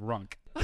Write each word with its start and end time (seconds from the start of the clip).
Runk. 0.00 0.34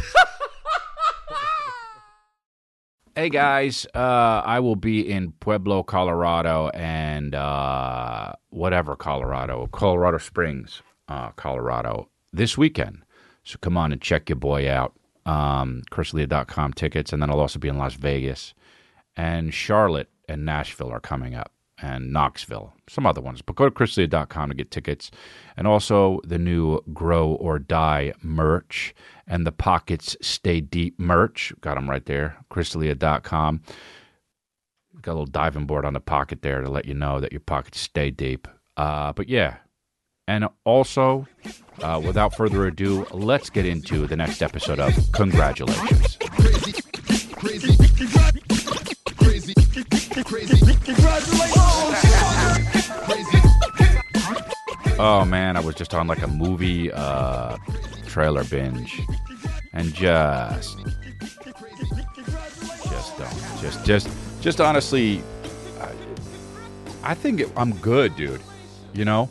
Hey 3.14 3.29
guys, 3.29 3.87
uh, 3.95 4.40
I 4.43 4.61
will 4.61 4.74
be 4.74 5.06
in 5.06 5.32
Pueblo, 5.32 5.82
Colorado, 5.82 6.71
and 6.71 7.34
uh, 7.34 8.32
whatever 8.48 8.96
Colorado, 8.96 9.68
Colorado 9.71 10.16
Springs, 10.16 10.80
uh, 11.08 11.29
Colorado, 11.32 12.08
this 12.32 12.56
weekend. 12.56 13.04
So 13.45 13.59
come 13.61 13.77
on 13.77 13.93
and 13.93 14.00
check 14.00 14.30
your 14.30 14.37
boy 14.37 14.71
out. 14.71 14.95
Um, 15.27 15.83
ChrisDelia.com 15.91 16.73
tickets, 16.73 17.12
and 17.12 17.21
then 17.21 17.29
I'll 17.29 17.41
also 17.41 17.59
be 17.59 17.69
in 17.69 17.77
Las 17.77 17.93
Vegas, 17.93 18.55
and 19.14 19.53
Charlotte 19.53 20.09
and 20.27 20.46
Nashville 20.46 20.91
are 20.91 20.99
coming 20.99 21.35
up, 21.35 21.53
and 21.83 22.12
Knoxville, 22.12 22.73
some 22.89 23.07
other 23.07 23.21
ones. 23.21 23.43
But 23.43 23.57
go 23.57 23.69
to 23.69 23.75
ChrisDelia.com 23.75 24.49
to 24.49 24.55
get 24.55 24.71
tickets, 24.71 25.11
and 25.57 25.67
also 25.67 26.21
the 26.25 26.39
new 26.39 26.81
Grow 26.95 27.32
or 27.32 27.59
Die 27.59 28.12
merch 28.23 28.95
and 29.27 29.46
the 29.46 29.53
Pockets 29.53 30.17
Stay 30.23 30.61
Deep 30.61 30.99
merch. 30.99 31.53
Got 31.61 31.75
them 31.75 31.90
right 31.90 32.06
there, 32.06 32.37
ChrisDelia.com. 32.50 33.61
Got 35.03 35.11
a 35.11 35.14
little 35.14 35.27
diving 35.27 35.67
board 35.67 35.84
on 35.84 35.95
the 35.95 36.00
pocket 36.00 36.42
there 36.42 36.61
to 36.61 36.70
let 36.70 36.87
you 36.87 36.95
know 36.95 37.19
that 37.19 37.33
your 37.33 37.41
pockets 37.41 37.81
stay 37.81 38.11
deep. 38.11 38.47
Uh, 38.77 39.12
but 39.12 39.28
yeah, 39.28 39.56
and 40.28 40.47
also, 40.64 41.27
uh, 41.83 42.01
without 42.05 42.37
further 42.37 42.67
ado, 42.67 43.06
let's 43.11 43.51
get 43.51 43.67
into 43.67 44.06
the 44.06 44.17
next 44.17 44.42
episode 44.42 44.78
of 44.78 44.95
Congratulations. 45.12 46.19
Oh 54.98 55.25
man, 55.25 55.56
I 55.56 55.61
was 55.61 55.75
just 55.75 55.95
on 55.95 56.06
like 56.06 56.22
a 56.22 56.28
movie 56.28 56.92
uh, 56.92 57.56
trailer 58.06 58.45
binge, 58.45 59.00
and 59.72 59.92
just, 59.92 60.78
just 62.84 63.19
don't, 63.19 63.61
just, 63.61 63.84
just, 63.84 64.09
just 64.41 64.61
honestly, 64.61 65.20
I, 65.81 65.91
I 67.03 67.15
think 67.15 67.43
I'm 67.56 67.73
good, 67.78 68.15
dude. 68.15 68.41
You 68.93 69.05
know, 69.05 69.28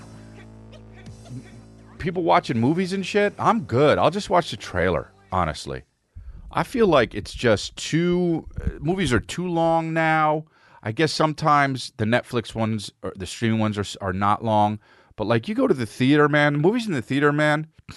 people 2.00 2.23
watching 2.23 2.59
movies 2.59 2.92
and 2.92 3.06
shit, 3.06 3.34
I'm 3.38 3.62
good. 3.62 3.97
I'll 3.97 4.12
just 4.12 4.30
watch 4.30 4.52
the 4.52 4.58
trailer, 4.58 5.12
honestly. 5.31 5.84
I 6.52 6.64
feel 6.64 6.88
like 6.88 7.16
it's 7.16 7.34
just 7.34 7.78
too 7.78 8.45
uh, 8.59 8.72
movies 8.80 9.14
are 9.14 9.22
too 9.22 9.47
long 9.47 9.94
now. 9.94 10.45
I 10.84 10.92
guess 10.92 11.12
sometimes 11.12 11.94
the 11.98 12.06
Netflix 12.06 12.56
ones 12.56 12.92
or 13.04 13.14
the 13.16 13.26
streaming 13.26 13.60
ones 13.60 13.78
are 13.78 13.86
are 14.02 14.14
not 14.14 14.44
long, 14.44 14.80
but 15.16 15.28
like 15.28 15.48
you 15.48 15.56
go 15.56 15.68
to 15.68 15.74
the 15.74 15.86
theater, 15.86 16.28
man, 16.28 16.58
movies 16.58 16.88
in 16.88 16.94
the 16.94 17.02
theater, 17.02 17.32
man. 17.32 17.68
I 17.90 17.94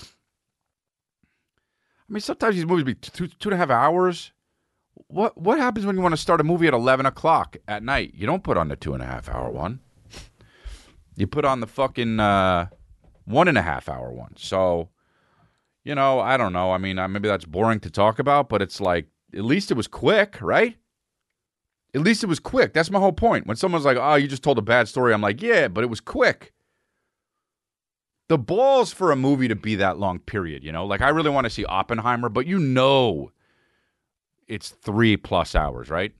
mean, 2.09 2.21
sometimes 2.21 2.57
these 2.57 2.67
movies 2.67 2.85
be 2.85 2.95
two 2.95 3.29
two 3.29 3.49
and 3.49 3.55
a 3.55 3.57
half 3.57 3.71
hours. 3.71 4.33
What 5.09 5.41
what 5.41 5.59
happens 5.59 5.87
when 5.87 5.97
you 5.97 6.03
want 6.03 6.13
to 6.13 6.21
start 6.21 6.41
a 6.41 6.45
movie 6.45 6.67
at 6.67 6.75
eleven 6.75 7.07
o'clock 7.07 7.57
at 7.67 7.83
night? 7.83 8.13
You 8.15 8.27
don't 8.27 8.45
put 8.45 8.59
on 8.59 8.69
the 8.69 8.77
two 8.77 8.95
and 8.95 9.03
a 9.03 9.07
half 9.07 9.29
hour 9.29 9.51
one. 9.51 9.81
You 11.17 11.27
put 11.27 11.45
on 11.45 11.61
the 11.61 11.67
fucking 11.67 12.21
uh, 12.21 12.67
one 13.25 13.49
and 13.49 13.57
a 13.57 13.63
half 13.63 13.89
hour 13.89 14.13
one. 14.13 14.35
So, 14.37 14.91
you 15.85 15.95
know, 15.95 16.21
I 16.21 16.37
don't 16.37 16.53
know. 16.53 16.73
I 16.73 16.79
mean, 16.79 16.99
uh, 16.99 17.09
maybe 17.09 17.29
that's 17.29 17.45
boring 17.45 17.81
to 17.81 17.91
talk 17.91 18.19
about, 18.19 18.49
but 18.49 18.61
it's 18.61 18.81
like 18.81 19.07
at 19.33 19.45
least 19.45 19.71
it 19.71 19.77
was 19.77 19.87
quick, 19.87 20.39
right? 20.41 20.77
At 21.95 22.01
least 22.01 22.25
it 22.25 22.29
was 22.29 22.41
quick. 22.41 22.73
That's 22.73 22.91
my 22.91 22.99
whole 22.99 23.13
point. 23.13 23.47
When 23.47 23.57
someone's 23.57 23.85
like, 23.85 23.97
"Oh, 23.97 24.17
you 24.17 24.27
just 24.27 24.43
told 24.43 24.59
a 24.59 24.63
bad 24.63 24.89
story," 24.89 25.15
I'm 25.15 25.21
like, 25.21 25.41
"Yeah, 25.41 25.69
but 25.69 25.85
it 25.85 25.91
was 25.91 26.01
quick." 26.01 26.53
The 28.29 28.39
balls 28.39 28.93
for 28.93 29.13
a 29.13 29.17
movie 29.17 29.49
to 29.49 29.55
be 29.55 29.77
that 29.77 29.99
long, 29.99 30.19
period. 30.19 30.65
You 30.65 30.73
know, 30.73 30.87
like 30.87 31.03
I 31.03 31.11
really 31.11 31.31
want 31.31 31.45
to 31.45 31.51
see 31.51 31.65
Oppenheimer, 31.65 32.29
but 32.29 32.47
you 32.47 32.59
know, 32.59 33.31
it's 34.49 34.71
three 34.71 35.17
plus 35.17 35.55
hours, 35.55 35.89
right? 35.89 36.13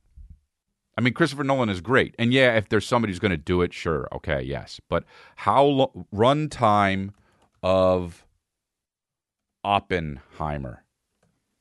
I 0.97 1.01
mean, 1.01 1.13
Christopher 1.13 1.43
Nolan 1.43 1.71
is 1.71 1.81
great, 1.81 2.15
and 2.21 2.33
yeah, 2.33 2.57
if 2.57 2.69
there's 2.69 2.87
somebody 2.87 3.13
who's 3.13 3.19
going 3.19 3.31
to 3.33 3.37
do 3.37 3.63
it, 3.63 3.73
sure, 3.73 4.07
okay, 4.13 4.41
yes. 4.43 4.81
But 4.89 5.05
how 5.35 5.65
lo- 5.65 6.07
run 6.13 6.49
time 6.49 7.13
of 7.65 8.25
Oppenheimer? 9.65 10.85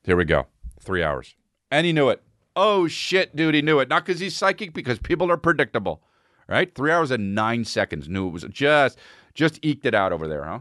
Here 0.04 0.16
we 0.16 0.26
go, 0.26 0.46
three 0.80 1.02
hours, 1.02 1.36
and 1.72 1.88
he 1.88 1.94
knew 1.94 2.10
it. 2.10 2.22
Oh 2.56 2.88
shit, 2.88 3.36
dude, 3.36 3.56
he 3.56 3.62
knew 3.62 3.80
it. 3.80 3.90
Not 3.90 4.06
because 4.06 4.20
he's 4.20 4.36
psychic, 4.36 4.74
because 4.74 5.00
people 5.00 5.32
are 5.32 5.38
predictable, 5.38 6.04
right? 6.48 6.74
Three 6.74 6.92
hours 6.92 7.12
and 7.12 7.34
nine 7.34 7.66
seconds. 7.66 8.08
Knew 8.08 8.28
it 8.28 8.32
was 8.32 8.44
just, 8.44 9.00
just 9.34 9.60
eked 9.64 9.86
it 9.86 9.96
out 9.96 10.14
over 10.14 10.28
there, 10.28 10.44
huh? 10.46 10.60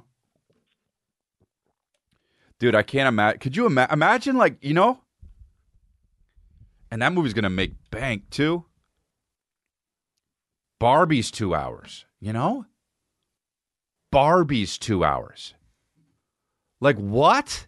Dude, 2.58 2.75
I 2.75 2.82
can't 2.82 3.08
imagine. 3.08 3.41
Could 3.41 3.56
you 3.56 3.66
ima- 3.66 3.88
imagine, 3.91 4.36
like, 4.36 4.56
you 4.62 4.72
know? 4.72 5.00
And 6.91 7.02
that 7.02 7.12
movie's 7.12 7.34
going 7.34 7.42
to 7.42 7.50
make 7.50 7.91
bank 7.91 8.31
too. 8.31 8.64
Barbie's 10.78 11.31
two 11.31 11.54
hours, 11.54 12.06
you 12.20 12.32
know? 12.32 12.66
Barbie's 14.10 14.78
two 14.78 15.04
hours. 15.04 15.54
Like, 16.81 16.97
what? 16.97 17.66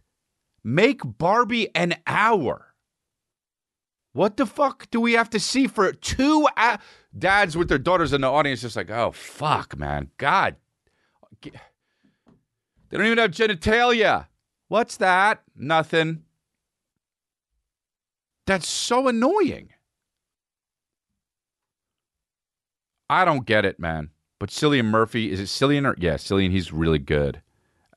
Make 0.63 1.01
Barbie 1.05 1.75
an 1.75 1.95
hour. 2.07 2.74
What 4.15 4.37
the 4.37 4.47
fuck 4.47 4.89
do 4.91 5.01
we 5.01 5.15
have 5.15 5.29
to 5.31 5.41
see 5.41 5.67
for 5.67 5.93
two 5.93 6.47
hours? 6.57 6.79
Dads 7.17 7.57
with 7.57 7.69
their 7.69 7.79
daughters 7.79 8.13
in 8.13 8.21
the 8.21 8.31
audience 8.31 8.63
just 8.63 8.77
like, 8.77 8.89
oh, 8.89 9.11
fuck, 9.11 9.77
man. 9.77 10.11
God. 10.19 10.55
They 11.43 11.51
don't 12.93 13.07
even 13.07 13.19
have 13.19 13.33
genitalia. 13.33 14.29
What's 14.69 14.97
that? 14.99 15.43
Nothing. 15.57 16.23
That's 18.47 18.69
so 18.69 19.09
annoying. 19.09 19.71
I 23.11 23.25
don't 23.25 23.47
get 23.47 23.65
it, 23.65 23.81
man. 23.81 24.11
But 24.39 24.51
Cillian 24.51 24.87
Murphy, 24.87 25.33
is 25.33 25.41
it 25.41 25.45
Cillian 25.45 25.87
or 25.87 25.97
yeah, 25.99 26.15
Cillian, 26.15 26.53
he's 26.53 26.73
really 26.73 27.01
good 27.01 27.43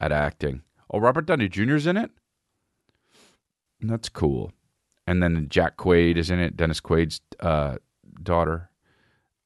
at 0.02 0.12
acting. 0.12 0.64
Oh, 0.90 1.00
Robert 1.00 1.28
Downey 1.28 1.48
Jr.'s 1.48 1.86
in 1.86 1.96
it? 1.96 2.10
That's 3.80 4.10
cool. 4.10 4.52
And 5.08 5.24
then 5.24 5.48
Jack 5.50 5.78
Quaid 5.78 6.18
is 6.18 6.30
in 6.30 6.40
it, 6.40 6.58
Dennis 6.58 6.82
Quaid's 6.82 7.22
uh, 7.40 7.78
daughter. 8.22 8.70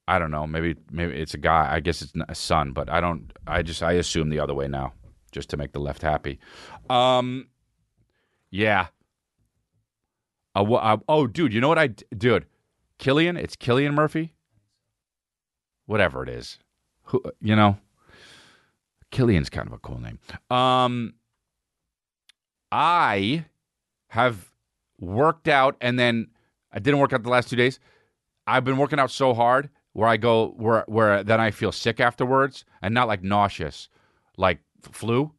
I 0.07 0.19
don't 0.19 0.31
know. 0.31 0.47
Maybe 0.47 0.75
maybe 0.91 1.13
it's 1.13 1.35
a 1.35 1.37
guy. 1.37 1.69
I 1.71 1.79
guess 1.79 2.01
it's 2.01 2.13
a 2.27 2.35
son, 2.35 2.73
but 2.73 2.89
I 2.89 2.99
don't. 2.99 3.31
I 3.47 3.61
just 3.61 3.83
I 3.83 3.93
assume 3.93 4.29
the 4.29 4.39
other 4.39 4.55
way 4.55 4.67
now, 4.67 4.93
just 5.31 5.49
to 5.51 5.57
make 5.57 5.71
the 5.71 5.79
left 5.79 6.01
happy. 6.01 6.39
Um, 6.89 7.47
yeah. 8.49 8.87
Oh, 10.53 11.27
dude, 11.27 11.53
you 11.53 11.61
know 11.61 11.69
what 11.69 11.79
I 11.79 11.87
dude, 11.87 12.45
Killian. 12.97 13.37
It's 13.37 13.55
Killian 13.55 13.93
Murphy. 13.93 14.33
Whatever 15.85 16.23
it 16.23 16.29
is, 16.29 16.57
who 17.03 17.23
you 17.39 17.55
know. 17.55 17.77
Killian's 19.11 19.49
kind 19.49 19.67
of 19.67 19.73
a 19.73 19.77
cool 19.77 19.99
name. 19.99 20.19
Um, 20.49 21.13
I 22.71 23.45
have 24.07 24.50
worked 25.01 25.49
out, 25.49 25.75
and 25.81 25.99
then 25.99 26.27
I 26.71 26.79
didn't 26.79 26.99
work 27.01 27.11
out 27.11 27.23
the 27.23 27.29
last 27.29 27.49
two 27.49 27.57
days. 27.57 27.79
I've 28.47 28.63
been 28.63 28.77
working 28.77 28.99
out 28.99 29.11
so 29.11 29.33
hard 29.33 29.69
where 29.93 30.07
I 30.07 30.15
go 30.15 30.53
where 30.57 30.85
where 30.87 31.23
then 31.23 31.41
I 31.41 31.51
feel 31.51 31.73
sick 31.73 31.99
afterwards, 31.99 32.63
and 32.81 32.93
not 32.93 33.09
like 33.09 33.21
nauseous, 33.21 33.89
like 34.37 34.59
flu. 34.81 35.33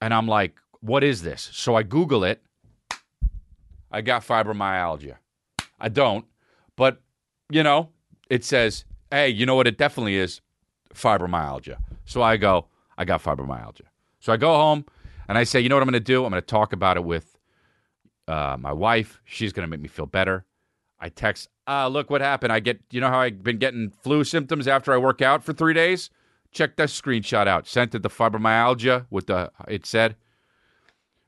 And 0.00 0.14
I'm 0.14 0.28
like, 0.28 0.54
what 0.80 1.02
is 1.02 1.22
this? 1.22 1.48
So 1.52 1.74
I 1.74 1.82
Google 1.82 2.24
it. 2.24 2.42
I 3.90 4.00
got 4.00 4.22
fibromyalgia. 4.22 5.16
I 5.80 5.88
don't, 5.88 6.24
but 6.76 7.00
you 7.50 7.62
know, 7.62 7.90
it 8.28 8.44
says, 8.44 8.84
hey, 9.10 9.28
you 9.28 9.46
know 9.46 9.54
what? 9.54 9.66
It 9.66 9.78
definitely 9.78 10.16
is 10.16 10.40
fibromyalgia. 10.94 11.76
So 12.04 12.22
I 12.22 12.36
go, 12.36 12.66
I 12.98 13.04
got 13.04 13.22
fibromyalgia. 13.22 13.86
So 14.20 14.32
I 14.32 14.36
go 14.36 14.54
home 14.54 14.84
and 15.28 15.38
I 15.38 15.44
say, 15.44 15.60
you 15.60 15.68
know 15.68 15.76
what 15.76 15.82
I'm 15.82 15.88
going 15.88 15.92
to 15.94 16.00
do? 16.00 16.24
I'm 16.24 16.30
going 16.30 16.42
to 16.42 16.46
talk 16.46 16.72
about 16.72 16.96
it 16.96 17.04
with 17.04 17.33
uh, 18.28 18.56
my 18.58 18.72
wife. 18.72 19.20
She's 19.24 19.52
going 19.52 19.66
to 19.66 19.70
make 19.70 19.80
me 19.80 19.88
feel 19.88 20.06
better. 20.06 20.44
I 20.98 21.08
text, 21.08 21.48
uh, 21.66 21.88
look 21.88 22.10
what 22.10 22.20
happened. 22.20 22.52
I 22.52 22.60
get, 22.60 22.80
you 22.90 23.00
know 23.00 23.08
how 23.08 23.20
I've 23.20 23.42
been 23.42 23.58
getting 23.58 23.90
flu 23.90 24.24
symptoms 24.24 24.66
after 24.66 24.92
I 24.92 24.96
work 24.96 25.20
out 25.20 25.44
for 25.44 25.52
three 25.52 25.74
days? 25.74 26.10
Check 26.50 26.76
that 26.76 26.88
screenshot 26.88 27.46
out. 27.46 27.66
Sent 27.66 27.94
it 27.94 28.02
the 28.02 28.08
fibromyalgia 28.08 29.06
with 29.10 29.26
the, 29.26 29.50
it 29.68 29.84
said. 29.86 30.16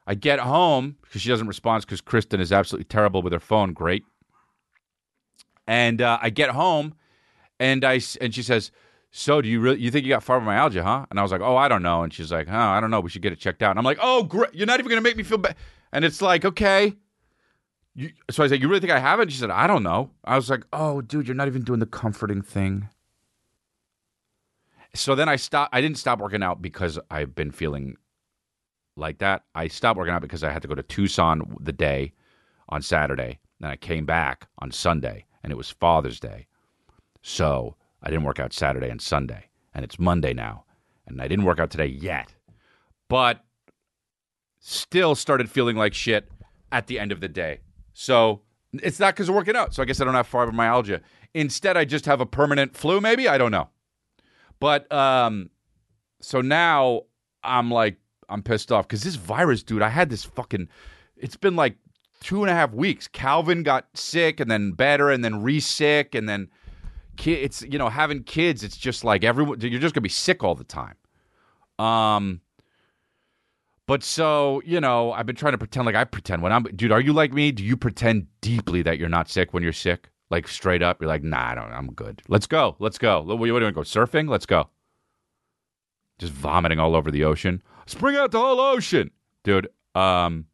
I 0.06 0.14
get 0.14 0.38
home 0.38 0.96
because 1.02 1.20
she 1.22 1.28
doesn't 1.28 1.48
respond 1.48 1.84
because 1.84 2.00
Kristen 2.00 2.40
is 2.40 2.52
absolutely 2.52 2.84
terrible 2.84 3.22
with 3.22 3.32
her 3.32 3.40
phone. 3.40 3.72
Great. 3.72 4.04
And 5.66 6.00
uh, 6.00 6.18
I 6.22 6.30
get 6.30 6.50
home 6.50 6.94
and 7.58 7.84
I 7.84 8.00
and 8.20 8.34
she 8.34 8.42
says, 8.42 8.70
"So 9.10 9.40
do 9.40 9.48
you 9.48 9.60
really 9.60 9.80
you 9.80 9.90
think 9.90 10.04
you 10.04 10.10
got 10.10 10.24
fibromyalgia, 10.24 10.82
huh?" 10.82 11.06
And 11.10 11.18
I 11.18 11.22
was 11.22 11.32
like, 11.32 11.40
"Oh, 11.40 11.56
I 11.56 11.68
don't 11.68 11.82
know." 11.82 12.02
And 12.02 12.12
she's 12.12 12.30
like, 12.30 12.48
"Oh, 12.48 12.56
I 12.56 12.80
don't 12.80 12.90
know. 12.90 13.00
We 13.00 13.10
should 13.10 13.22
get 13.22 13.32
it 13.32 13.38
checked 13.40 13.62
out." 13.62 13.70
And 13.70 13.78
I'm 13.78 13.84
like, 13.84 13.98
"Oh, 14.00 14.22
great! 14.22 14.54
You're 14.54 14.66
not 14.66 14.78
even 14.78 14.90
going 14.90 15.02
to 15.02 15.08
make 15.08 15.16
me 15.16 15.22
feel 15.22 15.38
bad." 15.38 15.56
And 15.92 16.04
it's 16.04 16.20
like, 16.22 16.44
okay. 16.44 16.96
You, 17.94 18.10
so 18.30 18.44
I 18.44 18.46
said, 18.48 18.60
"You 18.60 18.68
really 18.68 18.80
think 18.80 18.92
I 18.92 18.98
haven't? 18.98 19.30
She 19.30 19.38
said, 19.38 19.50
"I 19.50 19.66
don't 19.66 19.82
know." 19.82 20.10
I 20.22 20.36
was 20.36 20.50
like, 20.50 20.64
"Oh, 20.70 21.00
dude, 21.00 21.26
you're 21.26 21.34
not 21.34 21.48
even 21.48 21.62
doing 21.62 21.80
the 21.80 21.86
comforting 21.86 22.42
thing." 22.42 22.90
So 24.94 25.14
then 25.14 25.30
I 25.30 25.36
stopped. 25.36 25.74
I 25.74 25.80
didn't 25.80 25.96
stop 25.96 26.20
working 26.20 26.42
out 26.42 26.60
because 26.60 26.98
I've 27.10 27.34
been 27.34 27.50
feeling 27.50 27.96
like 28.96 29.18
that. 29.18 29.44
I 29.54 29.68
stopped 29.68 29.96
working 29.96 30.12
out 30.12 30.20
because 30.20 30.44
I 30.44 30.52
had 30.52 30.60
to 30.60 30.68
go 30.68 30.74
to 30.74 30.82
Tucson 30.82 31.56
the 31.58 31.72
day 31.72 32.12
on 32.68 32.82
Saturday. 32.82 33.38
Then 33.60 33.70
I 33.70 33.76
came 33.76 34.04
back 34.04 34.46
on 34.58 34.70
Sunday, 34.70 35.24
and 35.42 35.50
it 35.50 35.56
was 35.56 35.70
Father's 35.70 36.20
Day. 36.20 36.46
So 37.22 37.76
I 38.02 38.10
didn't 38.10 38.24
work 38.24 38.38
out 38.38 38.52
Saturday 38.52 38.90
and 38.90 39.00
Sunday, 39.00 39.46
and 39.74 39.84
it's 39.84 39.98
Monday 39.98 40.34
now, 40.34 40.64
and 41.06 41.20
I 41.22 41.28
didn't 41.28 41.46
work 41.46 41.60
out 41.60 41.70
today 41.70 41.86
yet. 41.86 42.34
But 43.08 43.42
still 44.60 45.14
started 45.14 45.50
feeling 45.50 45.76
like 45.76 45.94
shit 45.94 46.28
at 46.72 46.86
the 46.86 46.98
end 46.98 47.12
of 47.12 47.20
the 47.20 47.28
day. 47.28 47.60
So 47.92 48.42
it's 48.72 49.00
not 49.00 49.14
because 49.14 49.28
of 49.28 49.34
working 49.34 49.56
out. 49.56 49.74
So 49.74 49.82
I 49.82 49.86
guess 49.86 50.00
I 50.00 50.04
don't 50.04 50.14
have 50.14 50.30
fibromyalgia. 50.30 51.00
Instead, 51.34 51.76
I 51.76 51.84
just 51.84 52.06
have 52.06 52.20
a 52.20 52.26
permanent 52.26 52.76
flu, 52.76 53.00
maybe? 53.00 53.28
I 53.28 53.38
don't 53.38 53.50
know. 53.50 53.68
But 54.58 54.90
um, 54.92 55.50
so 56.20 56.40
now 56.40 57.02
I'm 57.44 57.70
like, 57.70 57.96
I'm 58.28 58.42
pissed 58.42 58.72
off 58.72 58.88
because 58.88 59.02
this 59.02 59.14
virus, 59.14 59.62
dude, 59.62 59.82
I 59.82 59.88
had 59.88 60.10
this 60.10 60.24
fucking, 60.24 60.68
it's 61.16 61.36
been 61.36 61.56
like 61.56 61.76
two 62.20 62.42
and 62.42 62.50
a 62.50 62.54
half 62.54 62.72
weeks. 62.72 63.06
Calvin 63.06 63.62
got 63.62 63.86
sick 63.94 64.40
and 64.40 64.50
then 64.50 64.72
better 64.72 65.10
and 65.10 65.24
then 65.24 65.42
re 65.42 65.60
sick 65.60 66.14
and 66.14 66.28
then 66.28 66.48
it's, 67.24 67.62
you 67.62 67.78
know, 67.78 67.88
having 67.88 68.24
kids, 68.24 68.64
it's 68.64 68.76
just 68.76 69.04
like 69.04 69.24
everyone, 69.24 69.60
you're 69.60 69.80
just 69.80 69.94
to 69.94 70.00
be 70.00 70.08
sick 70.08 70.42
all 70.42 70.54
the 70.54 70.64
time. 70.64 70.96
Um, 71.78 72.40
but 73.86 74.02
so, 74.02 74.60
you 74.64 74.80
know, 74.80 75.12
I've 75.12 75.26
been 75.26 75.36
trying 75.36 75.52
to 75.52 75.58
pretend 75.58 75.86
like 75.86 75.94
I 75.94 76.04
pretend 76.04 76.42
when 76.42 76.52
I'm, 76.52 76.64
dude, 76.64 76.92
are 76.92 77.00
you 77.00 77.12
like 77.12 77.32
me? 77.32 77.52
Do 77.52 77.64
you 77.64 77.76
pretend 77.76 78.26
deeply 78.40 78.82
that 78.82 78.98
you're 78.98 79.08
not 79.08 79.28
sick 79.28 79.54
when 79.54 79.62
you're 79.62 79.72
sick? 79.72 80.10
Like 80.28 80.48
straight 80.48 80.82
up, 80.82 81.00
you're 81.00 81.08
like, 81.08 81.22
nah, 81.22 81.50
I 81.50 81.54
don't, 81.54 81.70
I'm 81.70 81.92
good. 81.92 82.20
Let's 82.26 82.48
go. 82.48 82.74
Let's 82.80 82.98
go. 82.98 83.22
What 83.22 83.40
are 83.40 83.46
you 83.46 83.60
doing? 83.60 83.72
Go 83.72 83.82
surfing? 83.82 84.28
Let's 84.28 84.46
go. 84.46 84.68
Just 86.18 86.32
vomiting 86.32 86.80
all 86.80 86.96
over 86.96 87.12
the 87.12 87.24
ocean. 87.24 87.62
Spring 87.86 88.16
out 88.16 88.32
the 88.32 88.40
whole 88.40 88.58
ocean, 88.58 89.12
dude. 89.44 89.68
Um, 89.94 90.46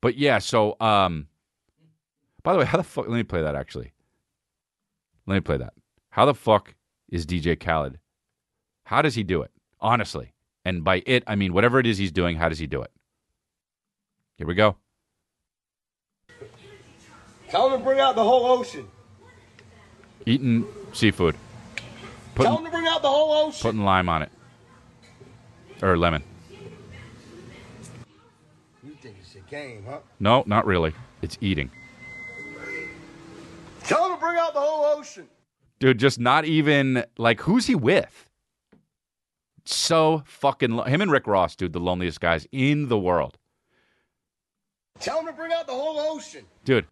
but 0.00 0.16
yeah, 0.16 0.38
so, 0.38 0.76
um, 0.80 1.26
by 2.42 2.54
the 2.54 2.60
way, 2.60 2.64
how 2.64 2.78
the 2.78 2.84
fuck, 2.84 3.06
let 3.08 3.16
me 3.16 3.24
play 3.24 3.42
that 3.42 3.54
actually. 3.54 3.92
Let 5.26 5.34
me 5.34 5.40
play 5.40 5.58
that. 5.58 5.74
How 6.10 6.24
the 6.24 6.34
fuck 6.34 6.74
is 7.10 7.26
DJ 7.26 7.60
Khaled? 7.60 7.98
How 8.84 9.02
does 9.02 9.14
he 9.14 9.22
do 9.22 9.42
it? 9.42 9.50
Honestly. 9.80 10.32
And 10.68 10.84
by 10.84 11.02
it, 11.06 11.24
I 11.26 11.34
mean 11.34 11.54
whatever 11.54 11.80
it 11.80 11.86
is 11.86 11.96
he's 11.96 12.12
doing, 12.12 12.36
how 12.36 12.50
does 12.50 12.58
he 12.58 12.66
do 12.66 12.82
it? 12.82 12.90
Here 14.36 14.46
we 14.46 14.54
go. 14.54 14.76
Tell 17.48 17.70
him 17.70 17.78
to 17.78 17.82
bring 17.82 18.00
out 18.00 18.16
the 18.16 18.22
whole 18.22 18.44
ocean. 18.44 18.86
Eating 20.26 20.66
seafood. 20.92 21.36
Putting, 22.34 22.50
Tell 22.50 22.58
him 22.58 22.66
to 22.66 22.70
bring 22.70 22.86
out 22.86 23.00
the 23.00 23.08
whole 23.08 23.46
ocean. 23.46 23.62
Putting 23.62 23.82
lime 23.82 24.10
on 24.10 24.20
it. 24.20 24.30
Or 25.80 25.96
lemon. 25.96 26.22
You 28.84 28.94
think 29.00 29.16
it's 29.22 29.36
a 29.36 29.50
game, 29.50 29.84
huh? 29.88 30.00
No, 30.20 30.44
not 30.46 30.66
really. 30.66 30.92
It's 31.22 31.38
eating. 31.40 31.70
Tell 33.84 34.04
him 34.04 34.16
to 34.16 34.20
bring 34.20 34.36
out 34.36 34.52
the 34.52 34.60
whole 34.60 34.98
ocean. 34.98 35.28
Dude, 35.78 35.98
just 35.98 36.20
not 36.20 36.44
even 36.44 37.06
like 37.16 37.40
who's 37.40 37.64
he 37.64 37.74
with? 37.74 38.27
So 39.70 40.22
fucking 40.24 40.70
lo- 40.70 40.84
him 40.84 41.02
and 41.02 41.10
Rick 41.10 41.26
Ross, 41.26 41.54
dude, 41.54 41.74
the 41.74 41.80
loneliest 41.80 42.20
guys 42.20 42.46
in 42.52 42.88
the 42.88 42.98
world. 42.98 43.36
Tell 44.98 45.20
him 45.20 45.26
to 45.26 45.32
bring 45.32 45.52
out 45.52 45.66
the 45.66 45.74
whole 45.74 45.98
ocean. 45.98 46.46
Dude, 46.64 46.86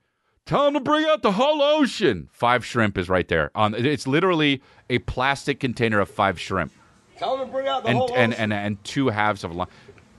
tell 0.44 0.66
him 0.66 0.74
to 0.74 0.80
bring 0.80 1.06
out 1.06 1.22
the 1.22 1.32
whole 1.32 1.62
ocean. 1.62 2.28
Five 2.30 2.64
shrimp 2.64 2.98
is 2.98 3.08
right 3.08 3.26
there. 3.28 3.50
On 3.54 3.74
it's 3.74 4.06
literally 4.06 4.60
a 4.90 4.98
plastic 5.00 5.58
container 5.58 6.00
of 6.00 6.10
five 6.10 6.38
shrimp. 6.38 6.70
Tell 7.16 7.38
him 7.38 7.46
to 7.46 7.52
bring 7.52 7.66
out 7.66 7.82
the 7.82 7.88
and, 7.88 7.98
whole 7.98 8.14
and, 8.14 8.32
ocean. 8.34 8.52
and, 8.52 8.52
and 8.52 8.84
two 8.84 9.08
halves 9.08 9.42
of 9.42 9.52
a 9.52 9.54
lime. 9.54 9.68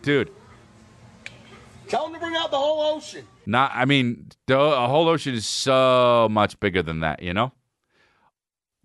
Dude, 0.01 0.31
Tell 1.87 2.07
him 2.07 2.13
to 2.13 2.19
bring 2.19 2.35
out 2.35 2.51
the 2.51 2.57
whole 2.57 2.81
ocean. 2.81 3.25
Not, 3.45 3.71
I 3.73 3.85
mean, 3.85 4.29
the 4.47 4.59
a 4.59 4.87
whole 4.87 5.07
ocean 5.07 5.33
is 5.33 5.45
so 5.45 6.27
much 6.29 6.59
bigger 6.59 6.81
than 6.81 6.99
that, 6.99 7.21
you 7.21 7.33
know? 7.33 7.53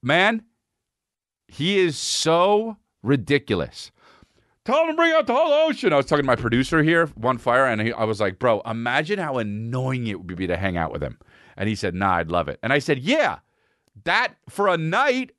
Man, 0.02 0.44
he 1.48 1.78
is 1.78 1.98
so 1.98 2.76
ridiculous. 3.02 3.90
Tell 4.64 4.82
him 4.82 4.90
to 4.90 4.94
bring 4.94 5.12
out 5.12 5.26
the 5.26 5.34
whole 5.34 5.52
ocean. 5.52 5.92
I 5.92 5.96
was 5.96 6.06
talking 6.06 6.22
to 6.22 6.26
my 6.26 6.36
producer 6.36 6.82
here, 6.82 7.06
One 7.16 7.38
Fire, 7.38 7.66
and 7.66 7.80
he, 7.80 7.92
I 7.92 8.04
was 8.04 8.20
like, 8.20 8.38
bro, 8.38 8.60
imagine 8.60 9.18
how 9.18 9.38
annoying 9.38 10.06
it 10.06 10.18
would 10.18 10.36
be 10.36 10.46
to 10.46 10.56
hang 10.56 10.76
out 10.76 10.92
with 10.92 11.02
him. 11.02 11.18
And 11.56 11.68
he 11.68 11.74
said, 11.74 11.94
nah, 11.94 12.16
I'd 12.16 12.30
love 12.30 12.48
it. 12.48 12.60
And 12.62 12.72
I 12.72 12.78
said, 12.78 13.00
yeah, 13.00 13.38
that 14.04 14.34
for 14.48 14.68
a 14.68 14.76
night. 14.76 15.32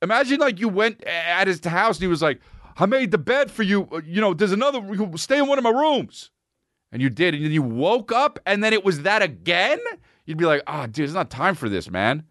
Imagine 0.00 0.38
like 0.38 0.60
you 0.60 0.68
went 0.68 1.02
at 1.04 1.48
his 1.48 1.64
house 1.64 1.96
and 1.96 2.02
he 2.02 2.08
was 2.08 2.22
like, 2.22 2.40
I 2.76 2.86
made 2.86 3.10
the 3.10 3.18
bed 3.18 3.50
for 3.50 3.64
you. 3.64 3.88
Uh, 3.90 4.00
you 4.04 4.20
know, 4.20 4.32
there's 4.32 4.52
another, 4.52 4.80
stay 5.16 5.38
in 5.38 5.48
one 5.48 5.58
of 5.58 5.64
my 5.64 5.70
rooms. 5.70 6.30
And 6.92 7.02
you 7.02 7.10
did. 7.10 7.34
And 7.34 7.44
then 7.44 7.50
you 7.50 7.62
woke 7.62 8.12
up 8.12 8.38
and 8.46 8.62
then 8.62 8.72
it 8.72 8.84
was 8.84 9.02
that 9.02 9.22
again? 9.22 9.80
You'd 10.24 10.38
be 10.38 10.46
like, 10.46 10.62
oh, 10.68 10.86
dude, 10.86 11.04
it's 11.04 11.14
not 11.14 11.30
time 11.30 11.56
for 11.56 11.68
this, 11.68 11.90
man. 11.90 12.22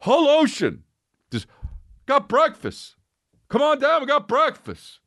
Whole 0.00 0.28
ocean. 0.28 0.82
Got 2.06 2.28
breakfast. 2.28 2.96
Come 3.48 3.62
on 3.62 3.78
down, 3.78 4.00
we 4.00 4.06
got 4.06 4.28
breakfast. 4.28 5.00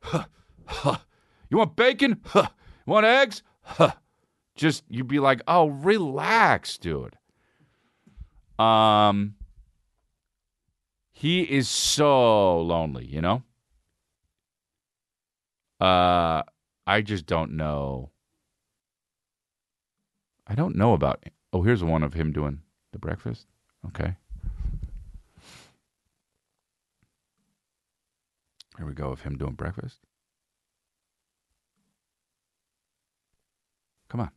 Huh, 0.00 0.24
huh. 0.64 0.96
You 1.50 1.58
want 1.58 1.76
bacon? 1.76 2.20
Huh. 2.24 2.48
You 2.86 2.92
want 2.92 3.06
eggs? 3.06 3.42
Huh. 3.62 3.92
Just 4.54 4.84
you'd 4.88 5.08
be 5.08 5.18
like, 5.18 5.40
oh, 5.46 5.68
relax, 5.68 6.78
dude. 6.78 7.16
Um 8.58 9.34
he 11.12 11.42
is 11.42 11.68
so 11.68 12.60
lonely, 12.60 13.06
you 13.06 13.20
know? 13.20 13.42
Uh 15.80 16.42
I 16.86 17.00
just 17.02 17.26
don't 17.26 17.52
know. 17.52 18.10
I 20.46 20.54
don't 20.54 20.76
know 20.76 20.92
about 20.92 21.24
Oh, 21.52 21.62
here's 21.62 21.84
one 21.84 22.02
of 22.02 22.14
him 22.14 22.32
doing 22.32 22.60
the 22.92 22.98
breakfast. 22.98 23.46
Okay. 23.86 24.16
Here 28.78 28.86
we 28.86 28.94
go 28.94 29.10
of 29.10 29.20
him 29.20 29.36
doing 29.36 29.52
breakfast. 29.52 29.98
Come 34.08 34.20
on. 34.20 34.30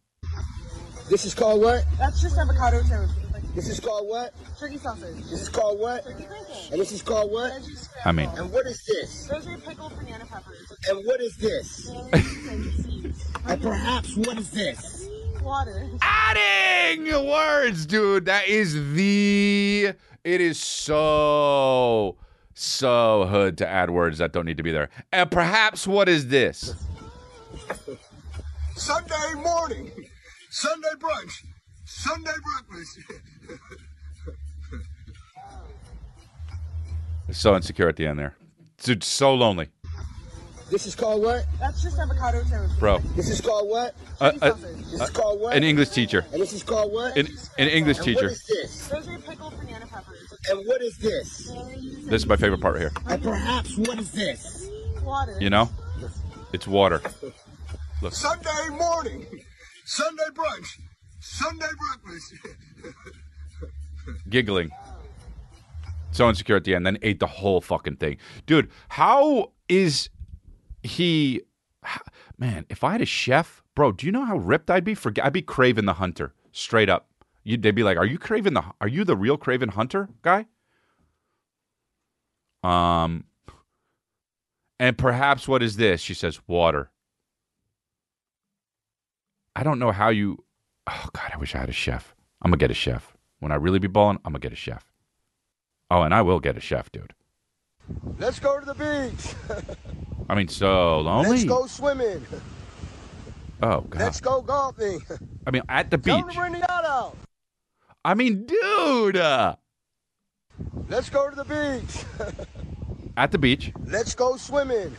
This 1.09 1.25
is 1.25 1.33
called 1.33 1.61
what? 1.61 1.83
That's 1.97 2.21
just 2.21 2.37
avocado 2.37 2.81
toast. 2.81 3.13
This 3.55 3.69
is 3.69 3.79
called 3.79 4.09
what? 4.09 4.33
Turkey 4.59 4.77
sausage. 4.77 5.15
This 5.29 5.41
is 5.43 5.49
called 5.49 5.79
what? 5.79 6.03
Turkey 6.03 6.23
pancakes. 6.23 6.71
And 6.71 6.81
this 6.81 6.91
is 6.91 7.01
called 7.01 7.31
what? 7.31 7.53
Veggie 7.53 7.87
I 8.05 8.11
mean, 8.11 8.29
And 8.35 8.51
what 8.51 8.65
is 8.67 8.83
this? 8.85 9.27
Those 9.27 9.47
are 9.47 9.57
pickled 9.57 9.97
banana 9.97 10.25
peppers. 10.25 10.73
And 10.89 11.05
what 11.05 11.21
is 11.21 11.37
this? 11.37 11.89
and. 12.13 13.15
And 13.47 13.61
perhaps 13.61 14.17
what 14.17 14.39
is 14.39 14.49
this? 14.49 15.07
Water. 15.43 15.87
adding 16.01 17.05
words, 17.05 17.85
dude. 17.85 18.25
That 18.25 18.47
is 18.47 18.73
the. 18.93 19.93
It 20.23 20.41
is 20.41 20.59
so 20.59 22.04
so 22.55 23.27
hood 23.27 23.57
to 23.59 23.67
add 23.67 23.91
words 23.91 24.17
that 24.17 24.31
don't 24.31 24.45
need 24.45 24.57
to 24.57 24.63
be 24.63 24.71
there. 24.71 24.89
And 25.11 25.29
perhaps 25.29 25.85
what 25.85 26.09
is 26.09 26.29
this? 26.29 26.73
Sunday 28.75 29.33
morning. 29.35 29.91
Sunday 30.49 30.87
brunch. 30.97 31.45
Sunday 31.85 32.31
breakfast. 32.67 32.99
It's 37.27 37.39
so 37.39 37.55
insecure 37.55 37.89
at 37.89 37.97
the 37.97 38.07
end 38.07 38.19
there. 38.19 38.35
Dude, 38.81 39.03
so 39.03 39.33
lonely, 39.33 39.69
This 40.69 40.87
is 40.87 40.95
called 40.95 41.21
what? 41.21 41.45
That's 41.59 41.83
just 41.83 41.99
avocado 41.99 42.43
toast. 42.43 42.79
bro. 42.79 42.97
This 43.15 43.29
is 43.29 43.39
called 43.39 43.69
what? 43.69 43.95
Uh, 44.19 44.31
uh. 44.41 44.53
This 44.53 45.01
is 45.01 45.09
called 45.11 45.39
what? 45.39 45.55
an 45.55 45.63
English 45.63 45.89
teacher. 45.89 46.25
And 46.31 46.41
this 46.41 46.53
is 46.53 46.63
called 46.63 46.91
what? 46.91 47.15
An, 47.17 47.27
an 47.59 47.67
English 47.67 47.97
and 47.97 48.05
teacher. 48.05 48.23
what 48.23 48.31
is 48.31 48.45
this? 48.45 48.87
Those 48.87 49.07
are 49.07 49.19
pickled 49.19 49.59
banana 49.59 49.85
peppers. 49.85 50.33
And 50.49 50.65
what 50.65 50.81
is 50.81 50.97
this? 50.97 51.51
This 52.05 52.23
is 52.23 52.27
my 52.27 52.35
favorite 52.35 52.61
part 52.61 52.75
right 52.75 52.81
here. 52.81 52.91
And 53.07 53.21
perhaps 53.21 53.77
what 53.77 53.99
is 53.99 54.11
this? 54.11 54.67
Water. 55.03 55.37
You 55.39 55.51
know, 55.51 55.69
it's 56.51 56.67
water. 56.67 57.01
Look. 58.01 58.13
Sunday 58.13 58.69
morning. 58.71 59.25
Sunday 59.85 60.23
brunch. 60.33 60.79
Sunday 61.19 61.67
breakfast. 62.03 62.33
giggling. 64.29 64.71
So 66.11 66.29
insecure 66.29 66.55
at 66.55 66.63
the 66.63 66.75
end, 66.75 66.85
then 66.85 66.97
ate 67.01 67.19
the 67.19 67.27
whole 67.27 67.61
fucking 67.61 67.97
thing. 67.97 68.17
Dude, 68.45 68.71
how 68.89 69.51
is 69.67 70.09
he 70.85 71.41
man, 72.37 72.65
if 72.69 72.83
I 72.83 72.93
had 72.93 73.01
a 73.01 73.05
chef, 73.05 73.63
bro, 73.75 73.91
do 73.91 74.05
you 74.05 74.11
know 74.11 74.25
how 74.25 74.37
ripped 74.37 74.69
I'd 74.69 74.83
be? 74.83 74.95
Forget 74.95 75.25
I'd 75.25 75.33
be 75.33 75.41
Kraven 75.41 75.85
the 75.85 75.93
Hunter, 75.93 76.33
straight 76.51 76.89
up. 76.89 77.09
You'd, 77.43 77.61
they'd 77.61 77.71
be 77.71 77.83
like, 77.83 77.97
"Are 77.97 78.05
you 78.05 78.17
Kraven 78.17 78.53
the 78.53 78.63
Are 78.81 78.87
you 78.87 79.03
the 79.03 79.15
real 79.15 79.37
Kraven 79.37 79.71
Hunter 79.71 80.09
guy?" 80.21 80.47
Um, 82.63 83.25
and 84.79 84.97
perhaps 84.97 85.47
what 85.47 85.61
is 85.61 85.77
this? 85.77 86.01
She 86.01 86.13
says, 86.13 86.39
"Water." 86.47 86.91
I 89.55 89.63
don't 89.63 89.79
know 89.79 89.91
how 89.91 90.09
you. 90.09 90.43
Oh 90.87 91.09
God, 91.13 91.31
I 91.33 91.37
wish 91.37 91.55
I 91.55 91.59
had 91.59 91.69
a 91.69 91.73
chef. 91.73 92.15
I'm 92.41 92.51
gonna 92.51 92.57
get 92.57 92.71
a 92.71 92.75
chef 92.75 93.15
when 93.39 93.51
I 93.51 93.55
really 93.55 93.79
be 93.79 93.87
balling. 93.87 94.19
I'm 94.25 94.33
gonna 94.33 94.39
get 94.39 94.53
a 94.53 94.57
chef. 94.57 94.91
Oh, 95.91 96.01
and 96.01 96.13
I 96.13 96.23
will 96.23 96.39
get 96.39 96.57
a 96.57 96.59
chef, 96.59 96.91
dude. 96.91 97.13
Let's 98.17 98.39
go 98.39 98.59
to 98.59 98.65
the 98.65 98.73
beach. 98.73 99.35
I 100.27 100.35
mean, 100.35 100.47
so 100.47 100.99
lonely. 101.01 101.29
Let's 101.29 101.43
go 101.45 101.65
swimming. 101.67 102.25
Oh 103.61 103.81
god. 103.89 103.99
Let's 104.01 104.19
go 104.21 104.41
golfing. 104.41 105.01
I 105.45 105.51
mean, 105.51 105.61
at 105.69 105.91
the 105.91 105.97
Tell 105.97 106.21
beach. 106.23 106.33
to 106.33 106.39
bring 106.39 106.53
the 106.53 106.59
yacht 106.59 106.85
out. 106.85 107.17
I 108.03 108.13
mean, 108.13 108.45
dude. 108.45 109.17
Uh, 109.17 109.55
Let's 110.87 111.09
go 111.09 111.29
to 111.29 111.35
the 111.35 111.43
beach. 111.43 112.05
at 113.17 113.31
the 113.31 113.37
beach, 113.37 113.71
Let's 113.85 114.15
go 114.15 114.37
swimming. 114.37 114.95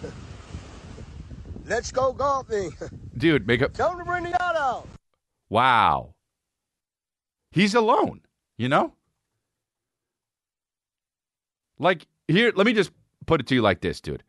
Let's 1.66 1.90
go 1.90 2.12
golfing. 2.12 2.72
dude. 3.16 3.46
Make 3.46 3.62
up. 3.62 3.72
Tell 3.72 3.90
them 3.90 3.98
to 4.00 4.04
bring 4.04 4.24
the 4.24 4.30
yacht 4.30 4.56
out. 4.56 4.86
Wow. 5.48 6.14
He's 7.52 7.74
alone, 7.74 8.20
you 8.58 8.68
know? 8.68 8.92
Like, 11.78 12.06
here, 12.28 12.52
let 12.54 12.66
me 12.66 12.72
just 12.72 12.90
put 13.26 13.40
it 13.40 13.46
to 13.48 13.54
you 13.54 13.62
like 13.62 13.80
this, 13.80 14.00
dude. 14.00 14.22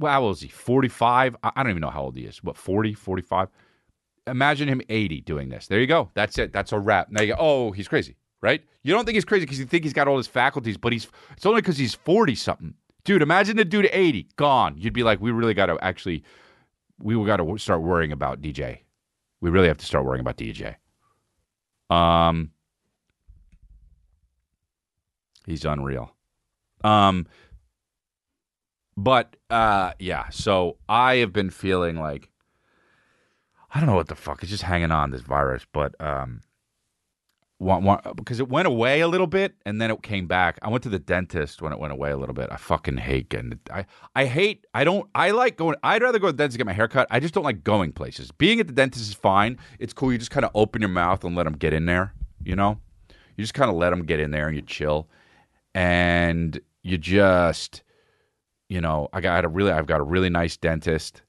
How 0.00 0.22
old 0.22 0.36
is 0.36 0.42
he? 0.42 0.48
45? 0.48 1.36
I, 1.42 1.52
I 1.56 1.62
don't 1.62 1.70
even 1.70 1.80
know 1.80 1.90
how 1.90 2.02
old 2.02 2.16
he 2.16 2.24
is. 2.24 2.42
What, 2.42 2.56
40, 2.56 2.94
45? 2.94 3.48
Imagine 4.26 4.68
him 4.68 4.82
80 4.88 5.22
doing 5.22 5.48
this. 5.48 5.66
There 5.66 5.80
you 5.80 5.86
go. 5.86 6.10
That's 6.14 6.38
it. 6.38 6.52
That's 6.52 6.72
a 6.72 6.78
wrap. 6.78 7.10
Now 7.10 7.22
you 7.22 7.34
go, 7.34 7.38
oh, 7.38 7.72
he's 7.72 7.88
crazy, 7.88 8.16
right? 8.40 8.62
You 8.82 8.92
don't 8.92 9.04
think 9.04 9.14
he's 9.14 9.24
crazy 9.24 9.46
because 9.46 9.58
you 9.58 9.64
think 9.66 9.84
he's 9.84 9.92
got 9.92 10.08
all 10.08 10.16
his 10.16 10.26
faculties, 10.26 10.76
but 10.76 10.92
he's, 10.92 11.08
it's 11.32 11.46
only 11.46 11.60
because 11.60 11.78
he's 11.78 11.94
40 11.94 12.34
something. 12.34 12.74
Dude, 13.04 13.22
imagine 13.22 13.56
the 13.56 13.64
dude 13.64 13.88
80, 13.90 14.28
gone. 14.36 14.74
You'd 14.76 14.92
be 14.92 15.02
like, 15.02 15.20
we 15.20 15.30
really 15.30 15.54
got 15.54 15.66
to 15.66 15.78
actually, 15.80 16.24
we 16.98 17.14
got 17.24 17.36
to 17.36 17.58
start 17.58 17.82
worrying 17.82 18.12
about 18.12 18.42
DJ. 18.42 18.80
We 19.40 19.50
really 19.50 19.68
have 19.68 19.78
to 19.78 19.86
start 19.86 20.04
worrying 20.04 20.20
about 20.20 20.36
DJ. 20.36 20.76
Um, 21.90 22.50
he's 25.46 25.64
unreal. 25.64 26.14
Um, 26.84 27.26
but 28.98 29.36
uh, 29.48 29.92
yeah. 30.00 30.28
So 30.30 30.76
I 30.88 31.16
have 31.16 31.32
been 31.32 31.50
feeling 31.50 31.96
like 31.96 32.28
I 33.72 33.78
don't 33.78 33.88
know 33.88 33.94
what 33.94 34.08
the 34.08 34.16
fuck. 34.16 34.42
It's 34.42 34.50
just 34.50 34.64
hanging 34.64 34.90
on 34.90 35.12
this 35.12 35.20
virus, 35.20 35.64
but 35.72 35.94
um, 36.00 36.40
one, 37.58 37.84
one, 37.84 38.00
because 38.16 38.40
it 38.40 38.48
went 38.48 38.66
away 38.66 39.00
a 39.00 39.06
little 39.06 39.28
bit 39.28 39.54
and 39.64 39.80
then 39.80 39.92
it 39.92 40.02
came 40.02 40.26
back. 40.26 40.58
I 40.62 40.68
went 40.68 40.82
to 40.82 40.88
the 40.88 40.98
dentist 40.98 41.62
when 41.62 41.72
it 41.72 41.78
went 41.78 41.92
away 41.92 42.10
a 42.10 42.16
little 42.16 42.34
bit. 42.34 42.48
I 42.50 42.56
fucking 42.56 42.96
hate 42.96 43.28
getting. 43.28 43.60
I 43.70 43.86
I 44.16 44.24
hate. 44.24 44.66
I 44.74 44.82
don't. 44.82 45.08
I 45.14 45.30
like 45.30 45.56
going. 45.56 45.76
I'd 45.84 46.02
rather 46.02 46.18
go 46.18 46.26
to 46.26 46.32
the 46.32 46.38
dentist 46.38 46.54
to 46.54 46.58
get 46.58 46.66
my 46.66 46.72
hair 46.72 46.88
cut. 46.88 47.06
I 47.08 47.20
just 47.20 47.34
don't 47.34 47.44
like 47.44 47.62
going 47.62 47.92
places. 47.92 48.32
Being 48.32 48.58
at 48.58 48.66
the 48.66 48.72
dentist 48.72 49.08
is 49.08 49.14
fine. 49.14 49.58
It's 49.78 49.92
cool. 49.92 50.10
You 50.10 50.18
just 50.18 50.32
kind 50.32 50.44
of 50.44 50.50
open 50.54 50.82
your 50.82 50.88
mouth 50.88 51.22
and 51.22 51.36
let 51.36 51.44
them 51.44 51.54
get 51.54 51.72
in 51.72 51.86
there. 51.86 52.14
You 52.42 52.56
know, 52.56 52.80
you 53.36 53.44
just 53.44 53.54
kind 53.54 53.70
of 53.70 53.76
let 53.76 53.90
them 53.90 54.04
get 54.04 54.18
in 54.18 54.32
there 54.32 54.48
and 54.48 54.56
you 54.56 54.62
chill, 54.62 55.08
and 55.72 56.58
you 56.82 56.98
just, 56.98 57.84
you 58.68 58.80
know, 58.80 59.08
I 59.12 59.20
got 59.20 59.44
a 59.44 59.48
really. 59.48 59.72
I've 59.72 59.86
got 59.86 60.00
a 60.00 60.04
really 60.04 60.30
nice 60.30 60.56
dentist 60.56 61.22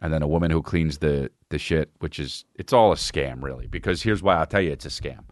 and 0.00 0.12
then 0.12 0.22
a 0.22 0.28
woman 0.28 0.50
who 0.50 0.62
cleans 0.62 0.98
the 0.98 1.30
the 1.50 1.58
shit, 1.58 1.90
which 1.98 2.18
is 2.18 2.44
it's 2.54 2.72
all 2.72 2.92
a 2.92 2.96
scam, 2.96 3.42
really. 3.42 3.66
Because 3.66 4.02
here's 4.02 4.22
why 4.22 4.36
I'll 4.36 4.46
tell 4.46 4.60
you 4.60 4.70
it's 4.70 4.86
a 4.86 4.88
scam. 4.88 5.24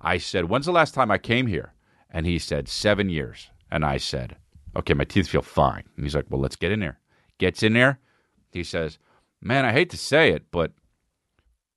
I 0.00 0.18
said, 0.18 0.48
"When's 0.48 0.66
the 0.66 0.72
last 0.72 0.94
time 0.94 1.10
I 1.10 1.18
came 1.18 1.46
here?" 1.46 1.74
And 2.10 2.26
he 2.26 2.38
said, 2.38 2.68
seven 2.68 3.08
years." 3.08 3.50
And 3.70 3.84
I 3.84 3.96
said, 3.96 4.36
"Okay, 4.76 4.94
my 4.94 5.04
teeth 5.04 5.28
feel 5.28 5.42
fine." 5.42 5.84
And 5.96 6.04
he's 6.04 6.14
like, 6.14 6.26
"Well, 6.30 6.40
let's 6.40 6.56
get 6.56 6.72
in 6.72 6.80
there." 6.80 7.00
Gets 7.38 7.62
in 7.62 7.72
there. 7.72 7.98
He 8.52 8.62
says, 8.62 8.98
"Man, 9.40 9.64
I 9.64 9.72
hate 9.72 9.90
to 9.90 9.98
say 9.98 10.30
it, 10.30 10.50
but 10.50 10.72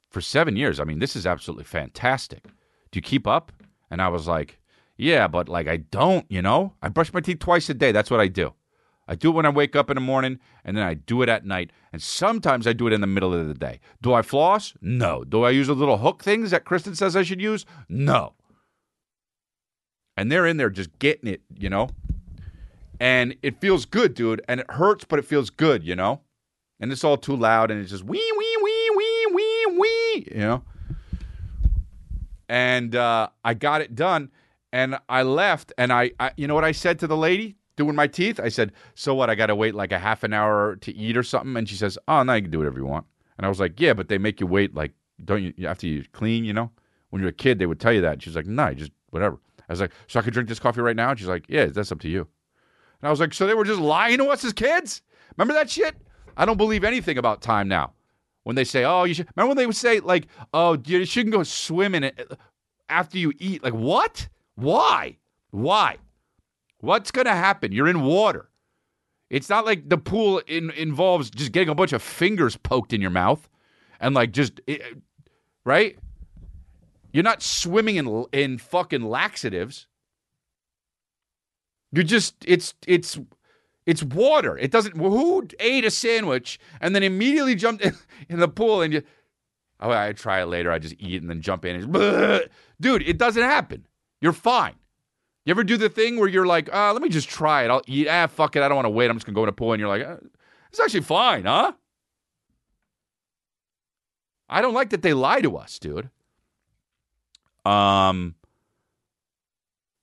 for 0.09 0.21
seven 0.21 0.55
years, 0.55 0.79
I 0.79 0.83
mean, 0.83 0.99
this 0.99 1.15
is 1.15 1.25
absolutely 1.25 1.65
fantastic. 1.65 2.43
Do 2.91 2.97
you 2.97 3.01
keep 3.01 3.27
up?" 3.27 3.51
And 3.89 4.01
I 4.01 4.09
was 4.09 4.27
like, 4.27 4.59
"Yeah, 4.95 5.27
but 5.27 5.49
like 5.49 5.67
I 5.67 5.77
don't, 5.77 6.25
you 6.29 6.41
know. 6.41 6.73
I 6.81 6.89
brush 6.89 7.13
my 7.13 7.21
teeth 7.21 7.39
twice 7.39 7.69
a 7.69 7.73
day. 7.73 7.91
That's 7.91 8.11
what 8.11 8.21
I 8.21 8.27
do." 8.27 8.53
I 9.07 9.15
do 9.15 9.29
it 9.29 9.33
when 9.33 9.45
I 9.45 9.49
wake 9.49 9.75
up 9.75 9.89
in 9.89 9.95
the 9.95 10.01
morning, 10.01 10.39
and 10.65 10.75
then 10.75 10.83
I 10.83 10.95
do 10.95 11.21
it 11.21 11.29
at 11.29 11.45
night. 11.45 11.71
And 11.93 12.01
sometimes 12.01 12.67
I 12.67 12.73
do 12.73 12.87
it 12.87 12.93
in 12.93 13.01
the 13.01 13.07
middle 13.07 13.33
of 13.33 13.47
the 13.47 13.53
day. 13.53 13.79
Do 14.01 14.13
I 14.13 14.21
floss? 14.21 14.73
No. 14.81 15.23
Do 15.23 15.43
I 15.43 15.51
use 15.51 15.67
the 15.67 15.75
little 15.75 15.97
hook 15.97 16.23
things 16.23 16.51
that 16.51 16.65
Kristen 16.65 16.95
says 16.95 17.15
I 17.15 17.23
should 17.23 17.41
use? 17.41 17.65
No. 17.87 18.33
And 20.17 20.31
they're 20.31 20.47
in 20.47 20.57
there 20.57 20.69
just 20.69 20.97
getting 20.99 21.29
it, 21.29 21.41
you 21.57 21.69
know? 21.69 21.89
And 22.99 23.35
it 23.43 23.61
feels 23.61 23.85
good, 23.85 24.13
dude. 24.13 24.41
And 24.47 24.59
it 24.59 24.71
hurts, 24.71 25.05
but 25.05 25.19
it 25.19 25.25
feels 25.25 25.49
good, 25.49 25.83
you 25.83 25.95
know? 25.95 26.21
And 26.79 26.91
it's 26.91 27.03
all 27.03 27.17
too 27.17 27.35
loud, 27.35 27.71
and 27.71 27.81
it's 27.81 27.91
just 27.91 28.03
wee, 28.03 28.31
wee, 28.37 28.57
wee, 28.61 28.89
wee, 28.95 29.27
wee, 29.31 29.65
wee, 29.77 30.27
you 30.31 30.41
know? 30.41 30.63
And 32.49 32.95
uh, 32.95 33.29
I 33.43 33.53
got 33.53 33.81
it 33.81 33.95
done, 33.95 34.31
and 34.71 34.97
I 35.09 35.23
left, 35.23 35.73
and 35.77 35.91
I, 35.91 36.11
I, 36.19 36.31
you 36.37 36.47
know 36.47 36.55
what 36.55 36.63
I 36.63 36.71
said 36.71 36.99
to 36.99 37.07
the 37.07 37.17
lady? 37.17 37.57
Doing 37.77 37.95
my 37.95 38.07
teeth. 38.07 38.39
I 38.39 38.49
said, 38.49 38.73
"So 38.95 39.15
what? 39.15 39.29
I 39.29 39.35
got 39.35 39.47
to 39.47 39.55
wait 39.55 39.73
like 39.73 39.93
a 39.93 39.99
half 39.99 40.23
an 40.23 40.33
hour 40.33 40.75
to 40.77 40.93
eat 40.93 41.15
or 41.15 41.23
something." 41.23 41.55
And 41.55 41.69
she 41.69 41.75
says, 41.75 41.97
"Oh, 42.07 42.23
now 42.23 42.33
you 42.33 42.41
can 42.41 42.51
do 42.51 42.57
whatever 42.57 42.79
you 42.79 42.85
want." 42.85 43.05
And 43.37 43.45
I 43.45 43.49
was 43.49 43.59
like, 43.59 43.79
"Yeah, 43.79 43.93
but 43.93 44.09
they 44.09 44.17
make 44.17 44.41
you 44.41 44.47
wait 44.47 44.75
like 44.75 44.91
don't 45.23 45.41
you 45.41 45.67
after 45.67 45.87
you 45.87 46.03
clean, 46.11 46.43
you 46.43 46.53
know? 46.53 46.71
When 47.09 47.21
you're 47.21 47.29
a 47.29 47.33
kid, 47.33 47.59
they 47.59 47.65
would 47.65 47.79
tell 47.79 47.93
you 47.93 48.01
that." 48.01 48.21
She's 48.21 48.35
like, 48.35 48.45
"No, 48.47 48.73
just 48.73 48.91
whatever." 49.11 49.39
I 49.69 49.73
was 49.73 49.81
like, 49.81 49.91
"So 50.07 50.19
I 50.19 50.23
could 50.23 50.33
drink 50.33 50.49
this 50.49 50.59
coffee 50.59 50.81
right 50.81 50.95
now?" 50.95 51.11
And 51.11 51.19
she's 51.19 51.27
like, 51.27 51.45
"Yeah, 51.47 51.67
that's 51.67 51.91
up 51.91 52.01
to 52.01 52.09
you." 52.09 52.27
And 53.01 53.07
I 53.07 53.09
was 53.09 53.19
like, 53.19 53.33
"So 53.33 53.47
they 53.47 53.53
were 53.53 53.63
just 53.63 53.79
lying 53.79 54.17
to 54.17 54.25
us 54.25 54.43
as 54.43 54.53
kids? 54.53 55.01
Remember 55.37 55.53
that 55.53 55.69
shit?" 55.69 55.95
I 56.35 56.45
don't 56.45 56.57
believe 56.57 56.83
anything 56.83 57.17
about 57.17 57.41
time 57.41 57.67
now. 57.67 57.93
When 58.43 58.55
they 58.55 58.63
say, 58.63 58.85
"Oh, 58.85 59.03
you 59.03 59.13
should," 59.13 59.27
remember 59.35 59.49
when 59.49 59.57
they 59.57 59.65
would 59.65 59.75
say 59.75 59.99
like, 59.99 60.27
"Oh, 60.53 60.77
you 60.85 61.05
shouldn't 61.05 61.33
go 61.33 61.43
swimming 61.43 62.11
after 62.89 63.17
you 63.17 63.33
eat." 63.39 63.63
Like 63.63 63.73
what? 63.73 64.29
Why? 64.55 65.17
Why? 65.51 65.97
What's 66.79 67.11
going 67.11 67.25
to 67.25 67.35
happen? 67.35 67.71
You're 67.71 67.87
in 67.87 68.01
water. 68.01 68.49
It's 69.29 69.49
not 69.49 69.65
like 69.65 69.89
the 69.89 69.97
pool 69.97 70.41
in, 70.47 70.69
involves 70.71 71.29
just 71.29 71.51
getting 71.51 71.69
a 71.69 71.75
bunch 71.75 71.91
of 71.91 72.01
fingers 72.01 72.55
poked 72.55 72.93
in 72.93 73.01
your 73.01 73.09
mouth 73.09 73.49
and 73.99 74.15
like 74.15 74.31
just 74.31 74.61
it, 74.67 74.81
right? 75.65 75.97
You're 77.11 77.23
not 77.23 77.41
swimming 77.41 77.97
in 77.97 78.25
in 78.31 78.57
fucking 78.57 79.01
laxatives. 79.01 79.87
You're 81.91 82.05
just 82.05 82.35
it's 82.45 82.73
it's 82.85 83.19
it's 83.85 84.03
water. 84.03 84.57
It 84.57 84.71
doesn't 84.71 84.95
who 84.95 85.47
ate 85.59 85.83
a 85.83 85.91
sandwich 85.91 86.59
and 86.79 86.95
then 86.95 87.03
immediately 87.03 87.55
jumped 87.55 87.83
in, 87.83 87.97
in 88.29 88.39
the 88.39 88.47
pool 88.47 88.81
and 88.81 88.93
you 88.93 89.03
Oh, 89.79 89.91
I 89.91 90.13
try 90.13 90.41
it 90.41 90.47
later. 90.47 90.71
I 90.71 90.79
just 90.79 90.95
eat 90.97 91.21
and 91.21 91.29
then 91.29 91.41
jump 91.41 91.63
in. 91.63 91.75
And, 91.75 91.93
dude, 92.81 93.03
it 93.03 93.17
doesn't 93.17 93.43
happen. 93.43 93.85
You're 94.21 94.33
fine. 94.33 94.73
You 95.47 95.51
ever 95.51 95.63
do 95.63 95.77
the 95.77 95.87
thing 95.87 96.19
where 96.19 96.27
you're 96.27 96.45
like, 96.45 96.67
uh, 96.73 96.91
let 96.91 97.01
me 97.01 97.07
just 97.07 97.29
try 97.29 97.63
it. 97.63 97.71
I'll 97.71 97.81
eat. 97.87 98.09
Ah, 98.09 98.27
fuck 98.27 98.57
it. 98.57 98.63
I 98.63 98.67
don't 98.67 98.75
want 98.75 98.85
to 98.85 98.89
wait. 98.89 99.09
I'm 99.09 99.15
just 99.15 99.25
going 99.25 99.33
to 99.33 99.39
go 99.39 99.43
in 99.43 99.49
a 99.49 99.53
pool. 99.53 99.71
And 99.71 99.79
you're 99.79 99.87
like, 99.87 100.05
uh, 100.05 100.17
it's 100.69 100.79
actually 100.81 101.03
fine, 101.03 101.45
huh? 101.45 101.71
I 104.49 104.61
don't 104.61 104.73
like 104.73 104.89
that 104.89 105.03
they 105.03 105.13
lie 105.13 105.39
to 105.39 105.55
us, 105.55 105.79
dude. 105.79 106.09
Um, 107.63 108.35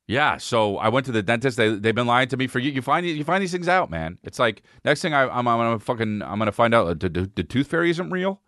yeah. 0.06 0.38
So 0.38 0.78
I 0.78 0.88
went 0.88 1.04
to 1.06 1.12
the 1.12 1.22
dentist. 1.22 1.58
They 1.58 1.74
they've 1.74 1.94
been 1.94 2.06
lying 2.06 2.28
to 2.28 2.38
me 2.38 2.46
for 2.46 2.58
you. 2.58 2.70
You 2.70 2.80
find 2.80 3.04
you 3.04 3.22
find 3.22 3.42
these 3.42 3.52
things 3.52 3.68
out, 3.68 3.90
man. 3.90 4.16
It's 4.22 4.38
like 4.38 4.62
next 4.82 5.02
thing 5.02 5.12
I, 5.12 5.24
I'm 5.24 5.46
I'm 5.46 5.58
gonna 5.58 5.78
fucking 5.78 6.22
I'm 6.22 6.38
gonna 6.38 6.52
find 6.52 6.72
out 6.72 7.00
the, 7.00 7.10
the, 7.10 7.30
the 7.34 7.42
tooth 7.44 7.66
fairy 7.66 7.90
isn't 7.90 8.10
real. 8.10 8.40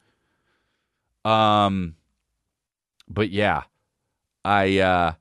Um, 1.26 1.96
but 3.06 3.28
yeah, 3.28 3.64
I 4.46 4.78
uh. 4.78 5.12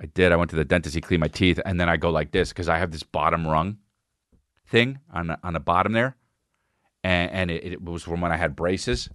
I 0.00 0.06
did. 0.06 0.32
I 0.32 0.36
went 0.36 0.50
to 0.50 0.56
the 0.56 0.64
dentist. 0.64 0.94
He 0.94 1.00
cleaned 1.00 1.20
my 1.20 1.28
teeth, 1.28 1.58
and 1.64 1.80
then 1.80 1.88
I 1.88 1.96
go 1.96 2.10
like 2.10 2.30
this 2.30 2.50
because 2.50 2.68
I 2.68 2.78
have 2.78 2.92
this 2.92 3.02
bottom 3.02 3.46
rung 3.46 3.78
thing 4.68 4.98
on 5.12 5.28
the, 5.28 5.38
on 5.42 5.54
the 5.54 5.60
bottom 5.60 5.92
there, 5.92 6.16
and, 7.02 7.30
and 7.32 7.50
it, 7.50 7.72
it, 7.72 7.82
was 7.82 8.04
from 8.04 8.20
when 8.20 8.30
I 8.30 8.36
had 8.36 8.54
braces. 8.54 9.08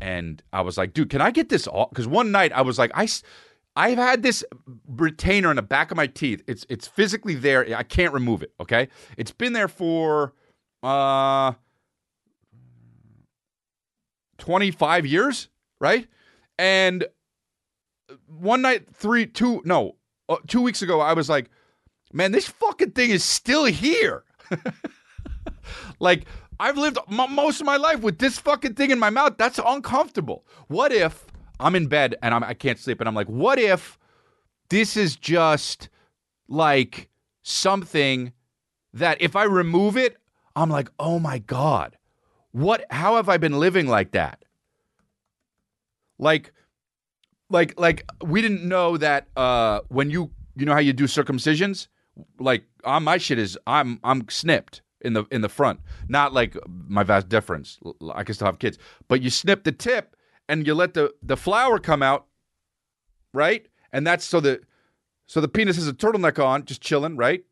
And 0.00 0.42
I 0.52 0.62
was 0.62 0.78
like, 0.78 0.94
dude, 0.94 1.10
can 1.10 1.20
I 1.20 1.30
get 1.30 1.48
this 1.48 1.66
off? 1.66 1.90
Because 1.90 2.06
one 2.06 2.30
night 2.30 2.52
I 2.52 2.62
was 2.62 2.78
like, 2.78 2.90
I, 2.94 3.08
I've 3.74 3.98
had 3.98 4.22
this 4.22 4.44
retainer 4.88 5.50
in 5.50 5.56
the 5.56 5.62
back 5.62 5.90
of 5.90 5.96
my 5.96 6.06
teeth. 6.06 6.42
It's 6.46 6.64
it's 6.68 6.86
physically 6.86 7.34
there. 7.34 7.76
I 7.76 7.82
can't 7.82 8.12
remove 8.12 8.42
it. 8.42 8.52
Okay, 8.60 8.88
it's 9.18 9.32
been 9.32 9.52
there 9.52 9.68
for 9.68 10.32
uh 10.82 11.52
twenty 14.38 14.70
five 14.70 15.04
years, 15.06 15.48
right? 15.80 16.06
And 16.58 17.06
one 18.26 18.62
night, 18.62 18.86
three, 18.94 19.26
two, 19.26 19.62
no, 19.64 19.95
uh, 20.28 20.36
two 20.46 20.62
weeks 20.62 20.82
ago, 20.82 21.00
I 21.00 21.12
was 21.12 21.28
like, 21.28 21.50
man, 22.12 22.32
this 22.32 22.48
fucking 22.48 22.92
thing 22.92 23.10
is 23.10 23.24
still 23.24 23.64
here. 23.64 24.24
like, 26.00 26.24
I've 26.58 26.78
lived 26.78 26.98
m- 27.10 27.34
most 27.34 27.60
of 27.60 27.66
my 27.66 27.76
life 27.76 28.00
with 28.00 28.18
this 28.18 28.38
fucking 28.38 28.74
thing 28.74 28.90
in 28.90 28.98
my 28.98 29.10
mouth. 29.10 29.34
That's 29.38 29.60
uncomfortable. 29.64 30.44
What 30.68 30.92
if 30.92 31.26
I'm 31.60 31.74
in 31.74 31.86
bed 31.86 32.16
and 32.22 32.34
I'm, 32.34 32.42
I 32.42 32.54
can't 32.54 32.78
sleep 32.78 33.00
and 33.00 33.08
I'm 33.08 33.14
like, 33.14 33.28
what 33.28 33.58
if 33.58 33.98
this 34.68 34.96
is 34.96 35.16
just 35.16 35.88
like 36.48 37.08
something 37.42 38.32
that 38.92 39.20
if 39.20 39.36
I 39.36 39.44
remove 39.44 39.96
it, 39.96 40.16
I'm 40.54 40.70
like, 40.70 40.90
oh 40.98 41.18
my 41.18 41.38
God, 41.38 41.96
what, 42.52 42.84
how 42.90 43.16
have 43.16 43.28
I 43.28 43.36
been 43.36 43.58
living 43.58 43.86
like 43.86 44.12
that? 44.12 44.42
Like, 46.18 46.52
like 47.50 47.78
like 47.78 48.10
we 48.22 48.42
didn't 48.42 48.66
know 48.66 48.96
that 48.96 49.28
uh, 49.36 49.80
when 49.88 50.10
you 50.10 50.30
you 50.54 50.66
know 50.66 50.72
how 50.72 50.80
you 50.80 50.92
do 50.92 51.04
circumcisions 51.04 51.88
like 52.38 52.64
on 52.84 53.04
my 53.04 53.18
shit 53.18 53.38
is 53.38 53.58
I'm 53.66 54.00
I'm 54.02 54.28
snipped 54.28 54.82
in 55.00 55.12
the 55.12 55.24
in 55.30 55.40
the 55.42 55.48
front, 55.48 55.80
not 56.08 56.32
like 56.32 56.56
my 56.66 57.02
vas 57.02 57.24
deferens. 57.24 57.78
i 58.14 58.24
can 58.24 58.34
still 58.34 58.46
have 58.46 58.58
kids, 58.58 58.78
but 59.08 59.22
you 59.22 59.30
snip 59.30 59.64
the 59.64 59.72
tip 59.72 60.16
and 60.48 60.66
you 60.66 60.74
let 60.74 60.94
the 60.94 61.12
the 61.22 61.36
flower 61.36 61.78
come 61.78 62.02
out, 62.02 62.26
right? 63.32 63.66
And 63.92 64.06
that's 64.06 64.24
so 64.24 64.40
the 64.40 64.60
so 65.26 65.40
the 65.40 65.48
penis 65.48 65.76
has 65.76 65.88
a 65.88 65.92
turtleneck 65.92 66.42
on, 66.42 66.64
just 66.64 66.80
chilling, 66.80 67.16
right? 67.16 67.44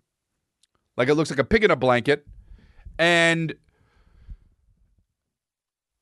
Like 0.96 1.08
it 1.08 1.14
looks 1.14 1.30
like 1.30 1.38
a 1.38 1.44
pig 1.44 1.64
in 1.64 1.70
a 1.70 1.76
blanket, 1.76 2.26
and 2.98 3.54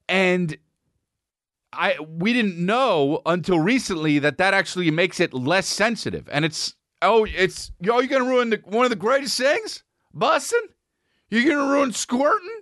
and 0.08 0.56
I 1.72 1.96
we 2.00 2.32
didn't 2.32 2.58
know 2.58 3.22
until 3.26 3.58
recently 3.58 4.18
that 4.18 4.38
that 4.38 4.54
actually 4.54 4.90
makes 4.90 5.20
it 5.20 5.32
less 5.32 5.66
sensitive, 5.66 6.28
and 6.30 6.44
it's 6.44 6.74
oh 7.00 7.24
it's 7.24 7.72
yo 7.80 8.00
you're 8.00 8.08
gonna 8.08 8.28
ruin 8.28 8.50
the, 8.50 8.60
one 8.64 8.84
of 8.84 8.90
the 8.90 8.96
greatest 8.96 9.38
things, 9.38 9.82
bussin'. 10.14 10.68
You're 11.30 11.50
gonna 11.50 11.72
ruin 11.72 11.92
squirting. 11.92 12.60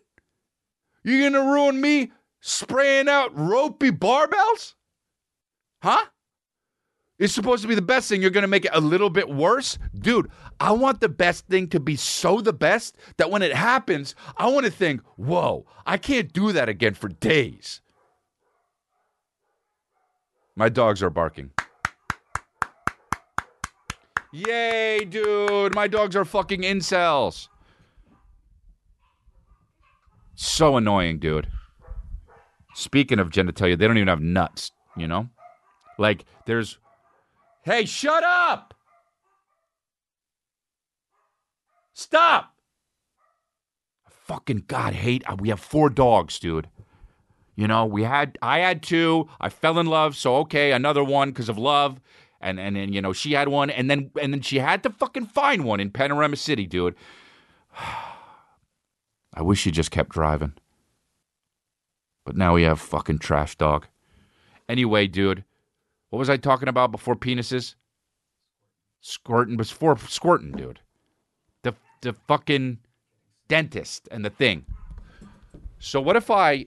You're 1.02 1.30
gonna 1.30 1.50
ruin 1.50 1.80
me 1.80 2.12
spraying 2.40 3.08
out 3.08 3.36
ropey 3.36 3.90
barbells, 3.90 4.74
huh? 5.82 6.06
It's 7.20 7.34
supposed 7.34 7.60
to 7.60 7.68
be 7.68 7.74
the 7.74 7.82
best 7.82 8.08
thing. 8.08 8.22
You're 8.22 8.30
going 8.30 8.42
to 8.42 8.48
make 8.48 8.64
it 8.64 8.70
a 8.72 8.80
little 8.80 9.10
bit 9.10 9.28
worse? 9.28 9.78
Dude, 9.94 10.30
I 10.58 10.72
want 10.72 11.02
the 11.02 11.08
best 11.10 11.46
thing 11.48 11.68
to 11.68 11.78
be 11.78 11.94
so 11.94 12.40
the 12.40 12.54
best 12.54 12.96
that 13.18 13.30
when 13.30 13.42
it 13.42 13.54
happens, 13.54 14.14
I 14.38 14.48
want 14.48 14.64
to 14.64 14.72
think, 14.72 15.02
whoa, 15.16 15.66
I 15.84 15.98
can't 15.98 16.32
do 16.32 16.50
that 16.52 16.70
again 16.70 16.94
for 16.94 17.08
days. 17.08 17.82
My 20.56 20.68
dogs 20.68 21.02
are 21.02 21.10
barking. 21.10 21.50
Yay, 24.32 25.04
dude. 25.08 25.74
My 25.74 25.88
dogs 25.88 26.14
are 26.14 26.24
fucking 26.24 26.62
incels. 26.62 27.48
So 30.34 30.76
annoying, 30.76 31.18
dude. 31.18 31.48
Speaking 32.74 33.18
of 33.18 33.30
genitalia, 33.30 33.76
they 33.78 33.86
don't 33.86 33.96
even 33.98 34.08
have 34.08 34.20
nuts, 34.20 34.70
you 34.96 35.06
know? 35.08 35.28
Like, 35.98 36.24
there's 36.46 36.78
Hey, 37.62 37.84
shut 37.84 38.24
up! 38.24 38.72
Stop! 41.92 42.54
Fucking 44.26 44.64
God, 44.66 44.94
hate. 44.94 45.22
uh, 45.28 45.36
We 45.38 45.48
have 45.50 45.60
four 45.60 45.90
dogs, 45.90 46.38
dude. 46.38 46.68
You 47.56 47.66
know, 47.66 47.84
we 47.84 48.04
had, 48.04 48.38
I 48.40 48.60
had 48.60 48.82
two. 48.82 49.28
I 49.40 49.48
fell 49.48 49.78
in 49.78 49.86
love, 49.86 50.16
so 50.16 50.36
okay, 50.36 50.72
another 50.72 51.04
one 51.04 51.30
because 51.30 51.48
of 51.48 51.58
love, 51.58 52.00
and 52.40 52.58
and 52.58 52.76
then 52.76 52.92
you 52.92 53.02
know 53.02 53.12
she 53.12 53.32
had 53.32 53.48
one, 53.48 53.70
and 53.70 53.90
then 53.90 54.10
and 54.20 54.32
then 54.32 54.40
she 54.40 54.58
had 54.58 54.82
to 54.84 54.90
fucking 54.90 55.26
find 55.26 55.64
one 55.64 55.80
in 55.80 55.90
Panorama 55.90 56.36
City, 56.36 56.66
dude. 56.66 56.94
I 59.34 59.42
wish 59.42 59.60
she 59.60 59.70
just 59.70 59.90
kept 59.90 60.10
driving, 60.10 60.54
but 62.24 62.36
now 62.36 62.54
we 62.54 62.62
have 62.62 62.80
fucking 62.80 63.18
trash 63.18 63.56
dog. 63.56 63.86
Anyway, 64.68 65.06
dude, 65.06 65.44
what 66.10 66.18
was 66.18 66.30
I 66.30 66.36
talking 66.36 66.68
about 66.68 66.90
before 66.90 67.14
penises? 67.14 67.74
Squirting 69.00 69.62
for 69.62 69.96
squirting, 69.96 70.52
dude. 70.52 70.80
The 71.62 71.74
the 72.02 72.14
fucking 72.26 72.78
dentist 73.48 74.08
and 74.10 74.24
the 74.24 74.30
thing. 74.30 74.64
So 75.78 76.00
what 76.00 76.16
if 76.16 76.30
I 76.30 76.66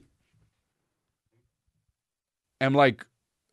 am 2.64 2.74
like 2.74 3.06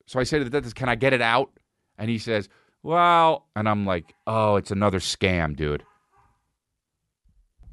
so 0.05 0.19
I 0.19 0.23
say 0.23 0.37
to 0.39 0.43
the 0.43 0.49
dentist, 0.49 0.75
"Can 0.75 0.89
I 0.89 0.95
get 0.95 1.13
it 1.13 1.21
out?" 1.21 1.51
And 1.97 2.09
he 2.09 2.17
says, 2.17 2.49
"Well," 2.83 3.47
and 3.55 3.69
I'm 3.69 3.85
like, 3.85 4.13
"Oh, 4.27 4.55
it's 4.55 4.71
another 4.71 4.99
scam, 4.99 5.55
dude." 5.55 5.83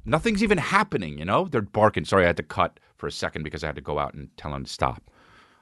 Nothing's 0.05 0.43
even 0.43 0.57
happening, 0.57 1.19
you 1.19 1.25
know? 1.27 1.45
They're 1.45 1.61
barking. 1.61 2.07
Sorry, 2.07 2.25
I 2.25 2.29
had 2.29 2.39
to 2.39 2.43
cut 2.43 2.81
for 2.97 3.07
a 3.07 3.13
second 3.13 3.43
because 3.43 3.63
I 3.63 3.67
had 3.67 3.77
to 3.77 3.83
go 3.83 3.99
out 3.99 4.15
and 4.15 4.35
tell 4.39 4.53
them 4.53 4.65
to 4.65 4.71
stop. 4.71 5.03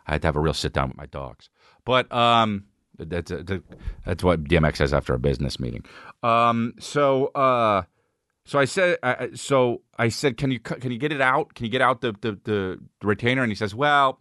I 0.07 0.12
had 0.12 0.23
to 0.23 0.29
have 0.29 0.37
a 0.37 0.41
real 0.41 0.55
sit 0.55 0.73
down 0.73 0.89
with 0.89 0.97
my 0.97 1.07
dogs. 1.07 1.51
But 1.85 2.11
um, 2.12 2.65
that's 2.99 3.33
that's 4.05 4.25
what 4.25 4.45
DMX 4.45 4.77
says 4.77 4.95
after 4.95 5.15
a 5.15 5.19
business 5.19 5.59
meeting. 5.59 5.85
Um, 6.23 6.75
so 6.79 7.27
uh, 7.29 7.83
so 8.45 8.61
I 8.61 8.65
said, 8.65 8.99
I, 9.03 9.31
so 9.35 9.83
I 9.99 10.09
said, 10.09 10.37
can 10.37 10.53
you 10.53 10.61
can 10.61 10.93
you 10.93 10.99
get 10.99 11.12
it 11.12 11.21
out? 11.21 11.55
Can 11.55 11.67
you 11.67 11.71
get 11.71 11.83
out 11.83 12.01
the, 12.01 12.12
the 12.21 12.39
the 12.45 12.81
retainer? 13.03 13.43
And 13.43 13.51
he 13.51 13.57
says, 13.57 13.75
well, 13.75 14.21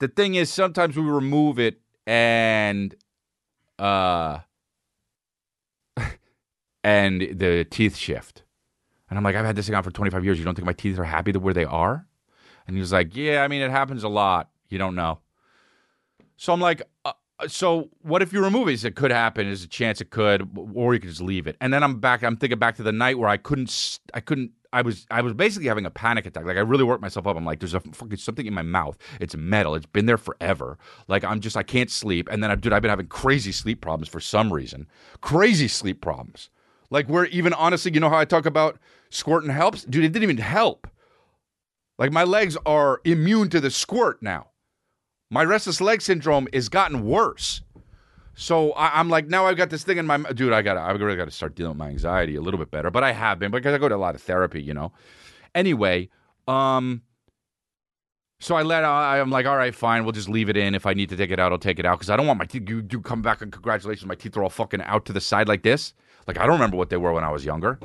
the 0.00 0.08
thing 0.08 0.34
is, 0.34 0.50
sometimes 0.50 0.96
we 0.96 1.02
remove 1.02 1.58
it 1.58 1.80
and 2.06 2.94
uh, 3.78 4.40
and 6.84 7.20
the 7.20 7.66
teeth 7.70 7.96
shift. 7.96 8.42
And 9.08 9.18
I'm 9.18 9.24
like, 9.24 9.36
I've 9.36 9.44
had 9.44 9.56
this 9.56 9.66
thing 9.66 9.74
on 9.74 9.82
for 9.82 9.90
25 9.90 10.24
years. 10.24 10.38
You 10.38 10.44
don't 10.44 10.54
think 10.54 10.66
my 10.66 10.72
teeth 10.72 10.98
are 10.98 11.04
happy 11.04 11.32
to 11.32 11.40
where 11.40 11.54
they 11.54 11.64
are? 11.64 12.06
And 12.66 12.76
he 12.76 12.80
was 12.80 12.92
like, 12.92 13.14
Yeah, 13.14 13.42
I 13.42 13.48
mean, 13.48 13.62
it 13.62 13.70
happens 13.70 14.02
a 14.02 14.08
lot. 14.08 14.50
You 14.68 14.78
don't 14.78 14.94
know. 14.94 15.20
So 16.36 16.52
I'm 16.52 16.60
like, 16.60 16.82
uh, 17.04 17.12
so 17.48 17.90
what 18.02 18.22
if 18.22 18.32
you 18.32 18.42
remove 18.42 18.68
it? 18.68 18.82
It 18.84 18.94
could 18.94 19.10
happen. 19.10 19.46
There's 19.46 19.64
a 19.64 19.68
chance 19.68 20.00
it 20.00 20.10
could, 20.10 20.48
or 20.74 20.94
you 20.94 21.00
could 21.00 21.10
just 21.10 21.20
leave 21.20 21.46
it. 21.46 21.56
And 21.60 21.72
then 21.72 21.82
I'm 21.82 22.00
back. 22.00 22.22
I'm 22.22 22.36
thinking 22.36 22.58
back 22.58 22.76
to 22.76 22.82
the 22.82 22.92
night 22.92 23.18
where 23.18 23.28
I 23.28 23.36
couldn't. 23.36 23.98
I 24.14 24.20
couldn't. 24.20 24.52
I 24.72 24.82
was. 24.82 25.06
I 25.10 25.20
was 25.20 25.34
basically 25.34 25.68
having 25.68 25.86
a 25.86 25.90
panic 25.90 26.26
attack. 26.26 26.44
Like 26.44 26.56
I 26.56 26.60
really 26.60 26.84
worked 26.84 27.02
myself 27.02 27.26
up. 27.26 27.36
I'm 27.36 27.44
like, 27.44 27.60
there's 27.60 27.74
a 27.74 27.80
fucking 27.80 28.18
something 28.18 28.46
in 28.46 28.54
my 28.54 28.62
mouth. 28.62 28.96
It's 29.20 29.34
metal. 29.36 29.74
It's 29.74 29.86
been 29.86 30.06
there 30.06 30.18
forever. 30.18 30.78
Like 31.08 31.24
I'm 31.24 31.40
just. 31.40 31.56
I 31.56 31.62
can't 31.62 31.90
sleep. 31.90 32.28
And 32.30 32.42
then 32.42 32.50
I, 32.50 32.54
dude, 32.54 32.72
I've 32.72 32.82
been 32.82 32.90
having 32.90 33.08
crazy 33.08 33.52
sleep 33.52 33.80
problems 33.80 34.08
for 34.08 34.20
some 34.20 34.52
reason. 34.52 34.86
Crazy 35.20 35.68
sleep 35.68 36.00
problems. 36.00 36.50
Like 36.90 37.08
where 37.08 37.26
even 37.26 37.52
honestly, 37.52 37.92
you 37.92 38.00
know 38.00 38.10
how 38.10 38.18
I 38.18 38.24
talk 38.24 38.46
about 38.46 38.78
squirting 39.10 39.50
helps, 39.50 39.84
dude. 39.84 40.04
It 40.04 40.12
didn't 40.12 40.24
even 40.24 40.38
help. 40.38 40.88
Like 41.98 42.12
my 42.12 42.24
legs 42.24 42.56
are 42.64 43.00
immune 43.04 43.50
to 43.50 43.60
the 43.60 43.70
squirt 43.70 44.22
now. 44.22 44.48
My 45.30 45.44
restless 45.44 45.80
leg 45.80 46.02
syndrome 46.02 46.48
has 46.52 46.68
gotten 46.68 47.04
worse. 47.04 47.62
So 48.40 48.72
I, 48.72 48.98
am 48.98 49.10
like, 49.10 49.28
now 49.28 49.44
I've 49.44 49.58
got 49.58 49.68
this 49.68 49.84
thing 49.84 49.98
in 49.98 50.06
my 50.06 50.16
dude. 50.16 50.54
I 50.54 50.62
got, 50.62 50.78
I 50.78 50.92
really 50.92 51.14
got 51.14 51.26
to 51.26 51.30
start 51.30 51.54
dealing 51.54 51.72
with 51.72 51.76
my 51.76 51.88
anxiety 51.88 52.36
a 52.36 52.40
little 52.40 52.56
bit 52.56 52.70
better. 52.70 52.90
But 52.90 53.04
I 53.04 53.12
have 53.12 53.38
been 53.38 53.50
because 53.50 53.74
I 53.74 53.78
go 53.78 53.86
to 53.86 53.94
a 53.94 53.98
lot 53.98 54.14
of 54.14 54.22
therapy, 54.22 54.62
you 54.62 54.72
know. 54.72 54.92
Anyway, 55.54 56.08
um, 56.48 57.02
so 58.38 58.54
I 58.54 58.62
let, 58.62 58.82
I'm 58.82 59.28
like, 59.28 59.44
all 59.44 59.58
right, 59.58 59.74
fine, 59.74 60.04
we'll 60.04 60.12
just 60.12 60.30
leave 60.30 60.48
it 60.48 60.56
in. 60.56 60.74
If 60.74 60.86
I 60.86 60.94
need 60.94 61.10
to 61.10 61.16
take 61.16 61.30
it 61.30 61.38
out, 61.38 61.52
I'll 61.52 61.58
take 61.58 61.78
it 61.78 61.84
out 61.84 61.98
because 61.98 62.08
I 62.08 62.16
don't 62.16 62.26
want 62.26 62.38
my 62.38 62.46
teeth. 62.46 62.66
You, 62.66 62.82
you 62.90 63.02
come 63.02 63.20
back 63.20 63.42
and 63.42 63.52
congratulations, 63.52 64.06
my 64.06 64.14
teeth 64.14 64.34
are 64.38 64.42
all 64.42 64.48
fucking 64.48 64.80
out 64.84 65.04
to 65.04 65.12
the 65.12 65.20
side 65.20 65.46
like 65.46 65.62
this. 65.62 65.92
Like 66.26 66.38
I 66.38 66.46
don't 66.46 66.54
remember 66.54 66.78
what 66.78 66.88
they 66.88 66.96
were 66.96 67.12
when 67.12 67.24
I 67.24 67.30
was 67.30 67.44
younger. 67.44 67.78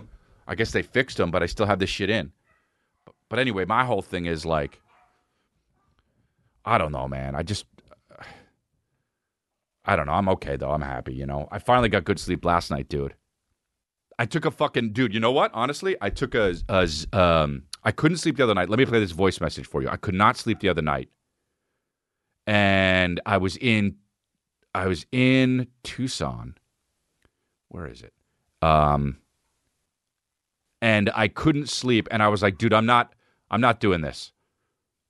I 0.48 0.56
guess 0.56 0.72
they 0.72 0.84
fixed 0.84 1.18
them, 1.18 1.32
but 1.32 1.44
I 1.44 1.48
still 1.48 1.65
have 1.65 1.80
this 1.80 1.89
shit 1.89 2.10
in. 2.10 2.32
But 3.28 3.39
anyway, 3.39 3.65
my 3.65 3.84
whole 3.84 4.02
thing 4.02 4.26
is 4.26 4.46
like, 4.46 4.80
I 6.63 6.78
don't 6.78 6.94
know, 6.94 7.10
man. 7.10 7.36
I 7.36 7.44
just, 7.44 7.65
I 9.86 9.95
don't 9.95 10.08
know. 10.08 10.13
I'm 10.13 10.30
okay 10.30 10.56
though. 10.58 10.71
I'm 10.71 10.82
happy. 10.82 11.13
You 11.13 11.26
know, 11.26 11.48
I 11.52 11.60
finally 11.60 11.89
got 11.89 12.06
good 12.06 12.19
sleep 12.19 12.43
last 12.43 12.71
night, 12.71 12.89
dude. 12.89 13.15
I 14.17 14.26
took 14.26 14.45
a 14.45 14.52
fucking 14.52 14.93
dude. 14.93 15.13
You 15.13 15.19
know 15.19 15.32
what? 15.32 15.52
Honestly, 15.54 15.95
I 16.02 16.10
took 16.10 16.36
a, 16.36 16.56
a 16.69 16.89
um. 17.17 17.63
I 17.84 17.91
couldn't 17.91 18.17
sleep 18.17 18.38
the 18.38 18.43
other 18.43 18.56
night. 18.56 18.69
Let 18.69 18.80
me 18.80 18.86
play 18.86 19.00
this 19.00 19.12
voice 19.12 19.39
message 19.39 19.67
for 19.67 19.82
you. 19.82 19.89
I 19.89 19.98
could 19.98 20.15
not 20.15 20.38
sleep 20.38 20.60
the 20.60 20.69
other 20.69 20.82
night, 20.82 21.10
and 22.48 23.21
I 23.26 23.38
was 23.38 23.58
in, 23.58 23.98
I 24.74 24.88
was 24.88 25.06
in 25.12 25.67
Tucson. 25.84 26.56
Where 27.69 27.88
is 27.88 28.02
it? 28.02 28.13
Um. 28.62 29.17
And 30.82 31.10
I 31.15 31.28
couldn't 31.28 31.69
sleep, 31.69 32.08
and 32.12 32.21
I 32.21 32.28
was 32.28 32.43
like, 32.43 32.58
dude, 32.58 32.74
I'm 32.74 32.86
not, 32.86 33.13
I'm 33.50 33.62
not 33.62 33.80
doing 33.80 34.02
this. 34.02 34.32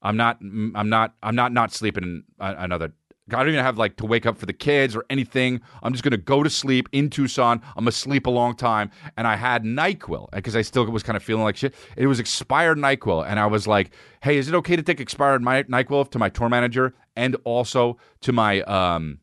I'm 0.01 0.17
not. 0.17 0.39
I'm 0.41 0.89
not. 0.89 1.13
I'm 1.23 1.35
not 1.35 1.51
not 1.51 1.71
sleeping 1.73 2.23
another. 2.39 2.93
I 3.31 3.37
don't 3.37 3.49
even 3.49 3.63
have 3.63 3.79
like 3.79 3.95
to 3.97 4.05
wake 4.05 4.27
up 4.27 4.37
for 4.37 4.45
the 4.45 4.53
kids 4.53 4.95
or 4.95 5.03
anything. 5.09 5.61
I'm 5.81 5.93
just 5.93 6.03
gonna 6.03 6.17
go 6.17 6.43
to 6.43 6.49
sleep 6.49 6.87
in 6.91 7.09
Tucson. 7.09 7.59
I'm 7.75 7.85
gonna 7.85 7.91
sleep 7.91 8.27
a 8.27 8.29
long 8.29 8.55
time. 8.55 8.91
And 9.17 9.25
I 9.25 9.35
had 9.35 9.63
Nyquil 9.63 10.29
because 10.31 10.55
I 10.55 10.61
still 10.61 10.85
was 10.85 11.01
kind 11.01 11.17
of 11.17 11.23
feeling 11.23 11.43
like 11.43 11.57
shit. 11.57 11.73
It 11.97 12.05
was 12.05 12.19
expired 12.19 12.77
Nyquil, 12.77 13.25
and 13.27 13.39
I 13.39 13.47
was 13.47 13.65
like, 13.65 13.91
"Hey, 14.21 14.37
is 14.37 14.47
it 14.47 14.53
okay 14.55 14.75
to 14.75 14.83
take 14.83 14.99
expired 14.99 15.41
Nyquil 15.41 16.11
to 16.11 16.19
my 16.19 16.29
tour 16.29 16.49
manager 16.49 16.93
and 17.15 17.35
also 17.45 17.97
to 18.21 18.31
my 18.31 18.61
um, 18.61 19.19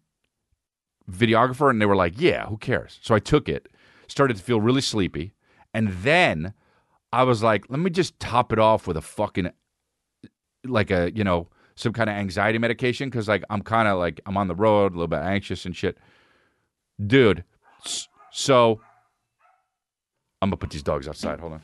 videographer?" 1.09 1.71
And 1.71 1.81
they 1.81 1.87
were 1.87 1.97
like, 1.97 2.15
"Yeah, 2.21 2.47
who 2.47 2.57
cares?" 2.57 2.99
So 3.03 3.15
I 3.15 3.21
took 3.21 3.49
it. 3.49 3.69
Started 4.09 4.37
to 4.37 4.43
feel 4.43 4.61
really 4.61 4.81
sleepy, 4.81 5.33
and 5.73 5.88
then 5.88 6.55
I 7.12 7.23
was 7.23 7.41
like, 7.43 7.67
"Let 7.69 7.79
me 7.79 7.88
just 7.88 8.19
top 8.19 8.53
it 8.53 8.59
off 8.59 8.88
with 8.88 8.97
a 8.97 9.01
fucking 9.01 9.51
like 10.65 10.91
a 10.91 11.12
you 11.15 11.23
know 11.23 11.49
some 11.83 11.92
kind 11.92 12.09
of 12.09 12.16
anxiety 12.16 12.59
medication 12.59 13.11
because 13.11 13.29
like 13.29 13.45
I'm 13.51 13.62
kind 13.62 13.88
of 13.88 13.99
like 13.99 14.21
I'm 14.25 14.37
on 14.37 14.49
the 14.49 14.55
road 14.55 14.92
a 14.92 14.95
little 14.95 15.09
bit 15.09 15.21
anxious 15.21 15.66
and 15.66 15.77
shit, 15.77 15.99
dude. 17.05 17.45
So 18.31 18.81
I'm 20.40 20.49
gonna 20.49 20.57
put 20.57 20.71
these 20.71 20.83
dogs 20.83 21.09
outside. 21.09 21.40
Hold 21.40 21.55
on. 21.55 21.62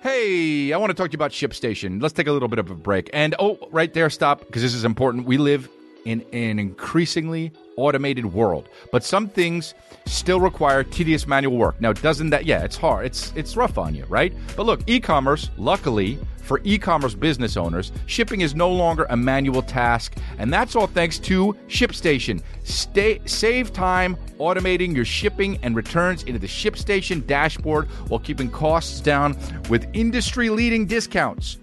Hey, 0.00 0.72
I 0.72 0.76
want 0.76 0.90
to 0.90 0.94
talk 0.94 1.10
to 1.10 1.12
you 1.12 1.16
about 1.16 1.32
ShipStation. 1.32 2.00
Let's 2.00 2.14
take 2.14 2.28
a 2.28 2.32
little 2.32 2.48
bit 2.48 2.58
of 2.58 2.70
a 2.70 2.74
break. 2.74 3.10
And 3.12 3.34
oh, 3.38 3.58
right 3.70 3.92
there, 3.92 4.08
stop, 4.10 4.40
because 4.40 4.62
this 4.62 4.74
is 4.74 4.84
important. 4.84 5.26
We 5.26 5.38
live 5.38 5.68
in 6.08 6.24
an 6.32 6.58
increasingly 6.58 7.52
automated 7.76 8.24
world, 8.24 8.68
but 8.90 9.04
some 9.04 9.28
things 9.28 9.74
still 10.06 10.40
require 10.40 10.82
tedious 10.82 11.26
manual 11.26 11.56
work. 11.56 11.80
Now, 11.80 11.92
doesn't 11.92 12.30
that? 12.30 12.46
Yeah, 12.46 12.64
it's 12.64 12.76
hard. 12.76 13.06
It's 13.06 13.32
it's 13.36 13.56
rough 13.56 13.76
on 13.78 13.94
you, 13.94 14.04
right? 14.08 14.32
But 14.56 14.64
look, 14.66 14.80
e-commerce, 14.86 15.50
luckily 15.58 16.18
for 16.38 16.62
e-commerce 16.64 17.14
business 17.14 17.58
owners, 17.58 17.92
shipping 18.06 18.40
is 18.40 18.54
no 18.54 18.72
longer 18.72 19.06
a 19.10 19.16
manual 19.16 19.60
task, 19.60 20.16
and 20.38 20.50
that's 20.50 20.74
all 20.74 20.86
thanks 20.86 21.18
to 21.18 21.54
ShipStation. 21.68 22.42
Stay 22.64 23.20
save 23.26 23.72
time 23.74 24.16
automating 24.38 24.96
your 24.96 25.04
shipping 25.04 25.58
and 25.62 25.76
returns 25.76 26.22
into 26.22 26.38
the 26.38 26.46
ShipStation 26.46 27.26
dashboard 27.26 27.86
while 28.08 28.20
keeping 28.20 28.50
costs 28.50 29.00
down 29.00 29.36
with 29.68 29.86
industry-leading 29.92 30.86
discounts. 30.86 31.58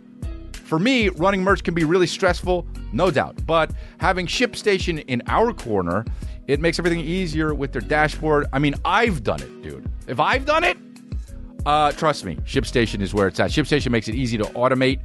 For 0.65 0.79
me, 0.79 1.09
running 1.09 1.43
merch 1.43 1.63
can 1.63 1.75
be 1.75 1.83
really 1.83 2.07
stressful, 2.07 2.65
no 2.91 3.11
doubt. 3.11 3.45
But 3.45 3.71
having 3.99 4.25
ShipStation 4.25 5.05
in 5.07 5.21
our 5.27 5.53
corner, 5.53 6.03
it 6.47 6.59
makes 6.59 6.79
everything 6.79 7.01
easier 7.01 7.53
with 7.53 7.71
their 7.71 7.81
dashboard. 7.81 8.47
I 8.51 8.57
mean, 8.57 8.73
I've 8.83 9.23
done 9.23 9.41
it, 9.41 9.61
dude. 9.61 9.87
If 10.07 10.19
I've 10.19 10.45
done 10.45 10.63
it, 10.63 10.77
uh, 11.67 11.91
trust 11.91 12.25
me, 12.25 12.35
ShipStation 12.37 13.01
is 13.01 13.13
where 13.13 13.27
it's 13.27 13.39
at. 13.39 13.51
ShipStation 13.51 13.91
makes 13.91 14.07
it 14.07 14.15
easy 14.15 14.37
to 14.39 14.43
automate 14.45 14.99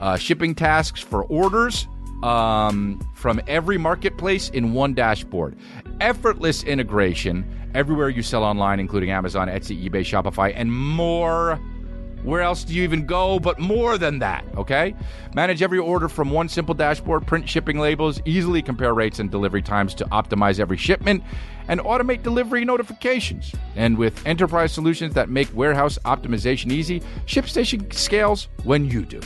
uh, 0.00 0.16
shipping 0.16 0.54
tasks 0.54 1.00
for 1.00 1.24
orders 1.24 1.86
um, 2.22 2.98
from 3.14 3.40
every 3.46 3.76
marketplace 3.76 4.48
in 4.50 4.72
one 4.72 4.94
dashboard. 4.94 5.56
Effortless 6.00 6.62
integration 6.62 7.44
everywhere 7.74 8.08
you 8.08 8.22
sell 8.22 8.44
online, 8.44 8.80
including 8.80 9.10
Amazon, 9.10 9.48
Etsy, 9.48 9.88
eBay, 9.88 10.00
Shopify, 10.00 10.52
and 10.54 10.72
more. 10.72 11.60
Where 12.22 12.40
else 12.40 12.64
do 12.64 12.74
you 12.74 12.82
even 12.84 13.04
go 13.04 13.38
but 13.38 13.58
more 13.58 13.98
than 13.98 14.20
that, 14.20 14.44
okay? 14.56 14.94
Manage 15.34 15.62
every 15.62 15.78
order 15.78 16.08
from 16.08 16.30
one 16.30 16.48
simple 16.48 16.74
dashboard, 16.74 17.26
print 17.26 17.48
shipping 17.48 17.78
labels, 17.78 18.20
easily 18.24 18.62
compare 18.62 18.94
rates 18.94 19.18
and 19.18 19.30
delivery 19.30 19.62
times 19.62 19.94
to 19.94 20.04
optimize 20.06 20.60
every 20.60 20.76
shipment, 20.76 21.22
and 21.68 21.80
automate 21.80 22.22
delivery 22.22 22.64
notifications. 22.64 23.52
And 23.76 23.98
with 23.98 24.24
enterprise 24.26 24.72
solutions 24.72 25.14
that 25.14 25.28
make 25.28 25.48
warehouse 25.54 25.98
optimization 26.04 26.70
easy, 26.70 27.00
ShipStation 27.26 27.92
scales 27.92 28.48
when 28.64 28.88
you 28.88 29.04
do. 29.04 29.20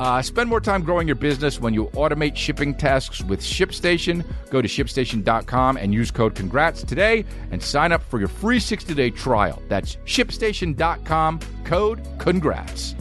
Uh, 0.00 0.22
spend 0.22 0.48
more 0.48 0.60
time 0.60 0.82
growing 0.82 1.06
your 1.08 1.16
business 1.16 1.60
when 1.60 1.74
you 1.74 1.86
automate 1.88 2.36
shipping 2.36 2.74
tasks 2.74 3.22
with 3.22 3.40
ShipStation. 3.40 4.24
Go 4.50 4.62
to 4.62 4.68
shipstation.com 4.68 5.76
and 5.76 5.92
use 5.92 6.10
code 6.10 6.34
CONGRATS 6.34 6.84
today 6.86 7.24
and 7.50 7.62
sign 7.62 7.92
up 7.92 8.02
for 8.02 8.18
your 8.18 8.28
free 8.28 8.60
60 8.60 8.94
day 8.94 9.10
trial. 9.10 9.60
That's 9.68 9.96
shipstation.com, 10.04 11.40
code 11.64 12.02
CONGRATS. 12.18 12.94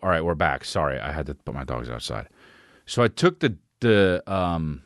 All 0.00 0.10
right, 0.10 0.24
we're 0.24 0.34
back. 0.34 0.64
Sorry, 0.64 0.98
I 1.00 1.12
had 1.12 1.26
to 1.26 1.34
put 1.34 1.54
my 1.54 1.64
dogs 1.64 1.88
outside. 1.88 2.28
So 2.86 3.02
I 3.02 3.08
took 3.08 3.40
the 3.40 3.56
the 3.80 4.22
um 4.26 4.82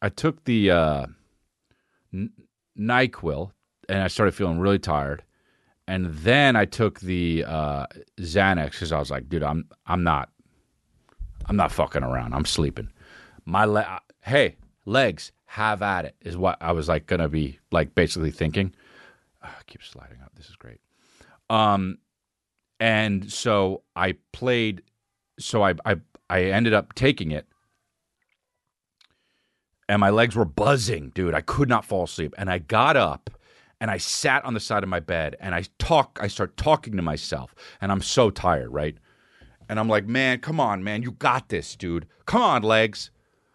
I 0.00 0.08
took 0.08 0.44
the 0.44 0.70
uh 0.70 1.06
N- 2.12 2.32
NyQuil 2.78 3.50
and 3.88 4.02
I 4.02 4.08
started 4.08 4.32
feeling 4.32 4.58
really 4.58 4.78
tired. 4.78 5.22
And 5.88 6.06
then 6.06 6.56
I 6.56 6.64
took 6.64 7.00
the 7.00 7.44
uh, 7.46 7.86
Xanax 8.18 8.72
because 8.72 8.92
I 8.92 8.98
was 8.98 9.10
like, 9.10 9.28
dude, 9.28 9.42
I'm 9.42 9.68
I'm 9.86 10.02
not 10.02 10.30
I'm 11.46 11.56
not 11.56 11.70
fucking 11.70 12.02
around. 12.02 12.34
I'm 12.34 12.44
sleeping. 12.44 12.90
My 13.44 13.64
le- 13.64 14.00
hey 14.22 14.56
legs, 14.84 15.32
have 15.46 15.80
at 15.82 16.04
it 16.04 16.16
is 16.20 16.36
what 16.36 16.58
I 16.60 16.72
was 16.72 16.88
like 16.88 17.06
gonna 17.06 17.28
be 17.28 17.58
like 17.70 17.94
basically 17.94 18.32
thinking. 18.32 18.74
Oh, 19.44 19.48
I 19.48 19.62
keep 19.66 19.82
sliding 19.82 20.20
up. 20.22 20.32
This 20.34 20.48
is 20.48 20.56
great. 20.56 20.80
Um, 21.48 21.98
and 22.80 23.30
so 23.30 23.82
I 23.94 24.16
played. 24.32 24.82
So 25.38 25.62
I 25.62 25.74
I 25.84 25.96
I 26.28 26.44
ended 26.44 26.74
up 26.74 26.94
taking 26.94 27.30
it 27.30 27.46
and 29.88 30.00
my 30.00 30.10
legs 30.10 30.34
were 30.34 30.44
buzzing, 30.44 31.10
dude. 31.14 31.34
I 31.34 31.40
could 31.40 31.68
not 31.68 31.84
fall 31.84 32.04
asleep. 32.04 32.34
And 32.36 32.50
I 32.50 32.58
got 32.58 32.96
up 32.96 33.30
and 33.80 33.90
I 33.90 33.98
sat 33.98 34.44
on 34.44 34.54
the 34.54 34.60
side 34.60 34.82
of 34.82 34.88
my 34.88 35.00
bed 35.00 35.36
and 35.40 35.54
I 35.54 35.64
talk 35.78 36.18
I 36.20 36.28
start 36.28 36.56
talking 36.56 36.96
to 36.96 37.02
myself 37.02 37.54
and 37.80 37.92
I'm 37.92 38.02
so 38.02 38.30
tired, 38.30 38.72
right? 38.72 38.96
And 39.68 39.80
I'm 39.80 39.88
like, 39.88 40.06
"Man, 40.06 40.38
come 40.40 40.60
on, 40.60 40.84
man. 40.84 41.02
You 41.02 41.12
got 41.12 41.48
this, 41.48 41.76
dude. 41.76 42.06
Come 42.24 42.42
on, 42.42 42.62
legs." 42.62 43.10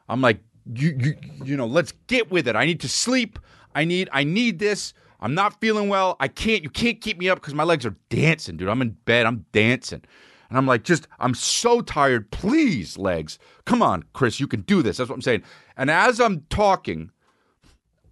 I'm 0.09 0.21
like, 0.21 0.41
"You 0.73 0.95
you 0.99 1.15
you 1.43 1.57
know, 1.57 1.65
let's 1.65 1.93
get 2.07 2.31
with 2.31 2.47
it. 2.47 2.55
I 2.55 2.65
need 2.65 2.81
to 2.81 2.89
sleep. 2.89 3.39
I 3.73 3.85
need 3.85 4.09
I 4.11 4.23
need 4.23 4.59
this. 4.59 4.93
I'm 5.19 5.33
not 5.33 5.59
feeling 5.61 5.87
well. 5.89 6.17
I 6.19 6.27
can't 6.27 6.63
you 6.63 6.69
can't 6.69 6.99
keep 6.99 7.17
me 7.17 7.29
up 7.29 7.41
cuz 7.41 7.53
my 7.53 7.63
legs 7.63 7.85
are 7.85 7.95
dancing, 8.09 8.57
dude. 8.57 8.69
I'm 8.69 8.81
in 8.81 8.91
bed. 9.05 9.25
I'm 9.25 9.45
dancing." 9.51 10.03
And 10.51 10.57
I'm 10.57 10.67
like, 10.67 10.83
just, 10.83 11.07
I'm 11.17 11.33
so 11.33 11.79
tired. 11.79 12.29
Please, 12.29 12.97
legs. 12.97 13.39
Come 13.63 13.81
on, 13.81 14.03
Chris, 14.11 14.37
you 14.41 14.47
can 14.47 14.63
do 14.63 14.81
this. 14.81 14.97
That's 14.97 15.09
what 15.09 15.15
I'm 15.15 15.21
saying. 15.21 15.43
And 15.77 15.89
as 15.89 16.19
I'm 16.19 16.41
talking, 16.49 17.09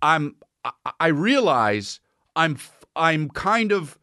I'm, 0.02 0.38
I, 1.00 1.08
realize 1.08 2.00
I'm, 2.36 2.58
I'm 2.96 3.30
kind 3.30 3.72
of, 3.72 3.98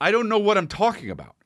I 0.00 0.10
don't 0.10 0.28
know 0.28 0.38
what 0.38 0.58
I'm 0.58 0.66
talking 0.66 1.10
about. 1.10 1.36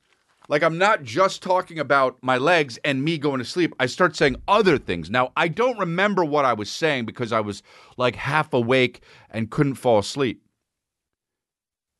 Like, 0.49 0.63
I'm 0.63 0.77
not 0.77 1.03
just 1.03 1.43
talking 1.43 1.77
about 1.77 2.17
my 2.21 2.37
legs 2.37 2.79
and 2.85 3.03
me 3.03 3.17
going 3.17 3.39
to 3.39 3.45
sleep. 3.45 3.73
I 3.79 3.85
start 3.85 4.15
saying 4.15 4.37
other 4.47 4.77
things. 4.77 5.09
Now, 5.09 5.33
I 5.35 5.49
don't 5.49 5.77
remember 5.77 6.23
what 6.23 6.45
I 6.45 6.53
was 6.53 6.69
saying 6.69 7.05
because 7.05 7.33
I 7.33 7.41
was 7.41 7.63
like 7.97 8.15
half 8.15 8.53
awake 8.53 9.01
and 9.29 9.51
couldn't 9.51 9.75
fall 9.75 9.99
asleep. 9.99 10.41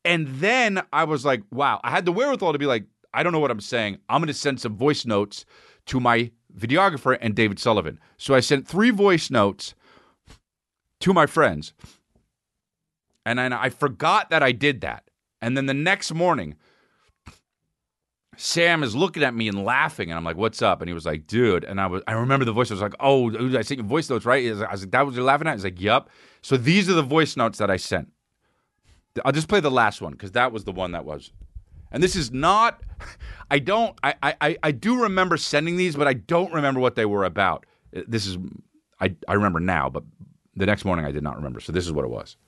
And 0.04 0.26
then 0.26 0.80
I 0.92 1.04
was 1.04 1.26
like, 1.26 1.42
wow, 1.50 1.80
I 1.84 1.90
had 1.90 2.06
the 2.06 2.12
wherewithal 2.12 2.52
to 2.52 2.58
be 2.58 2.66
like, 2.66 2.84
I 3.12 3.22
don't 3.22 3.32
know 3.32 3.40
what 3.40 3.50
I'm 3.50 3.60
saying. 3.60 3.98
I'm 4.08 4.20
going 4.20 4.28
to 4.28 4.34
send 4.34 4.60
some 4.60 4.76
voice 4.76 5.04
notes 5.04 5.44
to 5.86 6.00
my 6.00 6.30
videographer 6.56 7.18
and 7.20 7.34
David 7.34 7.58
Sullivan. 7.58 8.00
So 8.16 8.34
I 8.34 8.40
sent 8.40 8.66
three 8.66 8.90
voice 8.90 9.30
notes 9.30 9.74
to 11.00 11.12
my 11.12 11.26
friends. 11.26 11.72
And 13.28 13.38
then 13.38 13.52
I 13.52 13.68
forgot 13.68 14.30
that 14.30 14.42
I 14.42 14.52
did 14.52 14.80
that. 14.80 15.04
And 15.42 15.54
then 15.54 15.66
the 15.66 15.74
next 15.74 16.14
morning, 16.14 16.54
Sam 18.38 18.82
is 18.82 18.96
looking 18.96 19.22
at 19.22 19.34
me 19.34 19.48
and 19.48 19.66
laughing, 19.66 20.10
and 20.10 20.16
I'm 20.16 20.24
like, 20.24 20.38
"What's 20.38 20.62
up?" 20.62 20.80
And 20.80 20.88
he 20.88 20.94
was 20.94 21.04
like, 21.04 21.26
"Dude," 21.26 21.62
and 21.62 21.78
I 21.78 21.88
was, 21.88 22.02
I 22.08 22.12
remember 22.12 22.46
the 22.46 22.54
voice. 22.54 22.70
I 22.70 22.74
was 22.74 22.80
like, 22.80 22.94
"Oh, 23.00 23.30
I 23.54 23.60
sent 23.60 23.80
you 23.80 23.84
voice 23.84 24.08
notes, 24.08 24.24
right?" 24.24 24.46
I 24.46 24.72
was 24.72 24.82
like, 24.82 24.92
"That 24.92 25.04
was 25.04 25.14
you're 25.14 25.26
laughing 25.26 25.46
at?" 25.46 25.56
He's 25.56 25.64
like, 25.64 25.78
"Yup." 25.78 26.08
So 26.40 26.56
these 26.56 26.88
are 26.88 26.94
the 26.94 27.02
voice 27.02 27.36
notes 27.36 27.58
that 27.58 27.70
I 27.70 27.76
sent. 27.76 28.08
I'll 29.26 29.32
just 29.32 29.48
play 29.48 29.60
the 29.60 29.70
last 29.70 30.00
one 30.00 30.12
because 30.12 30.32
that 30.32 30.50
was 30.50 30.64
the 30.64 30.72
one 30.72 30.92
that 30.92 31.04
was. 31.04 31.30
And 31.92 32.02
this 32.02 32.16
is 32.16 32.32
not. 32.32 32.80
I 33.50 33.58
don't. 33.58 33.94
I, 34.02 34.14
I 34.22 34.56
I 34.62 34.70
do 34.70 35.02
remember 35.02 35.36
sending 35.36 35.76
these, 35.76 35.96
but 35.96 36.08
I 36.08 36.14
don't 36.14 36.52
remember 36.54 36.80
what 36.80 36.94
they 36.94 37.04
were 37.04 37.24
about. 37.24 37.66
This 37.92 38.26
is. 38.26 38.38
I 39.02 39.14
I 39.28 39.34
remember 39.34 39.60
now, 39.60 39.90
but 39.90 40.04
the 40.56 40.64
next 40.64 40.86
morning 40.86 41.04
I 41.04 41.12
did 41.12 41.22
not 41.22 41.36
remember. 41.36 41.60
So 41.60 41.72
this 41.72 41.84
is 41.84 41.92
what 41.92 42.06
it 42.06 42.10
was. 42.10 42.38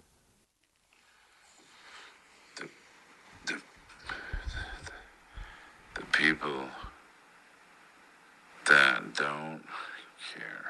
People 6.20 6.64
that 8.66 9.14
don't 9.14 9.62
care. 10.34 10.66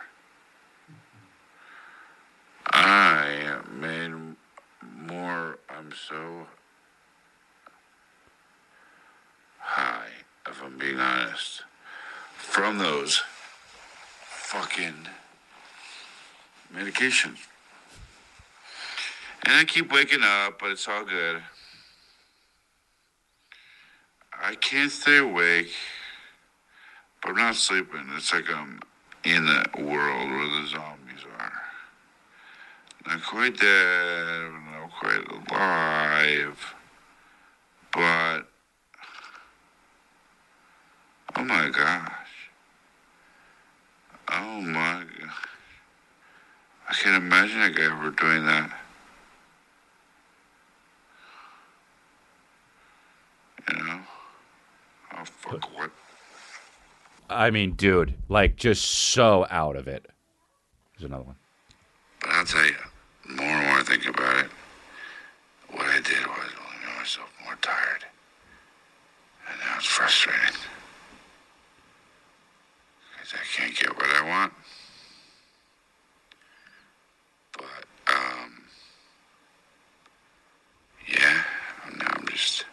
I 2.66 3.58
made 3.68 4.12
more, 4.96 5.58
I'm 5.68 5.92
so 6.08 6.46
high, 9.58 10.06
if 10.48 10.62
I'm 10.62 10.78
being 10.78 11.00
honest, 11.00 11.64
from 12.36 12.78
those 12.78 13.20
fucking 14.28 15.08
medications. 16.72 17.38
And 19.42 19.56
I 19.56 19.64
keep 19.64 19.92
waking 19.92 20.22
up, 20.22 20.60
but 20.60 20.70
it's 20.70 20.86
all 20.86 21.04
good. 21.04 21.42
I 24.42 24.54
can't 24.54 24.90
stay 24.90 25.18
awake, 25.18 25.70
but 27.22 27.30
I'm 27.30 27.36
not 27.36 27.56
sleeping. 27.56 28.06
It's 28.16 28.32
like 28.32 28.50
I'm 28.50 28.80
in 29.24 29.44
that 29.46 29.78
world 29.78 30.30
where 30.30 30.48
the 30.48 30.66
zombies 30.68 31.24
are. 31.38 31.52
Not 33.06 33.22
quite 33.22 33.58
dead, 33.58 34.50
not 34.72 34.90
quite 34.98 35.26
alive, 35.50 36.74
but 37.92 38.40
oh 41.36 41.44
my 41.44 41.68
gosh. 41.68 42.12
Oh 44.32 44.60
my 44.60 45.04
gosh. 45.20 45.30
I 46.88 46.94
can't 46.94 47.22
imagine 47.22 47.62
a 47.62 47.70
guy 47.70 47.84
ever 47.84 48.10
doing 48.10 48.46
that. 48.46 48.70
You 53.72 53.84
know? 53.84 54.00
Oh 55.16 55.24
fuck 55.24 55.76
what? 55.76 55.90
I 57.40 57.50
mean, 57.50 57.72
dude, 57.72 58.16
like 58.28 58.56
just 58.56 58.84
so 58.84 59.46
out 59.50 59.74
of 59.74 59.88
it. 59.88 60.06
There's 60.92 61.08
another 61.08 61.24
one. 61.24 61.36
But 62.20 62.28
I'll 62.32 62.44
tell 62.44 62.66
you, 62.66 62.74
more 63.30 63.46
and 63.46 63.66
more 63.66 63.78
I 63.78 63.82
think 63.82 64.04
about 64.06 64.44
it, 64.44 64.50
what 65.70 65.86
I 65.86 66.00
did 66.02 66.26
was 66.26 66.36
only 66.36 66.86
made 66.86 66.98
myself 66.98 67.32
more 67.42 67.56
tired. 67.62 68.04
And 69.48 69.58
now 69.58 69.76
it's 69.78 69.86
frustrating. 69.86 70.54
Because 73.16 73.32
I 73.32 73.56
can't 73.56 73.74
get 73.74 73.96
what 73.96 74.10
I 74.10 74.28
want. 74.28 74.52
But, 77.52 78.14
um, 78.14 78.64
yeah, 81.08 81.42
now 81.96 82.06
I'm 82.18 82.28
just 82.28 82.66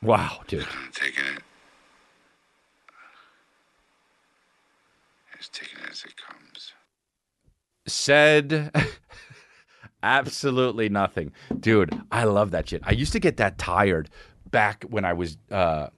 Wow, 0.00 0.42
dude. 0.46 0.64
kind 0.64 0.86
of 0.88 0.94
taking 0.94 1.24
it. 1.24 1.42
Just 5.38 5.52
taking 5.52 5.78
it 5.78 5.90
as 5.90 6.02
it 6.04 6.14
comes. 6.16 6.72
Said 8.08 8.72
absolutely 10.02 10.88
nothing. 10.88 11.30
Dude, 11.60 12.00
I 12.10 12.24
love 12.24 12.52
that 12.52 12.66
shit. 12.66 12.80
I 12.86 12.92
used 12.92 13.12
to 13.12 13.20
get 13.20 13.36
that 13.36 13.58
tired 13.58 14.08
back 14.50 14.84
when 14.88 15.04
I 15.04 15.12
was 15.12 15.36
uh, 15.50 15.88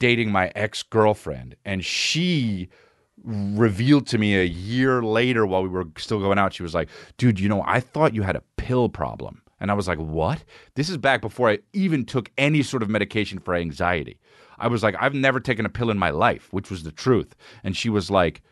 dating 0.00 0.32
my 0.32 0.50
ex 0.56 0.82
girlfriend, 0.82 1.54
and 1.64 1.84
she 1.84 2.70
revealed 3.22 4.08
to 4.08 4.18
me 4.18 4.36
a 4.36 4.44
year 4.44 5.00
later 5.00 5.46
while 5.46 5.62
we 5.62 5.68
were 5.68 5.86
still 5.96 6.18
going 6.18 6.38
out, 6.38 6.54
she 6.54 6.64
was 6.64 6.74
like, 6.74 6.88
dude, 7.18 7.38
you 7.38 7.48
know, 7.48 7.62
I 7.66 7.78
thought 7.78 8.14
you 8.14 8.22
had 8.22 8.34
a 8.34 8.42
pill 8.56 8.88
problem. 8.88 9.42
And 9.60 9.70
I 9.70 9.74
was 9.74 9.86
like, 9.86 9.98
what? 9.98 10.42
This 10.74 10.88
is 10.88 10.96
back 10.96 11.20
before 11.20 11.50
I 11.50 11.58
even 11.72 12.04
took 12.04 12.32
any 12.36 12.62
sort 12.62 12.82
of 12.82 12.88
medication 12.88 13.38
for 13.38 13.54
anxiety. 13.54 14.18
I 14.58 14.68
was 14.68 14.82
like, 14.82 14.96
I've 14.98 15.14
never 15.14 15.38
taken 15.38 15.66
a 15.66 15.68
pill 15.68 15.90
in 15.90 15.98
my 15.98 16.10
life, 16.10 16.48
which 16.50 16.70
was 16.70 16.82
the 16.82 16.90
truth. 16.90 17.36
And 17.62 17.76
she 17.76 17.90
was 17.90 18.10
like, 18.10 18.42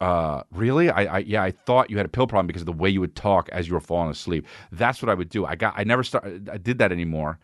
uh, 0.00 0.42
really? 0.52 0.90
I, 0.90 1.16
I, 1.16 1.18
yeah, 1.18 1.42
I 1.42 1.50
thought 1.50 1.90
you 1.90 1.96
had 1.96 2.06
a 2.06 2.10
pill 2.10 2.26
problem 2.26 2.46
because 2.46 2.62
of 2.62 2.66
the 2.66 2.72
way 2.72 2.90
you 2.90 3.00
would 3.00 3.16
talk 3.16 3.48
as 3.50 3.68
you 3.68 3.74
were 3.74 3.80
falling 3.80 4.10
asleep. 4.10 4.46
That's 4.72 5.02
what 5.02 5.08
I 5.08 5.14
would 5.14 5.28
do. 5.28 5.46
I 5.46 5.54
got, 5.54 5.74
I 5.76 5.84
never 5.84 6.02
started, 6.02 6.48
I 6.48 6.58
did 6.58 6.78
that 6.78 6.92
anymore. 6.92 7.38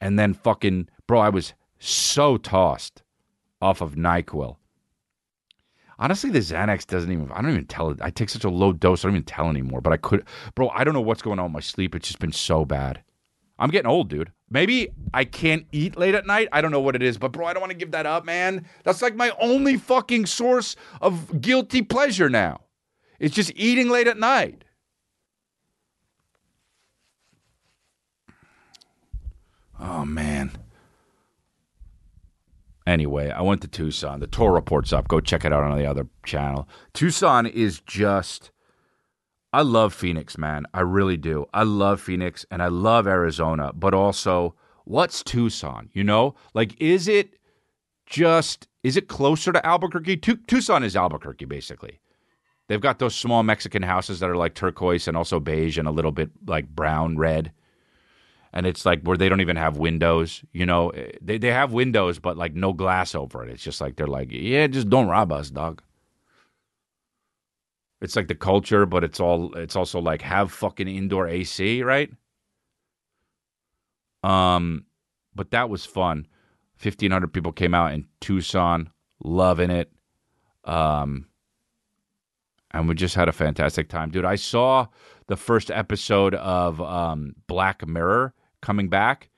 And 0.00 0.18
then 0.18 0.34
fucking, 0.34 0.88
bro, 1.06 1.20
I 1.20 1.28
was 1.28 1.54
so 1.78 2.36
tossed 2.36 3.02
off 3.60 3.80
of 3.80 3.94
NyQuil. 3.94 4.56
Honestly, 5.98 6.30
the 6.30 6.38
Xanax 6.38 6.86
doesn't 6.86 7.12
even, 7.12 7.30
I 7.32 7.42
don't 7.42 7.50
even 7.50 7.66
tell 7.66 7.90
it. 7.90 7.98
I 8.00 8.10
take 8.10 8.30
such 8.30 8.44
a 8.44 8.48
low 8.48 8.72
dose, 8.72 9.04
I 9.04 9.08
don't 9.08 9.16
even 9.16 9.24
tell 9.24 9.50
anymore. 9.50 9.82
But 9.82 9.92
I 9.92 9.98
could, 9.98 10.24
bro, 10.54 10.70
I 10.70 10.84
don't 10.84 10.94
know 10.94 11.00
what's 11.00 11.20
going 11.20 11.38
on 11.38 11.46
with 11.46 11.52
my 11.52 11.60
sleep. 11.60 11.94
It's 11.94 12.08
just 12.08 12.20
been 12.20 12.32
so 12.32 12.64
bad. 12.64 13.02
I'm 13.60 13.68
getting 13.68 13.90
old, 13.90 14.08
dude. 14.08 14.32
Maybe 14.48 14.88
I 15.12 15.24
can't 15.24 15.66
eat 15.70 15.96
late 15.96 16.14
at 16.14 16.26
night. 16.26 16.48
I 16.50 16.62
don't 16.62 16.72
know 16.72 16.80
what 16.80 16.96
it 16.96 17.02
is, 17.02 17.18
but 17.18 17.30
bro, 17.30 17.46
I 17.46 17.52
don't 17.52 17.60
want 17.60 17.72
to 17.72 17.76
give 17.76 17.90
that 17.90 18.06
up, 18.06 18.24
man. 18.24 18.66
That's 18.84 19.02
like 19.02 19.14
my 19.14 19.32
only 19.38 19.76
fucking 19.76 20.26
source 20.26 20.76
of 21.02 21.40
guilty 21.42 21.82
pleasure 21.82 22.30
now. 22.30 22.62
It's 23.20 23.34
just 23.34 23.52
eating 23.54 23.90
late 23.90 24.08
at 24.08 24.18
night. 24.18 24.64
Oh 29.78 30.06
man. 30.06 30.52
Anyway, 32.86 33.30
I 33.30 33.42
went 33.42 33.60
to 33.60 33.68
Tucson. 33.68 34.20
The 34.20 34.26
tour 34.26 34.52
report's 34.52 34.92
up. 34.92 35.06
Go 35.06 35.20
check 35.20 35.44
it 35.44 35.52
out 35.52 35.64
on 35.64 35.76
the 35.78 35.86
other 35.86 36.08
channel. 36.24 36.66
Tucson 36.94 37.46
is 37.46 37.80
just 37.80 38.50
I 39.52 39.62
love 39.62 39.92
Phoenix, 39.92 40.38
man. 40.38 40.64
I 40.72 40.80
really 40.82 41.16
do. 41.16 41.46
I 41.52 41.64
love 41.64 42.00
Phoenix 42.00 42.46
and 42.50 42.62
I 42.62 42.68
love 42.68 43.06
Arizona, 43.06 43.72
but 43.74 43.94
also 43.94 44.54
what's 44.84 45.22
Tucson? 45.22 45.90
You 45.92 46.04
know? 46.04 46.34
Like 46.54 46.80
is 46.80 47.08
it 47.08 47.34
just 48.06 48.68
is 48.82 48.96
it 48.96 49.08
closer 49.08 49.52
to 49.52 49.64
Albuquerque? 49.66 50.18
Tu- 50.18 50.36
Tucson 50.46 50.84
is 50.84 50.96
Albuquerque 50.96 51.46
basically. 51.46 52.00
They've 52.68 52.80
got 52.80 53.00
those 53.00 53.16
small 53.16 53.42
Mexican 53.42 53.82
houses 53.82 54.20
that 54.20 54.30
are 54.30 54.36
like 54.36 54.54
turquoise 54.54 55.08
and 55.08 55.16
also 55.16 55.40
beige 55.40 55.76
and 55.76 55.88
a 55.88 55.92
little 55.92 56.12
bit 56.12 56.30
like 56.46 56.68
brown 56.68 57.16
red. 57.18 57.50
And 58.52 58.66
it's 58.66 58.86
like 58.86 59.02
where 59.02 59.16
they 59.16 59.28
don't 59.28 59.40
even 59.40 59.56
have 59.56 59.76
windows, 59.76 60.44
you 60.52 60.66
know. 60.66 60.90
Eh, 60.90 61.12
they 61.20 61.38
they 61.38 61.52
have 61.52 61.72
windows 61.72 62.20
but 62.20 62.36
like 62.36 62.54
no 62.54 62.72
glass 62.72 63.16
over 63.16 63.42
it. 63.44 63.50
It's 63.50 63.62
just 63.62 63.80
like 63.80 63.96
they're 63.96 64.06
like, 64.06 64.28
"Yeah, 64.30 64.66
just 64.68 64.88
don't 64.88 65.08
rob 65.08 65.32
us, 65.32 65.50
dog." 65.50 65.82
It's 68.00 68.16
like 68.16 68.28
the 68.28 68.34
culture, 68.34 68.86
but 68.86 69.04
it's 69.04 69.20
all 69.20 69.54
it's 69.54 69.76
also 69.76 70.00
like 70.00 70.22
have 70.22 70.52
fucking 70.52 70.88
indoor 70.88 71.28
AC, 71.28 71.82
right? 71.82 72.10
Um, 74.22 74.84
but 75.34 75.50
that 75.50 75.68
was 75.68 75.84
fun. 75.84 76.26
Fifteen 76.76 77.10
hundred 77.10 77.32
people 77.32 77.52
came 77.52 77.74
out 77.74 77.92
in 77.92 78.06
Tucson, 78.20 78.90
loving 79.22 79.70
it. 79.70 79.92
Um, 80.64 81.26
and 82.70 82.88
we 82.88 82.94
just 82.94 83.14
had 83.14 83.28
a 83.28 83.32
fantastic 83.32 83.88
time, 83.88 84.10
dude. 84.10 84.24
I 84.24 84.36
saw 84.36 84.86
the 85.26 85.36
first 85.36 85.70
episode 85.70 86.34
of 86.34 86.80
um, 86.80 87.34
Black 87.46 87.86
Mirror 87.86 88.32
coming 88.62 88.88
back, 88.88 89.28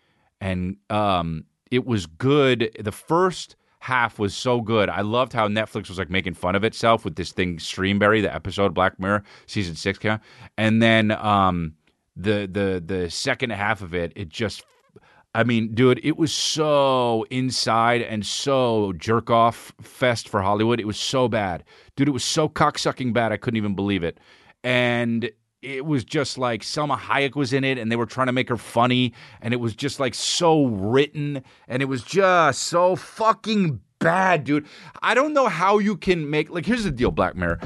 and 0.40 0.76
um, 0.90 1.44
it 1.70 1.86
was 1.86 2.06
good. 2.06 2.70
The 2.78 2.92
first 2.92 3.56
half 3.82 4.20
was 4.20 4.32
so 4.32 4.60
good. 4.60 4.88
I 4.88 5.00
loved 5.00 5.32
how 5.32 5.48
Netflix 5.48 5.88
was 5.88 5.98
like 5.98 6.08
making 6.08 6.34
fun 6.34 6.54
of 6.54 6.62
itself 6.62 7.04
with 7.04 7.16
this 7.16 7.32
thing 7.32 7.58
Streamberry, 7.58 8.22
the 8.22 8.32
episode 8.32 8.74
Black 8.74 9.00
Mirror 9.00 9.24
season 9.46 9.74
six 9.74 9.98
came 9.98 10.20
and 10.56 10.80
then 10.80 11.10
um, 11.10 11.74
the 12.14 12.48
the 12.50 12.82
the 12.84 13.10
second 13.10 13.50
half 13.50 13.82
of 13.82 13.94
it, 13.94 14.12
it 14.16 14.28
just. 14.28 14.64
I 15.34 15.44
mean, 15.44 15.74
dude, 15.74 15.98
it 16.04 16.18
was 16.18 16.30
so 16.30 17.24
inside 17.30 18.02
and 18.02 18.24
so 18.26 18.92
jerk 18.98 19.30
off 19.30 19.72
fest 19.80 20.28
for 20.28 20.42
Hollywood. 20.42 20.78
It 20.78 20.86
was 20.86 20.98
so 20.98 21.26
bad. 21.26 21.64
Dude, 21.96 22.06
it 22.06 22.10
was 22.10 22.22
so 22.22 22.50
cocksucking 22.50 23.14
bad. 23.14 23.32
I 23.32 23.38
couldn't 23.38 23.56
even 23.56 23.74
believe 23.74 24.04
it. 24.04 24.20
And 24.62 25.30
it 25.62 25.86
was 25.86 26.04
just 26.04 26.38
like 26.38 26.62
Salma 26.62 26.98
Hayek 26.98 27.36
was 27.36 27.52
in 27.52 27.62
it 27.64 27.78
and 27.78 27.90
they 27.90 27.96
were 27.96 28.06
trying 28.06 28.26
to 28.26 28.32
make 28.32 28.48
her 28.48 28.56
funny 28.56 29.12
and 29.40 29.54
it 29.54 29.58
was 29.58 29.74
just 29.74 30.00
like 30.00 30.14
so 30.14 30.66
written 30.66 31.42
and 31.68 31.80
it 31.82 31.86
was 31.86 32.02
just 32.02 32.64
so 32.64 32.96
fucking 32.96 33.80
bad, 34.00 34.44
dude. 34.44 34.66
I 35.02 35.14
don't 35.14 35.32
know 35.32 35.46
how 35.46 35.78
you 35.78 35.96
can 35.96 36.28
make 36.28 36.50
like 36.50 36.66
here's 36.66 36.84
the 36.84 36.90
deal, 36.90 37.10
Black 37.12 37.36
Mirror. 37.36 37.60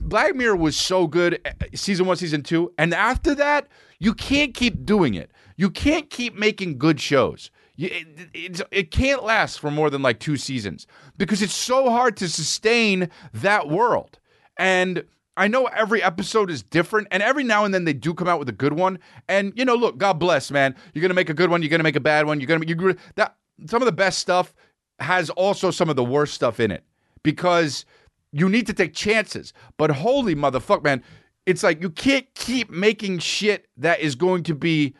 Black 0.00 0.34
Mirror 0.34 0.56
was 0.56 0.76
so 0.76 1.06
good 1.06 1.40
eh, 1.44 1.52
season 1.74 2.06
1, 2.06 2.16
season 2.16 2.42
2, 2.42 2.72
and 2.78 2.92
after 2.92 3.34
that, 3.36 3.68
you 3.98 4.14
can't 4.14 4.52
keep 4.54 4.84
doing 4.84 5.14
it. 5.14 5.30
You 5.56 5.70
can't 5.70 6.10
keep 6.10 6.34
making 6.34 6.78
good 6.78 7.00
shows. 7.00 7.50
You, 7.76 7.88
it, 7.92 8.06
it's- 8.34 8.62
it 8.70 8.90
can't 8.90 9.22
last 9.22 9.60
for 9.60 9.70
more 9.70 9.90
than 9.90 10.02
like 10.02 10.18
two 10.18 10.36
seasons 10.36 10.86
because 11.18 11.40
it's 11.42 11.54
so 11.54 11.90
hard 11.90 12.16
to 12.18 12.28
sustain 12.28 13.10
that 13.34 13.68
world. 13.68 14.18
And 14.58 15.04
I 15.36 15.48
know 15.48 15.66
every 15.66 16.02
episode 16.02 16.50
is 16.50 16.62
different, 16.62 17.08
and 17.10 17.22
every 17.22 17.44
now 17.44 17.64
and 17.64 17.74
then 17.74 17.84
they 17.84 17.92
do 17.92 18.14
come 18.14 18.28
out 18.28 18.38
with 18.38 18.48
a 18.48 18.52
good 18.52 18.72
one. 18.72 18.98
And 19.28 19.52
you 19.56 19.64
know, 19.64 19.74
look, 19.74 19.98
God 19.98 20.14
bless, 20.14 20.50
man. 20.50 20.74
You're 20.94 21.02
gonna 21.02 21.14
make 21.14 21.30
a 21.30 21.34
good 21.34 21.50
one. 21.50 21.62
You're 21.62 21.70
gonna 21.70 21.82
make 21.82 21.96
a 21.96 22.00
bad 22.00 22.26
one. 22.26 22.40
You're 22.40 22.46
gonna 22.46 22.64
you're 22.66 22.96
that 23.16 23.36
some 23.66 23.82
of 23.82 23.86
the 23.86 23.92
best 23.92 24.18
stuff 24.18 24.54
has 24.98 25.30
also 25.30 25.70
some 25.70 25.90
of 25.90 25.96
the 25.96 26.04
worst 26.04 26.34
stuff 26.34 26.58
in 26.60 26.70
it 26.70 26.84
because 27.22 27.84
you 28.32 28.48
need 28.48 28.66
to 28.66 28.72
take 28.72 28.94
chances. 28.94 29.52
But 29.76 29.90
holy 29.90 30.34
motherfucker, 30.34 30.84
man, 30.84 31.02
it's 31.44 31.62
like 31.62 31.82
you 31.82 31.90
can't 31.90 32.26
keep 32.34 32.70
making 32.70 33.18
shit 33.18 33.68
that 33.76 34.00
is 34.00 34.14
going 34.14 34.42
to 34.44 34.54
be 34.54 34.94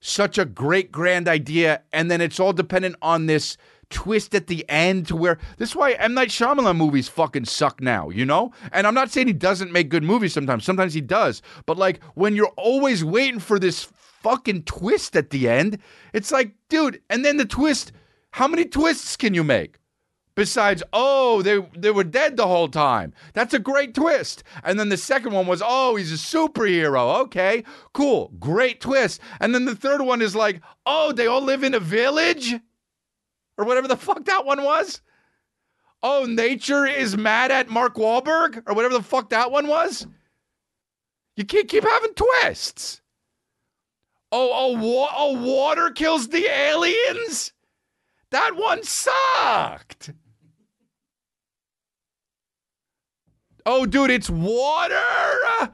such 0.00 0.38
a 0.38 0.44
great 0.44 0.92
grand 0.92 1.28
idea, 1.28 1.82
and 1.92 2.10
then 2.10 2.20
it's 2.20 2.38
all 2.38 2.52
dependent 2.52 2.96
on 3.02 3.26
this 3.26 3.56
twist 3.90 4.34
at 4.34 4.46
the 4.46 4.64
end 4.68 5.06
to 5.08 5.16
where 5.16 5.38
this 5.58 5.70
is 5.70 5.76
why 5.76 5.92
M 5.92 6.14
Night 6.14 6.28
Shyamalan 6.28 6.76
movies 6.76 7.08
fucking 7.08 7.44
suck 7.44 7.80
now, 7.80 8.08
you 8.10 8.24
know. 8.24 8.52
And 8.72 8.86
I'm 8.86 8.94
not 8.94 9.10
saying 9.10 9.26
he 9.26 9.32
doesn't 9.32 9.72
make 9.72 9.88
good 9.88 10.02
movies 10.02 10.32
sometimes. 10.32 10.64
Sometimes 10.64 10.94
he 10.94 11.00
does, 11.00 11.42
but 11.66 11.78
like 11.78 12.02
when 12.14 12.34
you're 12.34 12.52
always 12.56 13.04
waiting 13.04 13.40
for 13.40 13.58
this 13.58 13.84
fucking 13.84 14.64
twist 14.64 15.16
at 15.16 15.30
the 15.30 15.48
end, 15.48 15.78
it's 16.12 16.32
like, 16.32 16.52
dude. 16.68 17.00
And 17.10 17.24
then 17.24 17.36
the 17.36 17.44
twist. 17.44 17.92
How 18.32 18.46
many 18.46 18.66
twists 18.66 19.16
can 19.16 19.32
you 19.32 19.42
make? 19.42 19.78
Besides, 20.34 20.82
oh, 20.92 21.40
they 21.40 21.66
they 21.74 21.90
were 21.90 22.04
dead 22.04 22.36
the 22.36 22.46
whole 22.46 22.68
time. 22.68 23.14
That's 23.32 23.54
a 23.54 23.58
great 23.58 23.94
twist. 23.94 24.42
And 24.62 24.78
then 24.78 24.90
the 24.90 24.98
second 24.98 25.32
one 25.32 25.46
was, 25.46 25.62
oh, 25.64 25.96
he's 25.96 26.12
a 26.12 26.16
superhero. 26.16 27.22
Okay, 27.22 27.64
cool, 27.94 28.30
great 28.38 28.82
twist. 28.82 29.22
And 29.40 29.54
then 29.54 29.64
the 29.64 29.74
third 29.74 30.02
one 30.02 30.20
is 30.20 30.36
like, 30.36 30.60
oh, 30.84 31.12
they 31.12 31.26
all 31.26 31.40
live 31.40 31.64
in 31.64 31.72
a 31.72 31.80
village, 31.80 32.56
or 33.56 33.64
whatever 33.64 33.88
the 33.88 33.96
fuck 33.96 34.24
that 34.24 34.44
one 34.44 34.62
was. 34.62 35.00
Oh, 36.02 36.24
nature 36.24 36.84
is 36.86 37.16
mad 37.16 37.50
at 37.50 37.68
Mark 37.68 37.96
Wahlberg, 37.96 38.62
or 38.66 38.74
whatever 38.74 38.94
the 38.94 39.02
fuck 39.02 39.30
that 39.30 39.50
one 39.50 39.66
was. 39.66 40.06
You 41.36 41.44
can't 41.44 41.68
keep 41.68 41.84
having 41.84 42.14
twists. 42.14 43.00
Oh, 44.32 44.50
oh, 44.52 44.72
wa- 44.78 45.12
oh, 45.16 45.42
water 45.42 45.90
kills 45.90 46.28
the 46.28 46.46
aliens. 46.46 47.52
That 48.30 48.56
one 48.56 48.82
sucked. 48.82 50.12
Oh, 53.64 53.86
dude, 53.86 54.10
it's 54.10 54.30
water. 54.30 55.72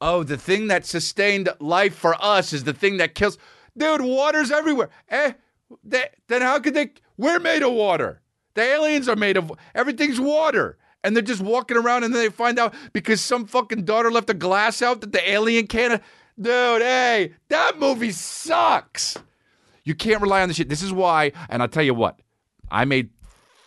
Oh, 0.00 0.22
the 0.22 0.36
thing 0.36 0.68
that 0.68 0.86
sustained 0.86 1.48
life 1.58 1.94
for 1.94 2.16
us 2.22 2.52
is 2.52 2.64
the 2.64 2.72
thing 2.72 2.96
that 2.98 3.14
kills. 3.14 3.38
Dude, 3.76 4.00
water's 4.00 4.50
everywhere. 4.50 4.88
Eh, 5.08 5.32
they, 5.84 6.08
then 6.28 6.42
how 6.42 6.58
could 6.58 6.74
they? 6.74 6.92
We're 7.20 7.38
made 7.38 7.62
of 7.62 7.74
water. 7.74 8.22
The 8.54 8.62
aliens 8.62 9.06
are 9.06 9.14
made 9.14 9.36
of. 9.36 9.52
Everything's 9.74 10.18
water. 10.18 10.78
And 11.04 11.14
they're 11.14 11.22
just 11.22 11.42
walking 11.42 11.76
around 11.76 12.02
and 12.02 12.14
then 12.14 12.22
they 12.22 12.30
find 12.30 12.58
out 12.58 12.74
because 12.94 13.20
some 13.20 13.44
fucking 13.44 13.84
daughter 13.84 14.10
left 14.10 14.30
a 14.30 14.34
glass 14.34 14.80
out 14.80 15.02
that 15.02 15.12
the 15.12 15.30
alien 15.30 15.66
can't. 15.66 16.02
Dude, 16.40 16.80
hey, 16.80 17.34
that 17.48 17.78
movie 17.78 18.12
sucks. 18.12 19.18
You 19.84 19.94
can't 19.94 20.22
rely 20.22 20.40
on 20.40 20.48
the 20.48 20.54
shit. 20.54 20.70
This 20.70 20.82
is 20.82 20.94
why, 20.94 21.32
and 21.50 21.60
I'll 21.60 21.68
tell 21.68 21.82
you 21.82 21.92
what, 21.92 22.20
I 22.70 22.86
made 22.86 23.10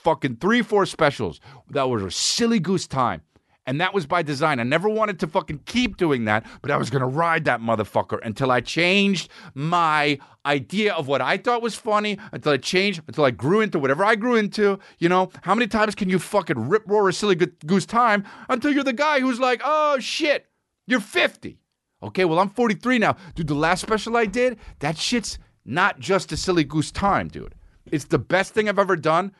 fucking 0.01 0.37
three, 0.37 0.63
four 0.63 0.87
specials 0.87 1.39
that 1.69 1.87
were 1.87 2.07
a 2.07 2.11
silly 2.11 2.59
goose 2.59 2.87
time. 2.87 3.21
And 3.65 3.79
that 3.79 3.93
was 3.93 4.05
by 4.05 4.23
design. 4.23 4.59
I 4.59 4.63
never 4.63 4.89
wanted 4.89 5.19
to 5.21 5.27
fucking 5.27 5.61
keep 5.65 5.95
doing 5.95 6.25
that, 6.25 6.45
but 6.61 6.69
I 6.69 6.77
was 6.77 6.89
gonna 6.89 7.07
ride 7.07 7.45
that 7.45 7.61
motherfucker 7.61 8.19
until 8.23 8.51
I 8.51 8.59
changed 8.59 9.29
my 9.53 10.19
idea 10.45 10.93
of 10.93 11.07
what 11.07 11.21
I 11.21 11.37
thought 11.37 11.61
was 11.61 11.75
funny, 11.75 12.17
until 12.33 12.51
I 12.51 12.57
changed, 12.57 13.01
until 13.07 13.23
I 13.23 13.31
grew 13.31 13.61
into 13.61 13.79
whatever 13.79 14.03
I 14.03 14.15
grew 14.15 14.35
into. 14.35 14.79
You 14.99 15.07
know, 15.09 15.29
how 15.43 15.55
many 15.55 15.67
times 15.67 15.95
can 15.95 16.09
you 16.09 16.19
fucking 16.19 16.67
rip 16.67 16.83
roar 16.87 17.07
a 17.07 17.13
silly 17.13 17.35
goose 17.35 17.85
time 17.85 18.25
until 18.49 18.73
you're 18.73 18.83
the 18.83 18.93
guy 18.93 19.21
who's 19.21 19.39
like, 19.39 19.61
oh 19.63 19.99
shit, 19.99 20.47
you're 20.85 20.99
50. 20.99 21.59
Okay, 22.01 22.25
well, 22.25 22.39
I'm 22.39 22.49
43 22.49 22.99
now. 22.99 23.15
Dude, 23.33 23.47
the 23.47 23.55
last 23.55 23.81
special 23.81 24.17
I 24.17 24.25
did, 24.25 24.59
that 24.79 24.97
shit's 24.97 25.39
not 25.65 25.99
just 25.99 26.33
a 26.33 26.37
silly 26.37 26.65
goose 26.65 26.91
time, 26.91 27.29
dude. 27.29 27.55
It's 27.85 28.05
the 28.05 28.19
best 28.19 28.53
thing 28.53 28.67
I've 28.67 28.79
ever 28.79 28.97
done. 28.97 29.31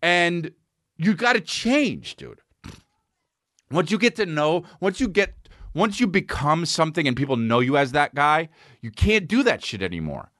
And 0.00 0.52
you 0.96 1.14
got 1.14 1.34
to 1.34 1.40
change, 1.40 2.16
dude. 2.16 2.40
Once 3.72 3.90
you 3.90 3.98
get 3.98 4.16
to 4.16 4.26
know, 4.26 4.64
once 4.80 5.00
you 5.00 5.08
get, 5.08 5.34
once 5.74 5.98
you 6.00 6.06
become 6.06 6.66
something 6.66 7.08
and 7.08 7.16
people 7.16 7.36
know 7.36 7.60
you 7.60 7.76
as 7.76 7.92
that 7.92 8.14
guy, 8.14 8.48
you 8.80 8.90
can't 8.90 9.26
do 9.26 9.42
that 9.42 9.64
shit 9.64 9.82
anymore. 9.82 10.30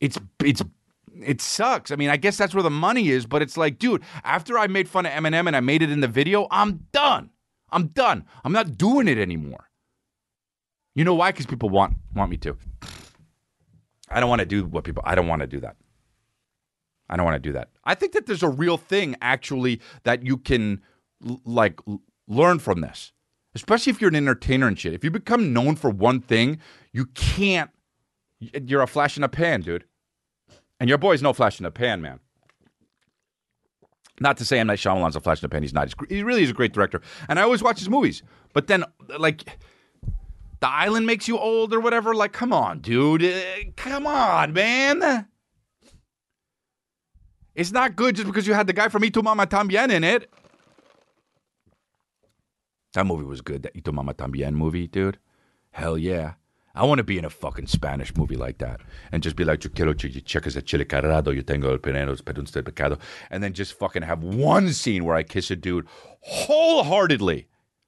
It's, 0.00 0.18
it's, 0.42 0.62
it 1.20 1.40
sucks. 1.40 1.90
I 1.90 1.96
mean, 1.96 2.10
I 2.10 2.16
guess 2.16 2.36
that's 2.36 2.54
where 2.54 2.62
the 2.62 2.70
money 2.70 3.08
is, 3.08 3.26
but 3.26 3.42
it's 3.42 3.56
like, 3.56 3.78
dude, 3.78 4.02
after 4.22 4.58
I 4.58 4.66
made 4.66 4.88
fun 4.88 5.06
of 5.06 5.12
Eminem 5.12 5.46
and 5.46 5.56
I 5.56 5.60
made 5.60 5.82
it 5.82 5.90
in 5.90 6.00
the 6.00 6.08
video, 6.08 6.46
I'm 6.50 6.86
done. 6.92 7.30
I'm 7.70 7.88
done. 7.88 8.24
I'm 8.44 8.52
not 8.52 8.78
doing 8.78 9.08
it 9.08 9.18
anymore. 9.18 9.68
You 10.94 11.04
know 11.04 11.14
why? 11.14 11.32
Because 11.32 11.46
people 11.46 11.70
want 11.70 11.96
want 12.14 12.30
me 12.30 12.36
to. 12.38 12.56
I 14.08 14.20
don't 14.20 14.28
want 14.28 14.40
to 14.40 14.46
do 14.46 14.64
what 14.64 14.84
people. 14.84 15.02
I 15.04 15.16
don't 15.16 15.26
want 15.26 15.40
to 15.40 15.46
do 15.48 15.60
that. 15.60 15.76
I 17.10 17.16
don't 17.16 17.24
want 17.24 17.34
to 17.34 17.48
do 17.48 17.52
that. 17.52 17.70
I 17.84 17.94
think 17.94 18.12
that 18.12 18.26
there's 18.26 18.44
a 18.44 18.48
real 18.48 18.76
thing 18.76 19.16
actually 19.20 19.80
that 20.04 20.24
you 20.24 20.36
can 20.36 20.82
like 21.44 21.80
learn 22.26 22.58
from 22.58 22.80
this, 22.80 23.12
especially 23.54 23.90
if 23.90 24.00
you're 24.00 24.08
an 24.08 24.16
entertainer 24.16 24.66
and 24.66 24.78
shit. 24.78 24.94
If 24.94 25.04
you 25.04 25.10
become 25.10 25.52
known 25.52 25.76
for 25.76 25.90
one 25.90 26.20
thing, 26.20 26.58
you 26.92 27.06
can't. 27.06 27.70
You're 28.40 28.82
a 28.82 28.86
flash 28.86 29.16
in 29.16 29.22
a 29.22 29.28
pan, 29.28 29.62
dude. 29.62 29.84
And 30.80 30.88
your 30.88 30.98
boy's 30.98 31.22
no 31.22 31.32
flash 31.32 31.60
in 31.60 31.66
a 31.66 31.70
pan, 31.70 32.02
man. 32.02 32.20
Not 34.20 34.36
to 34.38 34.44
say 34.44 34.58
M 34.58 34.66
Night 34.66 34.78
Shyamalan's 34.78 35.16
a 35.16 35.20
flash 35.20 35.42
in 35.42 35.46
a 35.46 35.48
pan. 35.48 35.62
He's 35.62 35.72
not. 35.72 35.88
He's, 35.88 35.94
he 36.08 36.22
really 36.22 36.42
is 36.42 36.50
a 36.50 36.54
great 36.54 36.72
director, 36.72 37.00
and 37.28 37.38
I 37.38 37.42
always 37.42 37.62
watch 37.62 37.78
his 37.78 37.88
movies. 37.88 38.22
But 38.52 38.66
then, 38.68 38.84
like, 39.18 39.44
the 40.60 40.68
island 40.68 41.06
makes 41.06 41.26
you 41.26 41.38
old 41.38 41.74
or 41.74 41.80
whatever. 41.80 42.14
Like, 42.14 42.32
come 42.32 42.52
on, 42.52 42.80
dude. 42.80 43.24
Uh, 43.24 43.70
come 43.76 44.06
on, 44.06 44.52
man. 44.52 45.26
It's 47.54 47.72
not 47.72 47.96
good 47.96 48.16
just 48.16 48.26
because 48.26 48.46
you 48.46 48.54
had 48.54 48.66
the 48.66 48.72
guy 48.72 48.88
from 48.88 49.02
Y 49.02 49.08
Tu 49.08 49.22
Mamá 49.22 49.46
También 49.46 49.90
in 49.90 50.04
it. 50.04 50.30
That 52.94 53.06
movie 53.06 53.24
was 53.24 53.40
good. 53.40 53.62
That 53.62 53.74
Y 53.74 53.82
Tu 53.84 53.92
Mamá 53.92 54.14
También 54.14 54.54
movie, 54.54 54.86
dude. 54.86 55.18
Hell 55.72 55.98
yeah. 55.98 56.34
I 56.76 56.84
want 56.84 56.98
to 56.98 57.04
be 57.04 57.18
in 57.18 57.24
a 57.24 57.30
fucking 57.30 57.68
Spanish 57.68 58.16
movie 58.16 58.36
like 58.36 58.58
that 58.58 58.80
and 59.12 59.22
just 59.22 59.36
be 59.36 59.44
like, 59.44 59.62
yo 59.62 59.70
quiero 59.72 59.92
ch- 59.94 60.24
chicas 60.24 60.54
de 60.54 60.62
chile 60.62 60.84
carrado, 60.84 61.32
yo 61.34 61.42
tengo 61.42 61.70
el 61.70 61.78
peneros, 61.78 62.24
pero 62.24 62.42
usted 62.42 62.64
pecado. 62.64 62.98
And 63.30 63.44
then 63.44 63.52
just 63.52 63.78
fucking 63.78 64.02
have 64.02 64.24
one 64.24 64.72
scene 64.72 65.04
where 65.04 65.14
I 65.14 65.22
kiss 65.22 65.52
a 65.52 65.56
dude 65.56 65.86
wholeheartedly. 66.22 67.46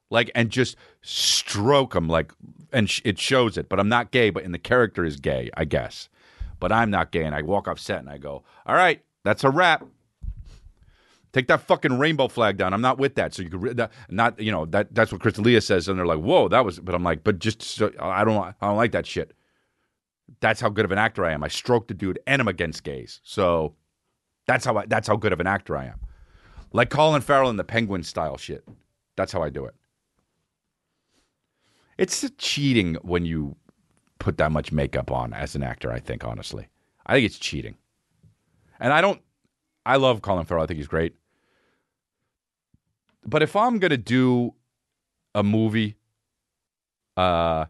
Like, 0.09 0.31
and 0.37 0.51
just 0.51 0.77
stroke 1.03 1.97
him, 1.97 2.09
like, 2.09 2.33
and 2.73 2.89
sh- 2.89 3.03
it 3.05 3.19
shows 3.19 3.57
it. 3.59 3.69
But 3.69 3.81
I'm 3.81 3.89
not 3.89 4.13
gay, 4.13 4.31
but 4.31 4.45
in 4.45 4.53
the 4.53 4.59
character 4.59 5.05
is 5.05 5.17
gay, 5.17 5.51
I 5.57 5.65
guess. 5.65 6.09
But 6.61 6.71
I'm 6.71 6.91
not 6.91 7.11
gay. 7.11 7.25
And 7.25 7.35
I 7.35 7.43
walk 7.43 7.67
off 7.67 7.81
set 7.81 7.99
and 7.99 8.09
I 8.09 8.19
go, 8.19 8.45
all 8.67 8.77
right, 8.77 9.03
that's 9.25 9.43
a 9.43 9.51
wrap. 9.51 9.85
Take 11.37 11.49
that 11.49 11.61
fucking 11.61 11.99
rainbow 11.99 12.29
flag 12.29 12.57
down. 12.57 12.73
I'm 12.73 12.81
not 12.81 12.97
with 12.97 13.17
that. 13.17 13.35
So 13.35 13.43
you 13.43 13.51
could 13.51 13.77
that, 13.77 13.93
not 14.09 14.41
you 14.41 14.51
know 14.51 14.65
that 14.65 14.95
that's 14.95 15.13
what 15.13 15.21
Chris 15.21 15.35
D'Elia 15.35 15.61
says, 15.61 15.87
and 15.87 15.99
they're 15.99 16.07
like, 16.07 16.21
"Whoa, 16.21 16.49
that 16.49 16.65
was." 16.65 16.81
But 16.81 16.95
I'm 16.95 17.03
like, 17.03 17.25
but 17.25 17.41
just 17.41 17.61
so, 17.61 17.93
I 18.01 18.25
don't 18.25 18.43
I 18.43 18.55
don't 18.63 18.79
like 18.79 18.93
that 18.93 19.05
shit. 19.07 19.35
That's 20.41 20.63
how 20.63 20.71
good 20.71 20.87
of 20.87 20.93
an 20.93 20.99
actor 20.99 21.27
I 21.27 21.33
am. 21.33 21.45
I 21.45 21.49
stroke 21.49 21.89
the 21.89 21.95
dude, 21.95 22.19
and 22.27 22.41
I'm 22.41 22.49
against 22.49 22.85
gays. 22.85 23.21
So 23.23 23.75
that's 24.47 24.65
how 24.65 24.79
I, 24.79 24.87
that's 24.87 25.09
how 25.09 25.17
good 25.17 25.35
of 25.35 25.41
an 25.41 25.47
actor 25.47 25.77
I 25.77 25.85
am. 25.85 26.01
Like 26.73 26.89
Colin 26.89 27.21
Farrell 27.21 27.51
in 27.51 27.57
the 27.57 27.65
Penguin 27.65 28.03
style 28.03 28.39
shit. 28.39 28.67
That's 29.19 29.31
how 29.31 29.43
I 29.43 29.51
do 29.51 29.67
it. 29.67 29.75
It's 31.99 32.31
cheating 32.39 32.95
when 33.03 33.27
you 33.27 33.57
put 34.19 34.39
that 34.39 34.53
much 34.53 34.73
makeup 34.73 35.11
on 35.11 35.35
as 35.35 35.55
an 35.55 35.63
actor. 35.63 35.93
I 35.93 36.01
think 36.01 36.25
honestly, 36.25 36.69
I 37.05 37.13
think 37.13 37.27
it's 37.27 37.39
cheating. 37.39 37.77
And 38.81 38.91
I 38.91 39.03
don't. 39.03 39.21
I 39.85 39.97
love 39.97 40.23
Colin 40.23 40.47
Farrell. 40.47 40.65
I 40.65 40.67
think 40.67 40.79
he's 40.79 40.89
great. 40.89 41.15
But 43.27 43.43
if 43.43 43.57
I'm 43.57 43.79
gonna 43.79 43.97
do 43.97 44.55
a 45.35 45.43
movie, 45.43 45.97
uh, 47.17 47.67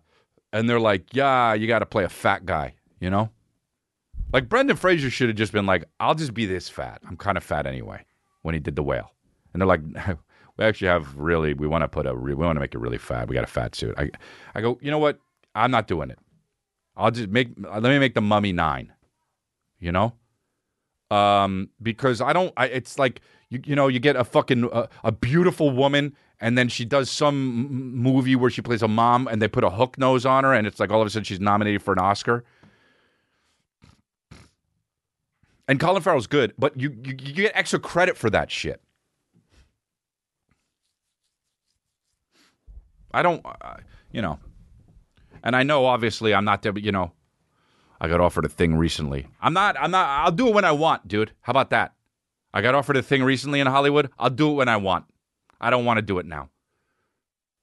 and 0.53 0.69
they're 0.69 0.81
like, 0.81 1.15
"Yeah, 1.15 1.55
you 1.55 1.67
got 1.67 1.81
to 1.81 1.87
play 1.87 2.05
a 2.05 2.09
fat 2.09 2.45
guy," 2.45 2.75
you 3.01 3.11
know, 3.11 3.31
like 4.33 4.49
Brendan 4.49 4.77
Fraser 4.77 5.11
should 5.11 5.29
have 5.29 5.37
just 5.37 5.53
been 5.53 5.67
like, 5.67 5.85
"I'll 5.99 6.15
just 6.15 6.35
be 6.35 6.47
this 6.47 6.69
fat. 6.69 7.01
I'm 7.07 7.17
kind 7.17 7.37
of 7.37 7.45
fat 7.45 7.67
anyway." 7.67 8.05
When 8.43 8.55
he 8.55 8.61
did 8.61 8.77
the 8.77 8.83
whale, 8.83 9.11
and 9.53 9.61
they're 9.61 9.67
like, 9.67 9.81
"We 10.57 10.65
actually 10.65 10.89
have 10.89 11.17
really. 11.17 11.55
We 11.55 11.67
want 11.67 11.83
to 11.83 11.89
put 11.89 12.07
a. 12.07 12.15
Re- 12.15 12.35
we 12.35 12.45
want 12.45 12.57
to 12.57 12.61
make 12.61 12.75
it 12.75 12.79
really 12.79 12.99
fat. 12.99 13.29
We 13.29 13.35
got 13.35 13.45
a 13.45 13.49
fat 13.49 13.75
suit." 13.75 13.95
I, 13.99 14.11
I 14.55 14.61
go, 14.61 14.79
you 14.81 14.91
know 14.91 14.99
what? 14.99 15.19
I'm 15.55 15.71
not 15.71 15.89
doing 15.89 16.11
it. 16.11 16.19
I'll 16.97 17.11
just 17.11 17.29
make. 17.29 17.49
Let 17.59 17.83
me 17.83 17.99
make 17.99 18.15
the 18.15 18.21
Mummy 18.21 18.53
nine. 18.53 18.93
You 19.81 19.93
know, 19.93 20.15
um, 21.11 21.71
because 21.83 22.21
I 22.21 22.33
don't. 22.33 22.53
I, 22.57 22.67
it's 22.67 22.99
like 22.99 23.21
you, 23.49 23.61
you 23.65 23.77
know, 23.77 23.89
you 23.89 24.01
get 24.01 24.17
a 24.17 24.25
fucking 24.25 24.69
uh, 24.73 24.87
a 25.05 25.13
beautiful 25.13 25.71
woman, 25.71 26.17
and 26.41 26.59
then 26.59 26.69
she 26.69 26.85
does 26.85 27.11
some 27.11 27.95
movie 27.95 28.37
where 28.37 28.51
she 28.51 28.63
plays 28.63 28.83
a 28.83 28.89
mom, 28.89 29.29
and 29.29 29.41
they 29.41 29.49
put 29.49 29.65
a 29.65 29.71
hook 29.71 29.99
nose 29.99 30.27
on 30.27 30.45
her, 30.45 30.53
and 30.53 30.67
it's 30.67 30.81
like 30.81 30.91
all 30.91 31.01
of 31.01 31.07
a 31.07 31.11
sudden 31.11 31.25
she's 31.25 31.41
nominated 31.41 31.83
for 31.83 31.93
an 31.93 31.99
Oscar. 31.99 32.45
And 35.69 35.81
Colin 35.81 36.03
Farrell's 36.03 36.27
good, 36.27 36.55
but 36.59 36.79
you 36.79 36.91
you, 37.05 37.17
you 37.21 37.33
get 37.33 37.53
extra 37.55 37.79
credit 37.79 38.17
for 38.17 38.31
that 38.31 38.51
shit. 38.51 38.81
I 43.13 43.23
don't, 43.23 43.45
uh, 43.45 43.77
you 44.13 44.21
know, 44.21 44.39
and 45.43 45.57
I 45.57 45.63
know 45.63 45.87
obviously 45.87 46.35
I'm 46.35 46.45
not 46.45 46.63
there, 46.63 46.73
but 46.73 46.83
you 46.83 46.93
know, 46.93 47.13
I 48.01 48.09
got 48.09 48.21
offered 48.21 48.45
a 48.45 48.49
thing 48.49 48.77
recently. 48.77 49.27
I'm 49.41 49.55
not. 49.55 49.77
I'm 49.81 49.91
not. 49.91 50.07
I'll 50.07 50.33
do 50.33 50.49
it 50.49 50.55
when 50.55 50.65
I 50.65 50.73
want, 50.73 51.09
dude. 51.09 51.33
How 51.41 51.53
about 51.53 51.71
that? 51.71 51.96
I 52.57 52.63
got 52.63 52.75
offered 52.75 52.97
a 52.97 53.03
thing 53.03 53.23
recently 53.23 53.61
in 53.61 53.67
Hollywood. 53.67 54.11
I'll 54.19 54.31
do 54.31 54.51
it 54.51 54.55
when 54.55 54.67
I 54.67 54.79
want. 54.79 55.05
I 55.61 55.69
don't 55.69 55.85
want 55.85 55.99
to 55.99 56.03
do 56.03 56.19
it 56.19 56.25
now. 56.25 56.49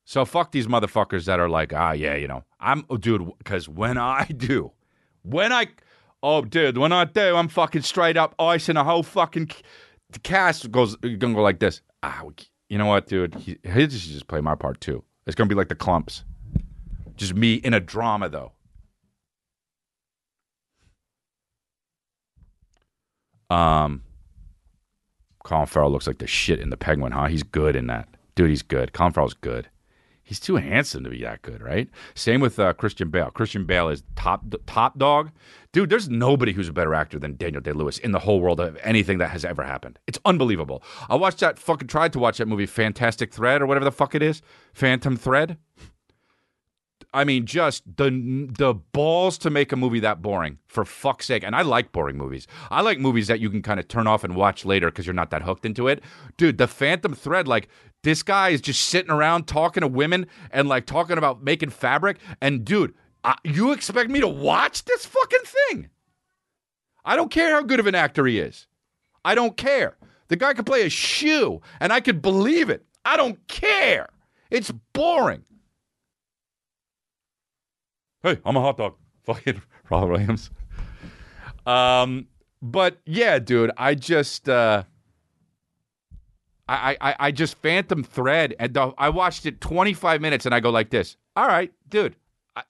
So 0.06 0.23
fuck 0.23 0.51
these 0.51 0.67
motherfuckers 0.67 1.25
that 1.25 1.39
are 1.39 1.49
like, 1.49 1.73
ah, 1.73 1.93
yeah, 1.93 2.13
you 2.13 2.27
know, 2.27 2.43
I'm, 2.60 2.86
oh, 2.91 2.97
dude, 2.97 3.27
because 3.39 3.67
when 3.67 3.97
I 3.97 4.25
do, 4.38 4.71
when 5.23 5.51
I, 5.51 5.69
oh, 6.21 6.43
dude, 6.43 6.77
when 6.77 6.91
I 6.91 7.06
do, 7.06 7.36
I'm 7.36 7.47
fucking 7.47 7.82
straight 7.82 8.17
up 8.17 8.36
icing 8.38 8.77
a 8.77 8.84
whole 8.84 9.01
fucking. 9.01 9.49
The 10.12 10.19
cast 10.19 10.69
goes 10.69 10.95
gonna 10.97 11.34
go 11.34 11.41
like 11.41 11.58
this. 11.58 11.82
Ah, 12.03 12.21
you 12.69 12.77
know 12.77 12.86
what, 12.86 13.08
dude? 13.08 13.34
He, 13.34 13.58
he 13.63 13.79
should 13.79 13.89
just 13.89 14.27
play 14.27 14.41
my 14.41 14.53
part 14.53 14.79
too. 14.79 15.03
It's 15.25 15.34
gonna 15.34 15.47
be 15.47 15.56
like 15.56 15.69
the 15.69 15.75
clumps, 15.75 16.23
just 17.15 17.34
me 17.34 17.56
in 17.56 17.73
a 17.73 17.79
drama 17.79 18.29
though. 18.29 18.51
Um, 23.49 24.03
Colin 25.54 25.68
Farrell 25.68 25.92
looks 25.92 26.08
like 26.08 26.18
the 26.18 26.26
shit 26.26 26.60
in 26.60 26.72
the 26.72 26.78
Penguin, 26.78 27.12
huh? 27.12 27.28
He's 27.28 27.44
good 27.44 27.76
in 27.76 27.86
that, 27.86 28.10
dude. 28.34 28.50
He's 28.50 28.63
good. 28.63 28.92
Colin 28.92 29.13
Farrell's 29.13 29.36
good. 29.36 29.70
He's 30.24 30.39
too 30.39 30.56
handsome 30.56 31.04
to 31.04 31.12
be 31.12 31.22
that 31.22 31.44
good, 31.44 31.62
right? 31.62 31.88
Same 32.16 32.42
with 32.42 32.58
uh, 32.58 32.73
Christian 32.73 33.12
Bale. 33.12 33.30
Christian 33.30 33.63
Bale 33.63 33.90
is 33.90 34.02
top 34.15 34.44
top 34.65 34.98
dog, 34.98 35.30
dude. 35.71 35.92
There's 35.92 36.10
nobody 36.10 36.54
who's 36.54 36.69
a 36.69 36.73
better 36.73 36.96
actor 36.96 37.19
than 37.19 37.36
Daniel 37.36 37.62
Day 37.62 37.71
Lewis 37.71 38.00
in 38.00 38.13
the 38.13 38.19
whole 38.19 38.42
world 38.42 38.60
of 38.60 38.80
anything 38.82 39.19
that 39.19 39.30
has 39.30 39.46
ever 39.46 39.62
happened. 39.62 40.00
It's 40.08 40.17
unbelievable. 40.25 40.82
I 41.08 41.17
watched 41.17 41.42
that 41.42 41.60
fucking 41.60 41.88
tried 41.88 42.13
to 42.13 42.19
watch 42.19 42.40
that 42.40 42.48
movie, 42.48 42.65
Fantastic 42.65 43.32
Thread 43.32 43.62
or 43.62 43.67
whatever 43.67 43.86
the 43.86 43.92
fuck 43.92 44.15
it 44.15 44.23
is, 44.23 44.42
Phantom 44.73 45.15
Thread. 45.15 45.60
I 47.14 47.24
mean, 47.24 47.46
just 47.46 47.84
the 47.98 48.10
the 48.58 48.74
balls 48.74 49.38
to 49.40 49.50
make 49.50 49.72
a 49.72 49.76
movie 49.76 50.00
that 50.00 50.22
boring 50.22 50.58
for 50.66 50.84
fuck's 50.84 51.28
sake. 51.28 51.44
And 51.44 51.56
I 51.56 51.62
like 51.62 51.92
boring 51.92 52.18
movies. 52.18 52.48
I 52.72 52.82
like 52.82 53.00
movies 53.00 53.28
that 53.28 53.40
you 53.40 53.50
can 53.50 53.62
kind 53.62 53.80
of 53.80 53.88
turn 53.88 54.08
off 54.08 54.24
and 54.24 54.36
watch 54.36 54.66
later 54.66 54.90
because 54.90 55.06
you're 55.06 55.14
not 55.14 55.30
that 55.30 55.44
hooked 55.44 55.66
into 55.66 55.88
it. 55.88 56.04
Dude, 56.38 56.58
the 56.58 56.68
Phantom 56.68 57.14
Thread, 57.14 57.48
like 57.48 57.68
this 58.02 58.24
guy 58.24 58.50
is 58.50 58.62
just 58.62 58.82
sitting 58.88 59.12
around 59.12 59.48
talking 59.48 59.82
to 59.82 59.88
women 59.88 60.26
and 60.50 60.68
like 60.68 60.86
talking 60.86 61.18
about 61.18 61.44
making 61.44 61.70
fabric. 61.70 62.18
And 62.42 62.66
dude, 62.66 62.96
I, 63.24 63.36
you 63.44 63.72
expect 63.72 64.10
me 64.10 64.20
to 64.20 64.28
watch 64.28 64.84
this 64.86 65.06
fucking 65.06 65.40
thing? 65.44 65.90
I 67.06 67.16
don't 67.16 67.32
care 67.32 67.52
how 67.52 67.62
good 67.62 67.80
of 67.80 67.88
an 67.88 67.96
actor 67.96 68.26
he 68.26 68.40
is. 68.40 68.68
I 69.24 69.36
don't 69.36 69.56
care. 69.56 69.98
The 70.30 70.36
guy 70.36 70.54
could 70.54 70.66
play 70.66 70.86
a 70.86 70.90
shoe, 70.90 71.62
and 71.80 71.94
I 71.94 72.00
could 72.00 72.22
believe 72.22 72.70
it. 72.70 72.86
I 73.06 73.18
don't 73.18 73.46
care. 73.48 74.10
It's 74.50 74.72
boring. 74.94 75.44
Hey, 78.24 78.40
I'm 78.46 78.56
a 78.56 78.62
hot 78.62 78.78
dog. 78.78 78.96
Fucking 79.24 79.62
Robert 79.90 80.12
Williams. 80.12 80.50
Um, 81.65 82.28
but 82.62 83.00
yeah, 83.06 83.40
dude, 83.40 83.71
I 83.78 83.96
just 83.96 84.50
uh 84.50 84.84
I, 86.67 86.96
I, 87.02 87.15
I 87.19 87.32
just 87.32 87.56
Phantom 87.58 88.04
Thread, 88.04 88.56
and 88.58 88.74
the, 88.74 88.94
I 88.98 89.10
watched 89.10 89.46
it 89.46 89.60
25 89.60 90.21
minutes, 90.21 90.46
and 90.46 90.56
I 90.56 90.62
go 90.62 90.69
like 90.69 90.90
this. 90.90 91.17
All 91.36 91.46
right, 91.46 91.71
dude. 91.90 92.15
I, 92.56 92.63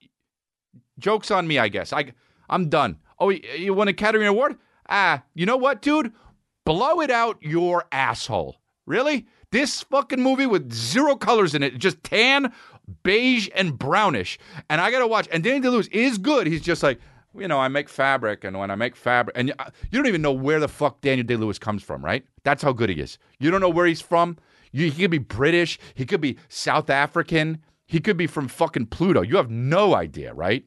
jokes 0.98 1.30
on 1.30 1.46
me, 1.46 1.58
I 1.60 1.68
guess. 1.68 1.92
I, 1.92 2.12
I'm 2.50 2.68
done. 2.68 2.98
Oh, 3.20 3.28
you, 3.30 3.40
you 3.56 3.72
won 3.72 3.86
a 3.86 3.92
Academy 3.92 4.26
Award? 4.26 4.56
Ah, 4.88 5.22
you 5.34 5.46
know 5.46 5.56
what, 5.56 5.80
dude? 5.80 6.12
Blow 6.64 7.00
it 7.00 7.10
out 7.10 7.38
your 7.40 7.84
asshole. 7.92 8.56
Really? 8.84 9.26
This 9.52 9.82
fucking 9.82 10.20
movie 10.20 10.46
with 10.46 10.72
zero 10.72 11.14
colors 11.14 11.54
in 11.54 11.62
it, 11.62 11.78
just 11.78 12.02
tan, 12.02 12.52
beige, 13.02 13.48
and 13.54 13.78
brownish. 13.78 14.38
And 14.68 14.80
I 14.80 14.90
gotta 14.90 15.06
watch. 15.06 15.28
And 15.32 15.42
Danny 15.42 15.60
DeLewis 15.60 15.88
is 15.92 16.18
good. 16.18 16.46
He's 16.46 16.62
just 16.62 16.82
like, 16.82 17.00
you 17.36 17.48
know, 17.48 17.58
I 17.58 17.68
make 17.68 17.88
fabric, 17.88 18.44
and 18.44 18.58
when 18.58 18.70
I 18.70 18.76
make 18.76 18.94
fabric, 18.94 19.36
and 19.36 19.48
you, 19.48 19.54
uh, 19.58 19.70
you 19.90 19.98
don't 19.98 20.06
even 20.06 20.22
know 20.22 20.32
where 20.32 20.60
the 20.60 20.68
fuck 20.68 21.00
Daniel 21.00 21.26
Day 21.26 21.36
Lewis 21.36 21.58
comes 21.58 21.82
from, 21.82 22.04
right? 22.04 22.24
That's 22.44 22.62
how 22.62 22.72
good 22.72 22.90
he 22.90 23.00
is. 23.00 23.18
You 23.40 23.50
don't 23.50 23.60
know 23.60 23.68
where 23.68 23.86
he's 23.86 24.00
from. 24.00 24.36
You, 24.72 24.90
he 24.90 25.02
could 25.02 25.10
be 25.10 25.18
British. 25.18 25.78
He 25.94 26.06
could 26.06 26.20
be 26.20 26.38
South 26.48 26.90
African. 26.90 27.62
He 27.86 28.00
could 28.00 28.16
be 28.16 28.26
from 28.26 28.48
fucking 28.48 28.86
Pluto. 28.86 29.22
You 29.22 29.36
have 29.36 29.50
no 29.50 29.94
idea, 29.94 30.32
right? 30.32 30.64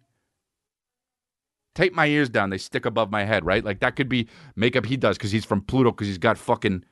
Tape 1.76 1.93
my 1.93 2.07
ears 2.07 2.30
down. 2.30 2.49
They 2.49 2.57
stick 2.57 2.86
above 2.86 3.11
my 3.11 3.24
head, 3.24 3.45
right? 3.45 3.63
Like 3.63 3.80
that 3.82 3.95
could 3.95 4.09
be 4.09 4.28
makeup 4.55 4.86
he 4.86 4.97
does 4.97 5.18
because 5.18 5.32
he's 5.32 5.45
from 5.45 5.61
Pluto 5.61 5.91
because 5.91 6.07
he's 6.07 6.18
got 6.18 6.38
fucking. 6.38 6.84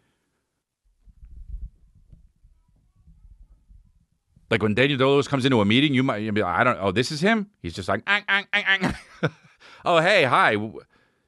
Like 4.49 4.61
when 4.61 4.73
Daniel 4.73 4.99
Lewis 4.99 5.27
comes 5.27 5.45
into 5.45 5.59
a 5.61 5.65
meeting, 5.65 5.93
you 5.93 6.03
might 6.03 6.19
be 6.33 6.41
like, 6.41 6.59
I 6.59 6.63
don't. 6.63 6.77
Oh, 6.79 6.91
this 6.91 7.11
is 7.11 7.21
him. 7.21 7.49
He's 7.61 7.73
just 7.73 7.89
like, 7.89 8.03
"Ang, 8.05 8.23
ang, 8.27 8.45
ang, 8.53 8.63
ang." 8.83 8.95
oh 9.85 9.99
hey, 9.99 10.23
hi. 10.23 10.55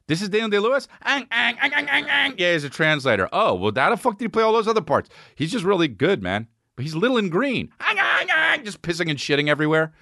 This 0.06 0.22
is 0.22 0.28
Daniel 0.28 0.48
Day 0.48 0.58
Lewis. 0.58 0.88
Ang, 1.02 1.26
ang, 1.30 1.56
ang, 1.60 1.72
ang, 1.74 1.88
ang, 1.88 2.08
ang. 2.08 2.34
Yeah, 2.38 2.52
he's 2.52 2.64
a 2.64 2.70
translator. 2.70 3.28
Oh, 3.32 3.54
well, 3.54 3.72
how 3.76 3.90
the 3.90 3.96
fuck 3.96 4.18
did 4.18 4.24
he 4.24 4.28
play 4.28 4.42
all 4.42 4.52
those 4.52 4.68
other 4.68 4.80
parts? 4.80 5.10
He's 5.34 5.52
just 5.52 5.64
really 5.64 5.88
good, 5.88 6.22
man. 6.22 6.46
But 6.76 6.84
he's 6.84 6.94
little 6.94 7.18
and 7.18 7.30
green. 7.30 7.70
Ang, 7.80 7.98
ang, 7.98 8.28
ang, 8.30 8.64
just 8.64 8.82
pissing 8.82 9.10
and 9.10 9.18
shitting 9.18 9.48
everywhere. 9.48 9.92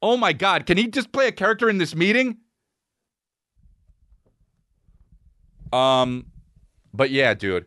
Oh 0.00 0.16
my 0.16 0.32
god, 0.32 0.64
can 0.64 0.78
he 0.78 0.86
just 0.86 1.12
play 1.12 1.26
a 1.26 1.32
character 1.32 1.68
in 1.68 1.78
this 1.78 1.94
meeting? 1.94 2.38
Um, 5.72 6.26
but 6.94 7.10
yeah, 7.10 7.34
dude, 7.34 7.66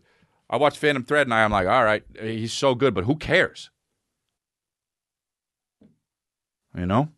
I 0.49 0.57
watched 0.57 0.77
Phantom 0.77 1.03
Thread 1.03 1.27
and 1.27 1.33
I'm 1.33 1.51
like, 1.51 1.67
all 1.67 1.83
right, 1.83 2.03
he's 2.19 2.53
so 2.53 2.73
good, 2.73 2.93
but 2.93 3.03
who 3.03 3.15
cares? 3.15 3.69
You 6.75 6.85
know? 6.85 7.09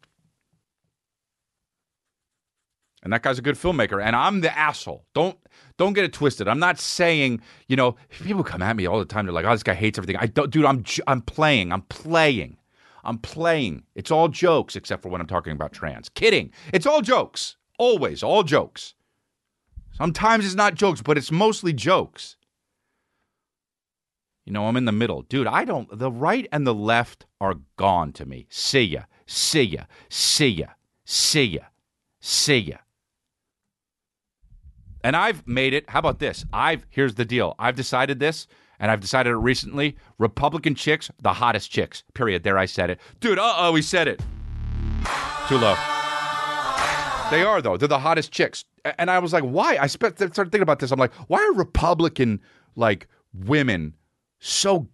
And 3.03 3.13
that 3.13 3.21
guy's 3.21 3.37
a 3.37 3.43
good 3.43 3.55
filmmaker, 3.55 4.03
and 4.03 4.15
I'm 4.15 4.41
the 4.41 4.57
asshole. 4.57 5.05
Don't 5.13 5.37
don't 5.77 5.93
get 5.93 6.05
it 6.05 6.13
twisted. 6.13 6.47
I'm 6.47 6.57
not 6.57 6.79
saying, 6.79 7.39
you 7.67 7.75
know, 7.75 7.95
people 8.09 8.43
come 8.43 8.63
at 8.63 8.75
me 8.75 8.87
all 8.87 8.97
the 8.97 9.05
time. 9.05 9.25
They're 9.25 9.33
like, 9.33 9.45
"Oh, 9.45 9.51
this 9.51 9.61
guy 9.61 9.75
hates 9.75 9.99
everything." 9.99 10.17
I 10.17 10.25
don't, 10.25 10.49
dude. 10.49 10.65
I'm 10.65 10.83
I'm 11.05 11.21
playing. 11.21 11.71
I'm 11.71 11.83
playing. 11.83 12.57
I'm 13.03 13.19
playing. 13.19 13.83
It's 13.93 14.09
all 14.09 14.27
jokes, 14.27 14.75
except 14.75 15.03
for 15.03 15.09
when 15.09 15.21
I'm 15.21 15.27
talking 15.27 15.53
about 15.53 15.71
trans. 15.71 16.09
Kidding. 16.09 16.51
It's 16.73 16.87
all 16.87 17.01
jokes. 17.01 17.57
Always, 17.77 18.23
all 18.23 18.41
jokes. 18.41 18.95
Sometimes 19.91 20.45
it's 20.45 20.55
not 20.55 20.73
jokes, 20.73 21.01
but 21.01 21.17
it's 21.17 21.31
mostly 21.31 21.73
jokes. 21.73 22.37
You 24.45 24.53
know, 24.53 24.67
I'm 24.67 24.77
in 24.77 24.85
the 24.85 24.91
middle. 24.91 25.23
Dude, 25.23 25.47
I 25.47 25.65
don't, 25.65 25.87
the 25.97 26.11
right 26.11 26.47
and 26.51 26.67
the 26.67 26.73
left 26.73 27.25
are 27.39 27.55
gone 27.77 28.11
to 28.13 28.25
me. 28.25 28.45
See 28.49 28.83
ya, 28.83 29.03
see 29.27 29.63
ya, 29.63 29.83
see 30.09 30.47
ya, 30.47 30.67
see 31.05 31.43
ya, 31.43 31.61
see 32.19 32.57
ya. 32.57 32.77
And 35.03 35.15
I've 35.15 35.45
made 35.47 35.73
it. 35.73 35.89
How 35.89 35.99
about 35.99 36.19
this? 36.19 36.45
I've, 36.51 36.85
here's 36.89 37.15
the 37.15 37.25
deal. 37.25 37.55
I've 37.59 37.75
decided 37.75 38.19
this, 38.19 38.47
and 38.79 38.89
I've 38.89 39.01
decided 39.01 39.31
it 39.31 39.37
recently. 39.37 39.97
Republican 40.17 40.73
chicks, 40.73 41.11
the 41.21 41.33
hottest 41.33 41.69
chicks, 41.71 42.03
period. 42.13 42.43
There, 42.43 42.57
I 42.57 42.65
said 42.65 42.89
it. 42.89 42.99
Dude, 43.19 43.37
uh 43.37 43.53
oh, 43.57 43.75
he 43.75 43.81
said 43.81 44.07
it. 44.07 44.19
Too 45.47 45.57
low. 45.57 45.75
They 47.31 47.43
are 47.43 47.61
though. 47.61 47.77
They're 47.77 47.87
the 47.87 47.99
hottest 47.99 48.31
chicks. 48.31 48.65
And 48.97 49.09
I 49.09 49.19
was 49.19 49.33
like, 49.33 49.43
why? 49.43 49.77
I 49.77 49.87
spe- 49.87 50.15
started 50.15 50.51
thinking 50.51 50.61
about 50.61 50.79
this. 50.79 50.91
I'm 50.91 50.99
like, 50.99 51.13
why 51.27 51.39
are 51.39 51.53
Republican 51.53 52.41
like 52.75 53.07
women 53.33 53.95
so 54.39 54.87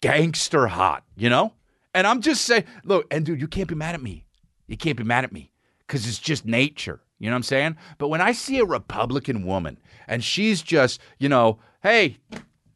gangster 0.00 0.66
hot? 0.66 1.04
You 1.16 1.30
know? 1.30 1.52
And 1.94 2.06
I'm 2.06 2.20
just 2.20 2.44
saying, 2.44 2.64
look, 2.84 3.06
and 3.10 3.24
dude, 3.24 3.40
you 3.40 3.48
can't 3.48 3.68
be 3.68 3.74
mad 3.74 3.94
at 3.94 4.02
me. 4.02 4.24
You 4.66 4.76
can't 4.76 4.96
be 4.96 5.04
mad 5.04 5.24
at 5.24 5.32
me 5.32 5.50
because 5.80 6.06
it's 6.06 6.18
just 6.18 6.46
nature. 6.46 7.00
You 7.18 7.26
know 7.26 7.34
what 7.34 7.38
I'm 7.38 7.42
saying? 7.44 7.76
But 7.98 8.08
when 8.08 8.20
I 8.20 8.32
see 8.32 8.58
a 8.58 8.64
Republican 8.64 9.44
woman 9.44 9.78
and 10.08 10.24
she's 10.24 10.62
just, 10.62 11.00
you 11.18 11.28
know, 11.28 11.58
hey, 11.82 12.18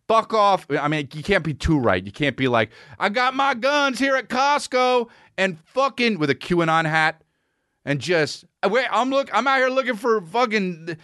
fuck 0.08 0.34
off. 0.34 0.66
I 0.70 0.88
mean, 0.88 1.08
you 1.14 1.22
can't 1.22 1.44
be 1.44 1.54
too 1.54 1.78
right. 1.78 2.04
You 2.04 2.12
can't 2.12 2.36
be 2.36 2.48
like, 2.48 2.70
I 2.98 3.08
got 3.08 3.34
my 3.34 3.54
guns 3.54 3.98
here 3.98 4.16
at 4.16 4.28
Costco 4.28 5.08
and 5.38 5.58
fucking 5.60 6.18
with 6.18 6.30
a 6.30 6.34
QAnon 6.34 6.84
hat 6.84 7.22
and 7.84 8.00
just 8.00 8.44
wait. 8.68 8.86
I'm 8.90 9.10
look. 9.10 9.30
I'm 9.32 9.46
out 9.46 9.58
here 9.58 9.68
looking 9.68 9.96
for 9.96 10.20
fucking, 10.20 10.96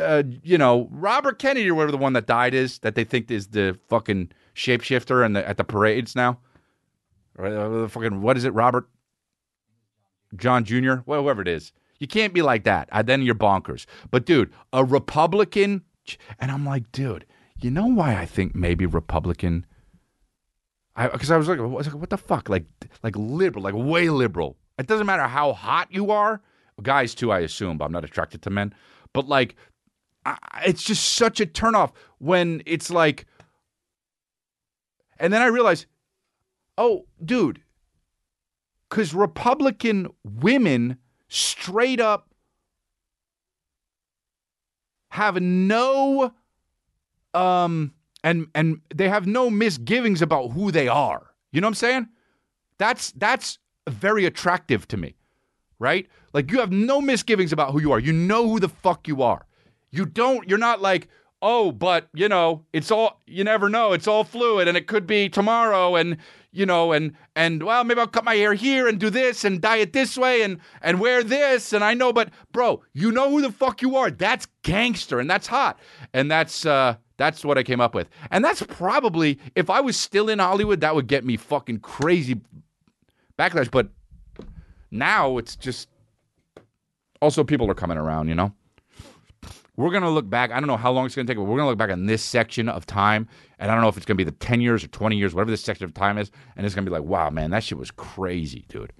uh, 0.00 0.22
you 0.42 0.58
know, 0.58 0.88
Robert 0.90 1.38
Kennedy 1.38 1.70
or 1.70 1.74
whatever 1.74 1.92
the 1.92 1.98
one 1.98 2.12
that 2.14 2.26
died 2.26 2.54
is 2.54 2.78
that 2.80 2.94
they 2.94 3.04
think 3.04 3.30
is 3.30 3.48
the 3.48 3.78
fucking 3.88 4.30
shapeshifter 4.54 5.24
and 5.24 5.36
the, 5.36 5.48
at 5.48 5.56
the 5.56 5.64
parades 5.64 6.14
now. 6.14 6.38
Or 7.38 7.46
uh, 7.46 7.88
fucking 7.88 8.22
what 8.22 8.36
is 8.36 8.44
it, 8.44 8.54
Robert 8.54 8.88
John 10.34 10.64
Jr. 10.64 10.96
Whoever 11.06 11.42
it 11.42 11.48
is. 11.48 11.72
You 11.98 12.06
can't 12.06 12.34
be 12.34 12.42
like 12.42 12.64
that. 12.64 12.88
Uh, 12.92 13.02
then 13.02 13.22
you're 13.22 13.34
bonkers. 13.34 13.86
But 14.10 14.26
dude, 14.26 14.52
a 14.72 14.84
Republican, 14.84 15.82
and 16.38 16.50
I'm 16.50 16.66
like, 16.66 16.92
dude, 16.92 17.24
you 17.60 17.70
know 17.70 17.86
why 17.86 18.16
I 18.16 18.26
think 18.26 18.54
maybe 18.54 18.84
Republican 18.84 19.64
because 20.96 21.30
I, 21.30 21.34
I 21.34 21.38
was 21.38 21.48
like, 21.48 21.60
what 21.60 22.10
the 22.10 22.16
fuck? 22.16 22.48
Like, 22.48 22.64
like 23.02 23.14
liberal, 23.16 23.62
like 23.62 23.74
way 23.74 24.08
liberal. 24.08 24.56
It 24.78 24.86
doesn't 24.86 25.06
matter 25.06 25.24
how 25.24 25.52
hot 25.52 25.88
you 25.90 26.10
are. 26.10 26.40
Guys 26.82 27.14
too, 27.14 27.32
I 27.32 27.40
assume, 27.40 27.78
but 27.78 27.84
I'm 27.86 27.92
not 27.92 28.04
attracted 28.04 28.42
to 28.42 28.50
men. 28.50 28.74
But 29.12 29.28
like, 29.28 29.56
I, 30.24 30.36
it's 30.66 30.82
just 30.82 31.14
such 31.14 31.40
a 31.40 31.46
turnoff 31.46 31.92
when 32.18 32.62
it's 32.66 32.90
like, 32.90 33.26
and 35.18 35.32
then 35.32 35.42
I 35.42 35.46
realize, 35.46 35.86
oh, 36.78 37.06
dude, 37.24 37.60
because 38.88 39.14
Republican 39.14 40.08
women 40.24 40.98
straight 41.28 42.00
up 42.00 42.28
have 45.10 45.40
no 45.40 46.32
um 47.34 47.92
and 48.22 48.46
and 48.54 48.80
they 48.94 49.08
have 49.08 49.26
no 49.26 49.50
misgivings 49.50 50.22
about 50.22 50.48
who 50.48 50.70
they 50.70 50.88
are. 50.88 51.30
You 51.52 51.60
know 51.60 51.66
what 51.66 51.70
I'm 51.70 51.74
saying? 51.74 52.08
That's 52.78 53.12
that's 53.12 53.58
very 53.88 54.24
attractive 54.24 54.86
to 54.88 54.96
me. 54.96 55.14
Right? 55.78 56.08
Like 56.32 56.50
you 56.50 56.60
have 56.60 56.72
no 56.72 57.00
misgivings 57.00 57.52
about 57.52 57.72
who 57.72 57.80
you 57.80 57.92
are. 57.92 57.98
You 57.98 58.12
know 58.12 58.48
who 58.48 58.60
the 58.60 58.68
fuck 58.68 59.08
you 59.08 59.22
are. 59.22 59.46
You 59.90 60.06
don't 60.06 60.48
you're 60.48 60.58
not 60.58 60.80
like, 60.80 61.08
"Oh, 61.40 61.70
but, 61.70 62.08
you 62.12 62.28
know, 62.28 62.64
it's 62.72 62.90
all 62.90 63.20
you 63.26 63.44
never 63.44 63.68
know. 63.68 63.92
It's 63.92 64.08
all 64.08 64.24
fluid 64.24 64.68
and 64.68 64.76
it 64.76 64.86
could 64.86 65.06
be 65.06 65.28
tomorrow 65.28 65.94
and 65.96 66.16
you 66.56 66.66
know, 66.66 66.92
and 66.92 67.12
and 67.34 67.62
well, 67.62 67.84
maybe 67.84 68.00
I'll 68.00 68.06
cut 68.06 68.24
my 68.24 68.34
hair 68.34 68.54
here 68.54 68.88
and 68.88 68.98
do 68.98 69.10
this 69.10 69.44
and 69.44 69.60
dye 69.60 69.76
it 69.76 69.92
this 69.92 70.16
way 70.16 70.42
and 70.42 70.58
and 70.80 71.00
wear 71.00 71.22
this 71.22 71.72
and 71.72 71.84
I 71.84 71.94
know, 71.94 72.12
but 72.12 72.30
bro, 72.52 72.82
you 72.92 73.12
know 73.12 73.30
who 73.30 73.42
the 73.42 73.52
fuck 73.52 73.82
you 73.82 73.96
are. 73.96 74.10
That's 74.10 74.46
gangster 74.62 75.20
and 75.20 75.28
that's 75.28 75.46
hot. 75.46 75.78
And 76.12 76.30
that's 76.30 76.64
uh 76.64 76.96
that's 77.18 77.44
what 77.44 77.58
I 77.58 77.62
came 77.62 77.80
up 77.80 77.94
with. 77.94 78.08
And 78.30 78.44
that's 78.44 78.62
probably 78.62 79.38
if 79.54 79.70
I 79.70 79.80
was 79.80 79.96
still 79.96 80.28
in 80.28 80.38
Hollywood, 80.38 80.80
that 80.80 80.94
would 80.94 81.06
get 81.06 81.24
me 81.24 81.36
fucking 81.36 81.80
crazy 81.80 82.40
backlash, 83.38 83.70
but 83.70 83.88
now 84.90 85.38
it's 85.38 85.56
just 85.56 85.88
also 87.20 87.44
people 87.44 87.70
are 87.70 87.74
coming 87.74 87.98
around, 87.98 88.28
you 88.28 88.34
know. 88.34 88.52
We're 89.76 89.90
gonna 89.90 90.10
look 90.10 90.28
back. 90.28 90.50
I 90.50 90.58
don't 90.58 90.68
know 90.68 90.78
how 90.78 90.90
long 90.90 91.04
it's 91.04 91.14
gonna 91.14 91.26
take, 91.26 91.36
but 91.36 91.44
we're 91.44 91.58
gonna 91.58 91.68
look 91.68 91.78
back 91.78 91.90
on 91.90 92.06
this 92.06 92.22
section 92.22 92.68
of 92.68 92.86
time, 92.86 93.28
and 93.58 93.70
I 93.70 93.74
don't 93.74 93.82
know 93.82 93.88
if 93.88 93.96
it's 93.98 94.06
gonna 94.06 94.16
be 94.16 94.24
the 94.24 94.32
ten 94.32 94.60
years 94.60 94.82
or 94.82 94.88
twenty 94.88 95.16
years, 95.16 95.34
whatever 95.34 95.50
this 95.50 95.60
section 95.60 95.84
of 95.84 95.92
time 95.92 96.16
is, 96.16 96.30
and 96.56 96.64
it's 96.64 96.74
gonna 96.74 96.86
be 96.86 96.90
like, 96.90 97.02
wow, 97.02 97.28
man, 97.28 97.50
that 97.50 97.62
shit 97.62 97.76
was 97.76 97.90
crazy, 97.90 98.64
dude. 98.68 98.92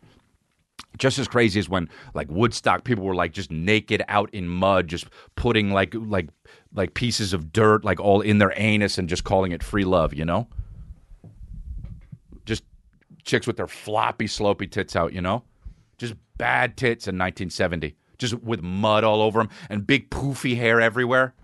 Just 0.99 1.19
as 1.19 1.29
crazy 1.29 1.59
as 1.59 1.69
when 1.69 1.89
like 2.15 2.31
Woodstock, 2.31 2.85
people 2.85 3.05
were 3.05 3.15
like 3.15 3.33
just 3.33 3.51
naked 3.51 4.03
out 4.09 4.29
in 4.35 4.49
mud, 4.49 4.89
just 4.89 5.07
putting 5.35 5.71
like 5.71 5.95
like 5.95 6.29
like 6.75 6.93
pieces 6.93 7.33
of 7.33 7.53
dirt 7.53 7.83
like 7.83 7.99
all 7.99 8.21
in 8.21 8.37
their 8.39 8.53
anus 8.57 8.99
and 8.99 9.09
just 9.09 9.25
calling 9.25 9.53
it 9.53 9.63
free 9.63 9.85
love, 9.85 10.13
you 10.13 10.27
know. 10.27 10.47
Just 12.45 12.65
chicks 13.25 13.47
with 13.47 13.57
their 13.57 13.67
floppy, 13.67 14.27
slopey 14.27 14.71
tits 14.71 14.95
out, 14.95 15.15
you 15.15 15.23
know, 15.23 15.43
just 15.97 16.15
bad 16.37 16.77
tits 16.77 17.09
in 17.09 17.17
1970 17.17 17.97
just 18.19 18.35
with 18.43 18.63
mud 18.63 19.05
all 19.05 19.23
over 19.23 19.41
them 19.41 19.51
and 19.69 19.87
big 19.87 20.11
poofy 20.11 20.57
hair 20.57 20.81
everywhere. 20.81 21.35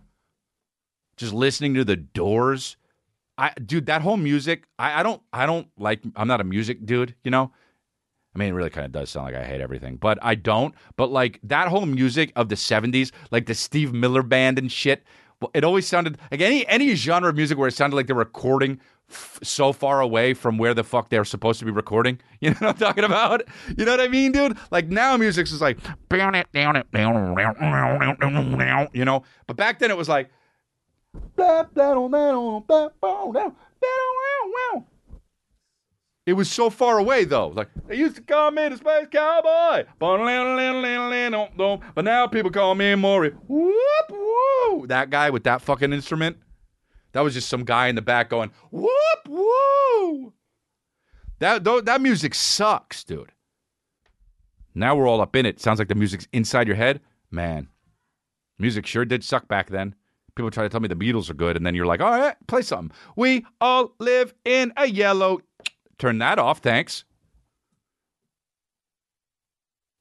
Just 1.16 1.32
listening 1.32 1.74
to 1.74 1.84
the 1.84 1.96
doors 1.96 2.76
I 3.38 3.52
dude, 3.54 3.86
that 3.86 4.02
whole 4.02 4.16
music, 4.16 4.64
I, 4.78 5.00
I 5.00 5.02
don't 5.02 5.22
I 5.32 5.46
don't 5.46 5.68
like 5.78 6.02
I'm 6.16 6.28
not 6.28 6.40
a 6.40 6.44
music 6.44 6.84
dude, 6.84 7.14
you 7.24 7.30
know? 7.30 7.52
I 8.34 8.38
mean, 8.38 8.48
it 8.48 8.52
really 8.52 8.70
kind 8.70 8.86
of 8.86 8.92
does 8.92 9.10
sound 9.10 9.26
like 9.26 9.34
I 9.34 9.44
hate 9.44 9.60
everything, 9.60 9.96
but 9.96 10.18
I 10.22 10.36
don't. 10.36 10.74
But 10.96 11.10
like 11.10 11.38
that 11.42 11.68
whole 11.68 11.84
music 11.84 12.32
of 12.36 12.48
the 12.48 12.54
'70s, 12.54 13.10
like 13.30 13.46
the 13.46 13.54
Steve 13.54 13.92
Miller 13.92 14.22
Band 14.22 14.58
and 14.58 14.70
shit, 14.70 15.02
it 15.54 15.64
always 15.64 15.86
sounded 15.86 16.18
like 16.30 16.40
any 16.40 16.66
any 16.66 16.94
genre 16.94 17.30
of 17.30 17.36
music 17.36 17.58
where 17.58 17.68
it 17.68 17.72
sounded 17.74 17.96
like 17.96 18.06
they're 18.06 18.16
recording 18.16 18.80
f- 19.10 19.38
so 19.42 19.72
far 19.72 20.00
away 20.00 20.34
from 20.34 20.58
where 20.58 20.74
the 20.74 20.84
fuck 20.84 21.08
they're 21.10 21.24
supposed 21.24 21.58
to 21.60 21.64
be 21.64 21.70
recording. 21.70 22.18
You 22.40 22.50
know 22.50 22.56
what 22.58 22.68
I'm 22.70 22.76
talking 22.78 23.04
about? 23.04 23.42
You 23.78 23.84
know 23.84 23.92
what 23.92 24.00
I 24.00 24.08
mean, 24.08 24.32
dude? 24.32 24.58
Like 24.72 24.88
now, 24.88 25.16
music's 25.16 25.50
just 25.50 25.62
like 25.62 25.78
down 26.10 26.34
it, 26.34 26.50
down 26.52 26.74
it, 26.74 26.90
down, 26.90 28.88
you 28.92 29.04
know. 29.04 29.22
But 29.46 29.56
back 29.56 29.78
then, 29.78 29.90
it 29.92 29.96
was 29.96 30.08
like. 30.08 30.28
It 36.24 36.34
was 36.34 36.50
so 36.50 36.70
far 36.70 36.98
away 36.98 37.24
though. 37.24 37.48
Like 37.48 37.68
they 37.88 37.96
used 37.96 38.16
to 38.16 38.22
call 38.22 38.52
me 38.52 38.68
the 38.68 38.76
space 38.76 39.08
cowboy, 39.10 39.86
but 39.98 40.18
now 42.04 42.26
people 42.28 42.50
call 42.50 42.74
me 42.76 42.94
Maury. 42.94 43.30
Whoop 43.48 43.74
whoop. 44.08 44.88
That 44.88 45.10
guy 45.10 45.30
with 45.30 45.44
that 45.44 45.62
fucking 45.62 45.92
instrument. 45.92 46.36
That 47.12 47.22
was 47.22 47.34
just 47.34 47.48
some 47.48 47.64
guy 47.64 47.88
in 47.88 47.96
the 47.96 48.02
back 48.02 48.30
going 48.30 48.52
whoop 48.70 49.28
whoop. 49.28 50.34
That 51.40 51.64
that 51.64 52.00
music 52.00 52.36
sucks, 52.36 53.02
dude. 53.02 53.32
Now 54.74 54.94
we're 54.94 55.08
all 55.08 55.20
up 55.20 55.34
in 55.34 55.44
it. 55.44 55.60
Sounds 55.60 55.80
like 55.80 55.88
the 55.88 55.96
music's 55.96 56.28
inside 56.32 56.68
your 56.68 56.76
head. 56.76 57.00
Man, 57.32 57.68
music 58.58 58.86
sure 58.86 59.04
did 59.04 59.24
suck 59.24 59.48
back 59.48 59.70
then. 59.70 59.96
People 60.34 60.50
try 60.50 60.62
to 60.62 60.70
tell 60.70 60.80
me 60.80 60.88
the 60.88 60.94
Beatles 60.94 61.28
are 61.28 61.34
good, 61.34 61.58
and 61.58 61.66
then 61.66 61.74
you're 61.74 61.84
like, 61.84 62.00
all 62.00 62.10
right, 62.10 62.34
play 62.46 62.62
something. 62.62 62.96
We 63.16 63.44
all 63.60 63.94
live 63.98 64.32
in 64.46 64.72
a 64.78 64.86
yellow. 64.86 65.40
Turn 66.02 66.18
that 66.18 66.36
off, 66.40 66.58
thanks. 66.58 67.04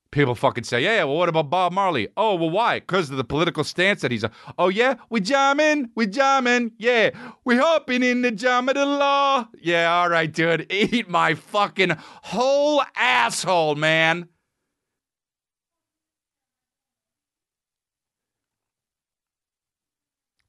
People 0.10 0.34
fucking 0.34 0.64
say, 0.64 0.84
yeah, 0.84 1.04
well, 1.04 1.16
what 1.16 1.30
about 1.30 1.52
Bob 1.52 1.74
Marley? 1.74 2.08
Oh, 2.18 2.34
well, 2.34 2.50
why? 2.50 2.80
Because 2.80 3.12
of 3.12 3.18
the 3.18 3.24
political 3.24 3.64
stance 3.64 4.02
that 4.02 4.10
he's 4.10 4.24
a. 4.24 4.32
Oh, 4.58 4.70
yeah, 4.70 4.96
we 5.12 5.22
jamming, 5.22 5.92
we 5.94 6.08
jamming, 6.08 6.72
yeah, 6.80 7.12
we 7.46 7.56
hopping 7.56 8.02
in 8.02 8.24
the 8.24 8.32
jam 8.32 8.68
of 8.68 8.74
the 8.74 8.86
law. 8.88 9.48
Yeah, 9.62 9.94
all 9.94 10.10
right, 10.10 10.34
dude, 10.34 10.66
eat 10.74 11.08
my 11.08 11.36
fucking 11.36 11.96
whole 12.24 12.82
asshole, 12.96 13.76
man. 13.76 14.28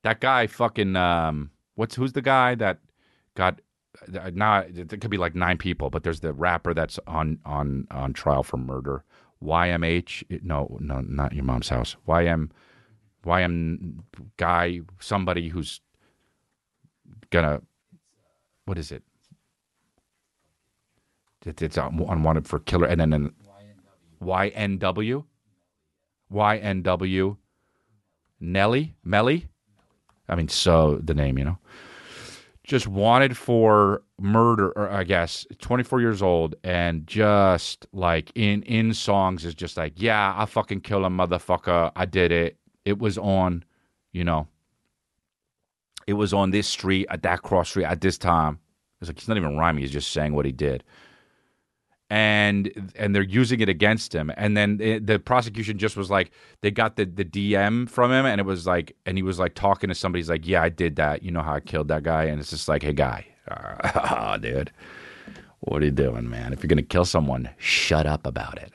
That 0.02 0.22
guy 0.22 0.46
fucking 0.46 0.96
um 0.96 1.50
what's 1.74 1.94
who's 1.94 2.14
the 2.14 2.22
guy 2.22 2.54
that 2.54 2.78
got 3.34 3.60
Uh, 4.18 4.30
now 4.34 4.60
it 4.60 4.88
could 5.00 5.10
be 5.10 5.18
like 5.18 5.34
nine 5.34 5.58
people, 5.58 5.90
but 5.90 6.02
there's 6.02 6.20
the 6.20 6.32
rapper 6.32 6.72
that's 6.74 6.98
on 7.06 7.38
on 7.44 7.86
on 7.90 8.12
trial 8.12 8.42
for 8.42 8.56
murder. 8.56 9.04
YMH 9.44 10.24
eh, 10.30 10.38
no 10.42 10.76
no 10.80 11.00
not 11.00 11.32
your 11.34 11.44
mom's 11.44 11.68
house. 11.68 11.96
YM 12.08 12.50
YM 13.26 13.98
guy 14.36 14.80
somebody 15.00 15.48
who's 15.48 15.80
gonna 17.30 17.60
what 18.64 18.78
is 18.78 18.90
it? 18.92 19.02
It- 21.44 21.60
It's 21.62 21.76
un- 21.78 22.04
unwanted 22.08 22.46
for 22.48 22.60
killer 22.60 22.86
and 22.86 23.00
then 23.00 23.12
an 23.12 23.34
YNW 24.22 25.24
YNW 26.32 27.36
Nelly 28.40 28.94
Melly 29.04 29.48
I 30.28 30.34
mean, 30.36 30.48
so 30.48 30.98
the 31.02 31.14
name, 31.14 31.36
you 31.36 31.44
know, 31.44 31.58
just 32.72 32.88
wanted 32.88 33.36
for 33.36 34.02
murder, 34.18 34.72
or 34.76 34.88
I 34.88 35.04
guess, 35.04 35.46
24 35.58 36.00
years 36.00 36.22
old, 36.22 36.54
and 36.64 37.06
just 37.06 37.86
like 37.92 38.32
in 38.34 38.62
in 38.62 38.94
songs 38.94 39.44
is 39.44 39.54
just 39.54 39.76
like, 39.76 39.92
yeah, 39.96 40.32
I 40.34 40.46
fucking 40.46 40.80
kill 40.80 41.04
a 41.04 41.10
motherfucker. 41.10 41.92
I 41.94 42.06
did 42.06 42.32
it. 42.32 42.56
It 42.86 42.98
was 42.98 43.18
on, 43.18 43.62
you 44.14 44.24
know, 44.24 44.48
it 46.06 46.14
was 46.14 46.32
on 46.32 46.50
this 46.50 46.66
street 46.66 47.06
at 47.10 47.22
that 47.24 47.42
cross 47.42 47.68
street 47.68 47.84
at 47.84 48.00
this 48.00 48.16
time. 48.16 48.58
It's 49.02 49.10
like 49.10 49.18
he's 49.18 49.28
not 49.28 49.36
even 49.36 49.58
rhyming. 49.58 49.82
He's 49.82 49.92
just 49.92 50.10
saying 50.10 50.32
what 50.32 50.46
he 50.46 50.52
did. 50.52 50.82
And 52.12 52.92
and 52.94 53.16
they're 53.16 53.22
using 53.22 53.60
it 53.60 53.70
against 53.70 54.14
him. 54.14 54.30
And 54.36 54.54
then 54.54 54.78
it, 54.82 55.06
the 55.06 55.18
prosecution 55.18 55.78
just 55.78 55.96
was 55.96 56.10
like, 56.10 56.30
they 56.60 56.70
got 56.70 56.96
the 56.96 57.06
the 57.06 57.24
DM 57.24 57.88
from 57.88 58.12
him, 58.12 58.26
and 58.26 58.38
it 58.38 58.44
was 58.44 58.66
like, 58.66 58.94
and 59.06 59.16
he 59.16 59.22
was 59.22 59.38
like 59.38 59.54
talking 59.54 59.88
to 59.88 59.94
somebody. 59.94 60.20
He's 60.20 60.28
like, 60.28 60.46
yeah, 60.46 60.62
I 60.62 60.68
did 60.68 60.96
that. 60.96 61.22
You 61.22 61.30
know 61.30 61.40
how 61.40 61.54
I 61.54 61.60
killed 61.60 61.88
that 61.88 62.02
guy? 62.02 62.24
And 62.24 62.38
it's 62.38 62.50
just 62.50 62.68
like, 62.68 62.82
hey, 62.82 62.92
guy, 62.92 63.26
uh, 63.48 64.36
dude, 64.38 64.70
what 65.60 65.80
are 65.80 65.86
you 65.86 65.90
doing, 65.90 66.28
man? 66.28 66.52
If 66.52 66.62
you're 66.62 66.68
gonna 66.68 66.82
kill 66.82 67.06
someone, 67.06 67.48
shut 67.56 68.06
up 68.06 68.26
about 68.26 68.58
it. 68.58 68.72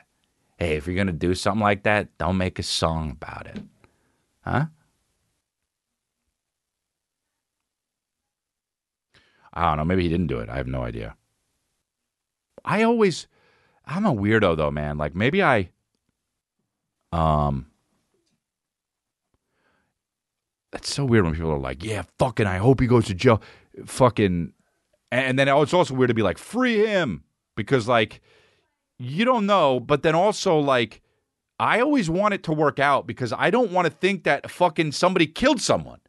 Hey, 0.57 0.75
if 0.77 0.87
you're 0.87 0.95
gonna 0.95 1.13
do 1.13 1.35
something 1.35 1.61
like 1.61 1.83
that, 1.83 2.17
don't 2.17 2.37
make 2.37 2.57
a 2.57 2.63
song 2.63 3.11
about 3.11 3.45
it, 3.45 3.61
huh? 4.41 4.65
I 9.53 9.69
don't 9.69 9.77
know. 9.77 9.85
Maybe 9.85 10.03
he 10.03 10.09
didn't 10.09 10.27
do 10.27 10.39
it. 10.39 10.49
I 10.49 10.57
have 10.57 10.67
no 10.67 10.83
idea. 10.83 11.15
I 12.67 12.83
always, 12.83 13.27
I'm 13.85 14.05
a 14.05 14.13
weirdo 14.13 14.57
though, 14.57 14.69
man. 14.69 14.97
Like 14.97 15.15
maybe 15.15 15.41
I, 15.41 15.69
um, 17.13 17.67
that's 20.71 20.93
so 20.93 21.05
weird 21.05 21.23
when 21.23 21.33
people 21.33 21.51
are 21.51 21.57
like, 21.57 21.83
yeah, 21.83 22.03
fucking, 22.19 22.45
I 22.45 22.57
hope 22.57 22.81
he 22.81 22.87
goes 22.87 23.05
to 23.05 23.13
jail. 23.13 23.41
Fucking, 23.85 24.51
and 25.11 25.39
then 25.39 25.47
it's 25.47 25.73
also 25.73 25.93
weird 25.93 26.09
to 26.09 26.13
be 26.13 26.21
like, 26.21 26.37
free 26.37 26.85
him 26.85 27.23
because 27.55 27.87
like, 27.87 28.21
you 28.99 29.23
don't 29.23 29.45
know, 29.45 29.79
but 29.79 30.03
then 30.03 30.13
also 30.13 30.59
like, 30.59 31.01
I 31.59 31.79
always 31.79 32.09
want 32.09 32.33
it 32.33 32.43
to 32.43 32.51
work 32.51 32.79
out 32.79 33.07
because 33.07 33.31
I 33.31 33.49
don't 33.49 33.71
want 33.71 33.85
to 33.85 33.91
think 33.91 34.25
that 34.25 34.51
fucking 34.51 34.91
somebody 34.91 35.25
killed 35.25 35.61
someone. 35.61 36.01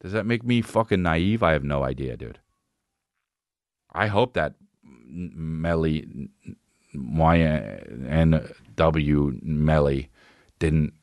Does 0.00 0.12
that 0.12 0.26
make 0.26 0.42
me 0.42 0.62
fucking 0.62 1.00
naive? 1.00 1.44
I 1.44 1.52
have 1.52 1.62
no 1.62 1.84
idea, 1.84 2.16
dude. 2.16 2.40
I 3.92 4.06
hope 4.06 4.34
that 4.34 4.54
Melly 5.06 6.28
Y 6.94 7.38
N 7.38 8.48
W 8.76 9.38
Melly 9.42 10.08
didn't 10.58 10.94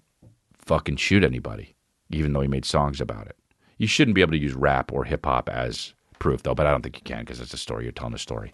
fucking 0.54 0.98
shoot 0.98 1.24
anybody, 1.24 1.76
even 2.10 2.34
though 2.34 2.42
he 2.42 2.48
made 2.48 2.66
songs 2.66 3.02
about 3.02 3.28
it. 3.28 3.36
You 3.78 3.88
shouldn't 3.88 4.16
be 4.16 4.22
able 4.22 4.34
to 4.34 4.38
use 4.38 4.54
rap 4.54 4.92
or 4.92 5.06
hip 5.06 5.26
hop 5.26 5.50
as 5.50 5.94
proof, 6.20 6.44
though. 6.44 6.56
But 6.56 6.68
I 6.68 6.72
don't 6.72 6.82
think 6.82 6.98
you 6.98 7.04
can 7.04 7.20
because 7.22 7.40
it's 7.40 7.54
a 7.54 7.58
story. 7.58 7.84
You're 7.86 7.92
telling 7.92 8.14
a 8.14 8.20
story. 8.20 8.52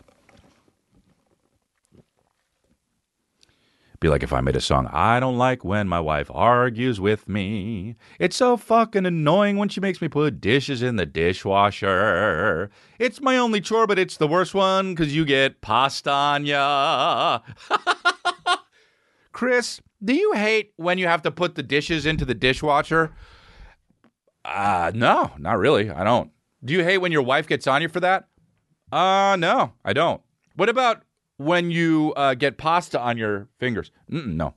Be 3.99 4.09
like 4.09 4.23
if 4.23 4.33
I 4.33 4.41
made 4.41 4.55
a 4.55 4.61
song, 4.61 4.87
I 4.91 5.19
don't 5.19 5.37
like 5.37 5.63
when 5.63 5.87
my 5.87 5.99
wife 5.99 6.29
argues 6.33 6.99
with 6.99 7.29
me. 7.29 7.95
It's 8.19 8.35
so 8.35 8.57
fucking 8.57 9.05
annoying 9.05 9.57
when 9.57 9.69
she 9.69 9.79
makes 9.79 10.01
me 10.01 10.07
put 10.07 10.41
dishes 10.41 10.81
in 10.81 10.97
the 10.97 11.05
dishwasher. 11.05 12.69
It's 12.99 13.21
my 13.21 13.37
only 13.37 13.61
chore, 13.61 13.87
but 13.87 13.99
it's 13.99 14.17
the 14.17 14.27
worst 14.27 14.53
one 14.53 14.93
because 14.93 15.15
you 15.15 15.23
get 15.23 15.61
pasta 15.61 16.11
on 16.11 16.45
ya. 16.45 17.39
Chris, 19.31 19.81
do 20.03 20.13
you 20.13 20.33
hate 20.33 20.73
when 20.75 20.97
you 20.97 21.07
have 21.07 21.21
to 21.23 21.31
put 21.31 21.55
the 21.55 21.63
dishes 21.63 22.05
into 22.05 22.25
the 22.25 22.35
dishwasher? 22.35 23.13
Uh, 24.43 24.91
no, 24.93 25.31
not 25.37 25.57
really. 25.57 25.89
I 25.89 26.03
don't. 26.03 26.31
Do 26.63 26.73
you 26.73 26.83
hate 26.83 26.99
when 26.99 27.11
your 27.11 27.21
wife 27.21 27.47
gets 27.47 27.65
on 27.65 27.81
you 27.81 27.89
for 27.89 27.99
that? 28.01 28.27
Uh, 28.91 29.35
no, 29.39 29.73
I 29.83 29.93
don't. 29.93 30.21
What 30.55 30.69
about 30.69 31.03
when 31.37 31.71
you 31.71 32.13
uh, 32.15 32.33
get 32.33 32.57
pasta 32.57 32.99
on 32.99 33.17
your 33.17 33.47
fingers? 33.59 33.91
Mm-mm, 34.11 34.35
no. 34.35 34.53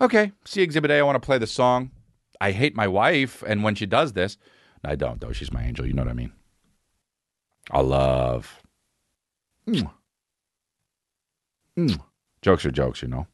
Okay, 0.00 0.32
see 0.44 0.62
Exhibit 0.62 0.90
A. 0.90 0.98
I 0.98 1.02
want 1.02 1.16
to 1.16 1.24
play 1.24 1.38
the 1.38 1.46
song. 1.46 1.90
I 2.40 2.50
hate 2.50 2.74
my 2.74 2.88
wife, 2.88 3.42
and 3.46 3.62
when 3.62 3.74
she 3.74 3.86
does 3.86 4.12
this, 4.12 4.36
I 4.84 4.96
don't 4.96 5.20
though. 5.20 5.32
She's 5.32 5.52
my 5.52 5.62
angel. 5.62 5.86
You 5.86 5.92
know 5.92 6.02
what 6.02 6.10
I 6.10 6.14
mean? 6.14 6.32
I 7.70 7.80
love. 7.80 8.60
Mm. 9.66 9.90
Mm. 11.78 12.00
Jokes 12.42 12.66
are 12.66 12.70
jokes, 12.70 13.02
you 13.02 13.08
know. 13.08 13.26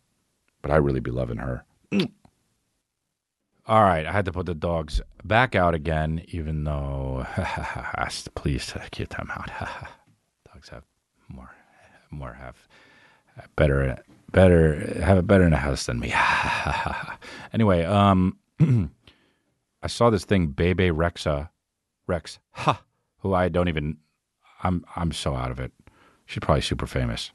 But 0.62 0.71
I 0.71 0.77
really 0.77 1.01
be 1.01 1.11
loving 1.11 1.39
her. 1.39 1.64
Mm. 1.91 2.12
All 3.66 3.83
right, 3.83 4.07
I 4.07 4.12
had 4.12 4.25
to 4.27 4.33
put 4.33 4.47
the 4.47 4.55
dogs 4.55 5.01
back 5.25 5.55
out 5.55 5.75
again, 5.75 6.25
even 6.29 6.64
though 6.64 7.27
asked 7.37 8.35
please 8.35 8.73
get 8.91 9.11
them 9.11 9.31
out. 9.31 9.49
dogs 10.53 10.68
have 10.71 10.85
more, 11.29 11.51
more 12.11 12.35
have 12.35 12.69
better, 13.57 14.03
better 14.33 15.03
have 15.03 15.19
it 15.19 15.27
better 15.27 15.45
in 15.45 15.53
a 15.53 15.59
house 15.59 15.87
than 15.87 16.01
me. 16.01 16.13
anyway, 17.53 17.85
um, 17.85 18.39
I 19.83 19.87
saw 19.87 20.11
this 20.11 20.25
thing, 20.25 20.49
Bebe 20.49 20.89
Rexha, 20.89 21.49
Rex, 22.07 22.39
ha, 22.51 22.83
who 23.19 23.35
I 23.35 23.49
don't 23.49 23.69
even. 23.69 23.99
I'm 24.63 24.85
I'm 24.95 25.13
so 25.13 25.35
out 25.35 25.51
of 25.51 25.59
it. 25.59 25.73
She's 26.27 26.41
probably 26.41 26.61
super 26.61 26.87
famous. 26.87 27.31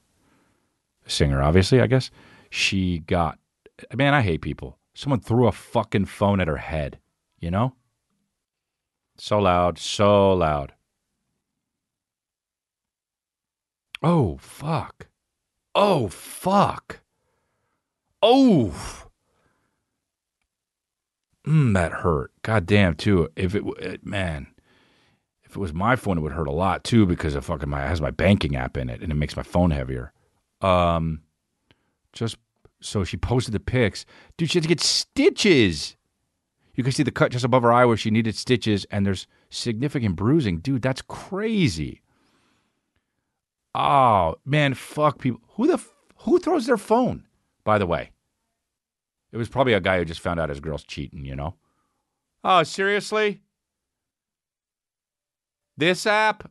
Singer, 1.08 1.42
obviously, 1.42 1.82
I 1.82 1.88
guess. 1.88 2.12
She 2.52 3.00
got 3.00 3.40
man, 3.94 4.14
I 4.14 4.22
hate 4.22 4.42
people. 4.42 4.78
Someone 4.94 5.20
threw 5.20 5.48
a 5.48 5.52
fucking 5.52 6.06
phone 6.06 6.40
at 6.40 6.48
her 6.48 6.58
head, 6.58 7.00
you 7.40 7.52
know? 7.52 7.74
So 9.18 9.40
loud, 9.40 9.78
so 9.78 10.34
loud. 10.34 10.74
Oh, 14.08 14.38
fuck. 14.40 15.08
Oh, 15.74 16.10
fuck. 16.10 17.00
Oh. 18.22 18.72
Mm, 21.44 21.74
that 21.74 21.92
hurt. 21.92 22.32
God 22.44 22.68
damn, 22.68 22.94
too. 22.94 23.30
If 23.36 23.56
it, 23.56 23.64
it, 23.80 24.06
man, 24.06 24.46
if 25.44 25.56
it 25.56 25.60
was 25.60 25.74
my 25.74 25.96
phone, 25.96 26.20
it 26.20 26.22
would 26.22 26.34
hurt 26.34 26.48
a 26.48 26.52
lot 26.52 26.84
too 26.84 27.08
because 27.08 27.34
of 27.34 27.46
fucking 27.46 27.68
my 27.68 27.84
it 27.84 27.88
has 27.88 28.00
my 28.00 28.12
banking 28.12 28.56
app 28.56 28.78
in 28.78 28.92
it 28.92 29.02
and 29.02 29.12
it 29.12 29.16
makes 29.16 29.36
my 29.36 29.42
phone 29.42 29.72
heavier. 29.72 30.14
Um, 30.62 31.24
just 32.14 32.38
so 32.82 33.04
she 33.04 33.18
posted 33.18 33.56
the 33.56 33.60
pics, 33.60 34.06
dude. 34.38 34.52
She 34.52 34.60
had 34.60 34.64
to 34.64 34.70
get 34.70 34.82
stitches. 34.82 35.98
You 36.76 36.84
can 36.84 36.94
see 36.94 37.02
the 37.02 37.10
cut 37.10 37.32
just 37.32 37.44
above 37.44 37.64
her 37.64 37.74
eye 37.74 37.86
where 37.86 37.98
she 37.98 38.12
needed 38.12 38.36
stitches, 38.36 38.86
and 38.92 39.04
there's 39.04 39.26
significant 39.50 40.16
bruising, 40.16 40.60
dude. 40.60 40.84
That's 40.84 41.02
crazy. 41.02 42.04
Oh 43.78 44.36
man, 44.46 44.74
fuck 44.74 45.20
people. 45.20 45.42
Who 45.56 45.68
the 45.68 45.84
who 46.20 46.40
throws 46.40 46.66
their 46.66 46.78
phone? 46.78 47.26
By 47.66 47.78
the 47.78 47.86
way, 47.86 48.12
it 49.34 49.38
was 49.38 49.50
probably 49.50 49.74
a 49.74 49.82
guy 49.82 49.98
who 49.98 50.06
just 50.06 50.22
found 50.22 50.40
out 50.40 50.48
his 50.48 50.62
girl's 50.62 50.86
cheating. 50.86 51.26
You 51.26 51.36
know? 51.36 51.56
Oh, 52.42 52.64
seriously? 52.64 53.42
This 55.76 56.08
app? 56.08 56.50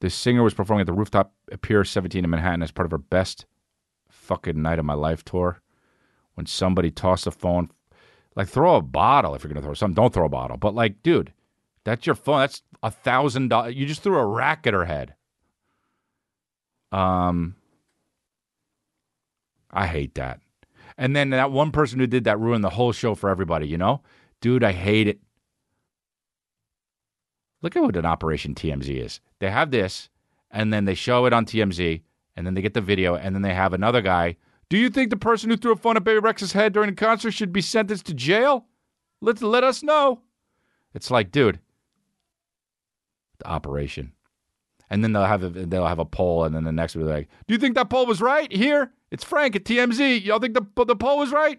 This 0.00 0.14
singer 0.14 0.42
was 0.42 0.54
performing 0.54 0.80
at 0.80 0.86
the 0.86 0.94
Rooftop 0.94 1.34
at 1.52 1.60
Pier 1.60 1.84
17 1.84 2.24
in 2.24 2.30
Manhattan 2.30 2.62
as 2.62 2.72
part 2.72 2.86
of 2.86 2.90
her 2.90 2.98
best 2.98 3.44
fucking 4.08 4.60
night 4.60 4.78
of 4.78 4.86
my 4.86 4.94
life 4.94 5.24
tour. 5.24 5.60
When 6.34 6.46
somebody 6.46 6.90
tossed 6.90 7.26
a 7.26 7.30
phone, 7.30 7.70
like 8.34 8.48
throw 8.48 8.76
a 8.76 8.82
bottle 8.82 9.34
if 9.34 9.44
you're 9.44 9.52
gonna 9.52 9.60
throw 9.60 9.74
something. 9.74 9.94
Don't 9.94 10.14
throw 10.14 10.24
a 10.24 10.30
bottle, 10.30 10.56
but 10.56 10.74
like, 10.74 11.02
dude, 11.02 11.34
that's 11.84 12.06
your 12.06 12.14
phone. 12.14 12.40
That's 12.40 12.62
a 12.82 12.90
thousand 12.90 13.48
dollars. 13.48 13.74
You 13.74 13.86
just 13.86 14.02
threw 14.02 14.18
a 14.18 14.26
rack 14.26 14.66
at 14.66 14.74
her 14.74 14.84
head. 14.84 15.14
Um, 16.90 17.56
I 19.70 19.86
hate 19.86 20.14
that. 20.16 20.40
And 20.98 21.16
then 21.16 21.30
that 21.30 21.50
one 21.50 21.72
person 21.72 21.98
who 21.98 22.06
did 22.06 22.24
that 22.24 22.38
ruined 22.38 22.62
the 22.62 22.70
whole 22.70 22.92
show 22.92 23.14
for 23.14 23.30
everybody. 23.30 23.66
You 23.66 23.78
know, 23.78 24.02
dude, 24.40 24.64
I 24.64 24.72
hate 24.72 25.08
it. 25.08 25.20
Look 27.62 27.76
at 27.76 27.82
what 27.82 27.96
an 27.96 28.04
Operation 28.04 28.54
TMZ 28.54 29.04
is. 29.04 29.20
They 29.38 29.50
have 29.50 29.70
this, 29.70 30.10
and 30.50 30.72
then 30.72 30.84
they 30.84 30.94
show 30.94 31.26
it 31.26 31.32
on 31.32 31.46
TMZ, 31.46 32.02
and 32.36 32.46
then 32.46 32.54
they 32.54 32.62
get 32.62 32.74
the 32.74 32.80
video, 32.80 33.14
and 33.14 33.34
then 33.34 33.42
they 33.42 33.54
have 33.54 33.72
another 33.72 34.02
guy. 34.02 34.36
Do 34.68 34.76
you 34.76 34.90
think 34.90 35.10
the 35.10 35.16
person 35.16 35.48
who 35.48 35.56
threw 35.56 35.72
a 35.72 35.76
phone 35.76 35.96
at 35.96 36.04
Baby 36.04 36.18
Rex's 36.18 36.52
head 36.52 36.72
during 36.72 36.90
the 36.90 36.96
concert 36.96 37.32
should 37.32 37.52
be 37.52 37.60
sentenced 37.60 38.06
to 38.06 38.14
jail? 38.14 38.66
Let's 39.20 39.42
let 39.42 39.64
us 39.64 39.82
know. 39.82 40.22
It's 40.94 41.10
like, 41.10 41.30
dude, 41.30 41.60
the 43.38 43.46
operation. 43.46 44.12
And 44.90 45.02
then 45.02 45.12
they'll 45.12 45.24
have 45.24 45.42
a, 45.42 45.48
they'll 45.48 45.86
have 45.86 45.98
a 45.98 46.04
poll, 46.04 46.44
and 46.44 46.54
then 46.54 46.64
the 46.64 46.72
next 46.72 46.94
will 46.94 47.04
be 47.04 47.10
like, 47.10 47.28
"Do 47.46 47.54
you 47.54 47.58
think 47.58 47.74
that 47.76 47.88
poll 47.88 48.04
was 48.04 48.20
right?" 48.20 48.52
Here, 48.52 48.92
it's 49.10 49.24
Frank 49.24 49.56
at 49.56 49.64
TMZ. 49.64 50.22
Y'all 50.22 50.38
think 50.38 50.54
the 50.54 50.84
the 50.84 50.96
poll 50.96 51.18
was 51.18 51.32
right? 51.32 51.58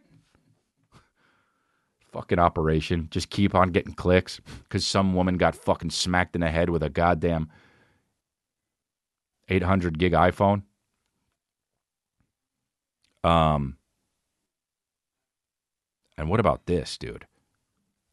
Fucking 2.11 2.38
operation. 2.38 3.07
Just 3.09 3.32
keep 3.32 3.55
on 3.55 3.71
getting 3.71 3.93
clicks 3.93 4.39
because 4.63 4.86
some 4.86 5.15
woman 5.15 5.38
got 5.38 5.55
fucking 5.55 5.89
smacked 5.89 6.36
in 6.36 6.41
the 6.41 6.51
head 6.51 6.69
with 6.69 6.84
a 6.84 6.89
goddamn 6.89 7.49
800 9.49 9.97
gig 9.97 10.13
iPhone. 10.13 10.63
Um, 13.24 13.78
and 16.17 16.30
what 16.30 16.39
about 16.39 16.65
this, 16.65 16.97
dude? 16.97 17.26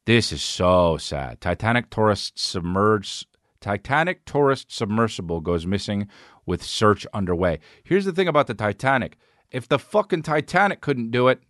This 0.07 0.33
is 0.33 0.43
so 0.43 0.97
sad. 0.97 1.41
Titanic 1.41 1.91
tourist 1.91 2.39
submerged. 2.39 3.27
Titanic 3.61 4.25
tourist 4.25 4.73
submersible 4.73 5.41
goes 5.41 5.67
missing 5.67 6.09
with 6.47 6.63
search 6.63 7.07
underway. 7.13 7.61
Here's 7.85 8.05
the 8.05 8.13
thing 8.13 8.29
about 8.29 8.47
the 8.47 8.55
Titanic. 8.55 9.17
If 9.51 9.69
the 9.69 9.79
fucking 9.79 10.23
Titanic 10.23 10.81
couldn't 10.81 11.11
do 11.11 11.29
it, 11.29 11.43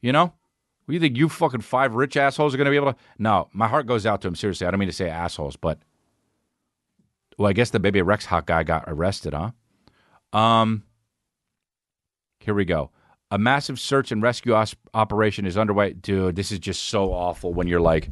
you 0.00 0.12
know, 0.12 0.32
you 0.88 1.00
think 1.00 1.16
you 1.16 1.28
fucking 1.28 1.62
five 1.62 1.94
rich 1.94 2.16
assholes 2.16 2.54
are 2.54 2.56
going 2.56 2.66
to 2.66 2.70
be 2.70 2.76
able 2.76 2.92
to? 2.92 2.98
No, 3.18 3.48
my 3.52 3.68
heart 3.68 3.86
goes 3.86 4.06
out 4.06 4.20
to 4.22 4.28
him. 4.28 4.34
Seriously, 4.34 4.66
I 4.66 4.70
don't 4.70 4.80
mean 4.80 4.88
to 4.88 4.94
say 4.94 5.08
assholes, 5.08 5.56
but 5.56 5.78
well, 7.38 7.48
I 7.48 7.52
guess 7.52 7.70
the 7.70 7.80
baby 7.80 8.02
Rex 8.02 8.24
hot 8.24 8.46
guy 8.46 8.62
got 8.62 8.84
arrested, 8.86 9.34
huh? 9.34 9.50
Um, 10.38 10.84
here 12.40 12.54
we 12.54 12.64
go. 12.64 12.90
A 13.30 13.38
massive 13.38 13.80
search 13.80 14.12
and 14.12 14.22
rescue 14.22 14.54
os- 14.54 14.76
operation 14.94 15.46
is 15.46 15.58
underway. 15.58 15.92
Dude, 15.92 16.36
this 16.36 16.52
is 16.52 16.60
just 16.60 16.84
so 16.84 17.12
awful 17.12 17.52
when 17.52 17.66
you're 17.66 17.80
like, 17.80 18.10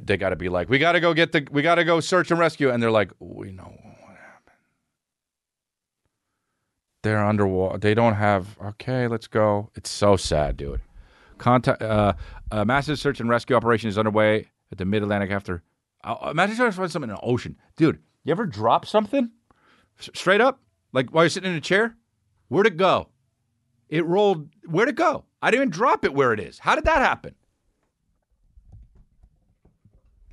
they 0.00 0.16
got 0.16 0.30
to 0.30 0.36
be 0.36 0.48
like, 0.48 0.68
we 0.68 0.78
got 0.78 0.92
to 0.92 1.00
go 1.00 1.14
get 1.14 1.32
the, 1.32 1.46
we 1.50 1.62
got 1.62 1.76
to 1.76 1.84
go 1.84 2.00
search 2.00 2.30
and 2.30 2.38
rescue. 2.38 2.70
And 2.70 2.82
they're 2.82 2.90
like, 2.90 3.10
we 3.18 3.52
know 3.52 3.64
what 3.64 4.16
happened. 4.16 4.56
They're 7.02 7.24
underwater. 7.24 7.78
They 7.78 7.94
don't 7.94 8.14
have, 8.14 8.56
okay, 8.64 9.08
let's 9.08 9.26
go. 9.26 9.70
It's 9.74 9.90
so 9.90 10.16
sad, 10.16 10.56
dude. 10.56 10.80
Contact, 11.38 11.82
uh, 11.82 12.14
a 12.50 12.64
massive 12.64 12.98
search 12.98 13.20
and 13.20 13.28
rescue 13.28 13.56
operation 13.56 13.88
is 13.88 13.98
underway 13.98 14.48
at 14.70 14.78
the 14.78 14.84
mid 14.84 15.02
Atlantic 15.02 15.30
after. 15.30 15.62
Uh, 16.04 16.28
imagine 16.30 16.56
trying 16.56 16.70
to 16.70 16.76
find 16.76 16.90
something 16.90 17.10
in 17.10 17.16
the 17.16 17.22
ocean. 17.22 17.56
Dude, 17.76 17.98
you 18.24 18.30
ever 18.30 18.46
drop 18.46 18.86
something? 18.86 19.30
S- 19.98 20.10
straight 20.14 20.40
up? 20.40 20.60
Like 20.92 21.10
while 21.10 21.24
you're 21.24 21.30
sitting 21.30 21.50
in 21.50 21.56
a 21.56 21.60
chair? 21.60 21.96
Where'd 22.48 22.66
it 22.66 22.76
go? 22.76 23.08
It 23.88 24.04
rolled. 24.06 24.48
Where'd 24.66 24.88
it 24.88 24.94
go? 24.94 25.24
I 25.40 25.50
didn't 25.50 25.62
even 25.62 25.70
drop 25.70 26.04
it 26.04 26.14
where 26.14 26.32
it 26.32 26.40
is. 26.40 26.58
How 26.58 26.74
did 26.74 26.84
that 26.84 26.98
happen? 26.98 27.34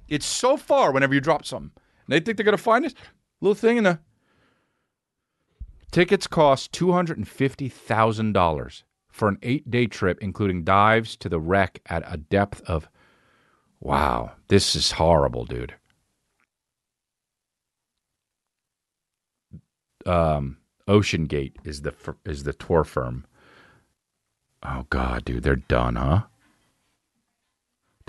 It's 0.10 0.26
so 0.26 0.58
far 0.58 0.92
whenever 0.92 1.14
you 1.14 1.22
drop 1.22 1.46
something. 1.46 1.72
And 1.76 2.14
they 2.14 2.20
think 2.20 2.38
they're 2.38 2.44
going 2.44 2.58
to 2.58 2.64
find 2.64 2.84
this 2.84 2.96
little 3.42 3.56
thing 3.56 3.78
in 3.78 3.84
the. 3.84 4.00
Tickets 5.92 6.28
cost 6.28 6.72
$250,000 6.72 8.84
for 9.08 9.28
an 9.28 9.40
eight 9.42 9.72
day 9.72 9.88
trip, 9.88 10.20
including 10.22 10.64
dives 10.64 11.18
to 11.18 11.28
the 11.30 11.40
wreck 11.40 11.82
at 11.88 12.04
a 12.06 12.18
depth 12.18 12.62
of. 12.68 12.88
Wow, 13.80 14.34
this 14.50 14.76
is 14.76 14.92
horrible, 14.92 15.46
dude. 15.46 15.74
Um, 20.06 20.58
OceanGate 20.88 21.54
is 21.64 21.82
the 21.84 21.94
is 22.26 22.44
the 22.44 22.54
tour 22.54 22.84
firm. 22.84 23.26
Oh 24.64 24.86
God, 24.90 25.26
dude, 25.26 25.44
they're 25.44 25.56
done, 25.56 25.96
huh? 25.96 26.24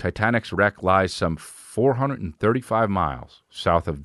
Titanic's 0.01 0.51
wreck 0.51 0.81
lies 0.81 1.13
some 1.13 1.37
435 1.37 2.89
miles 2.89 3.43
south 3.51 3.87
of, 3.87 4.03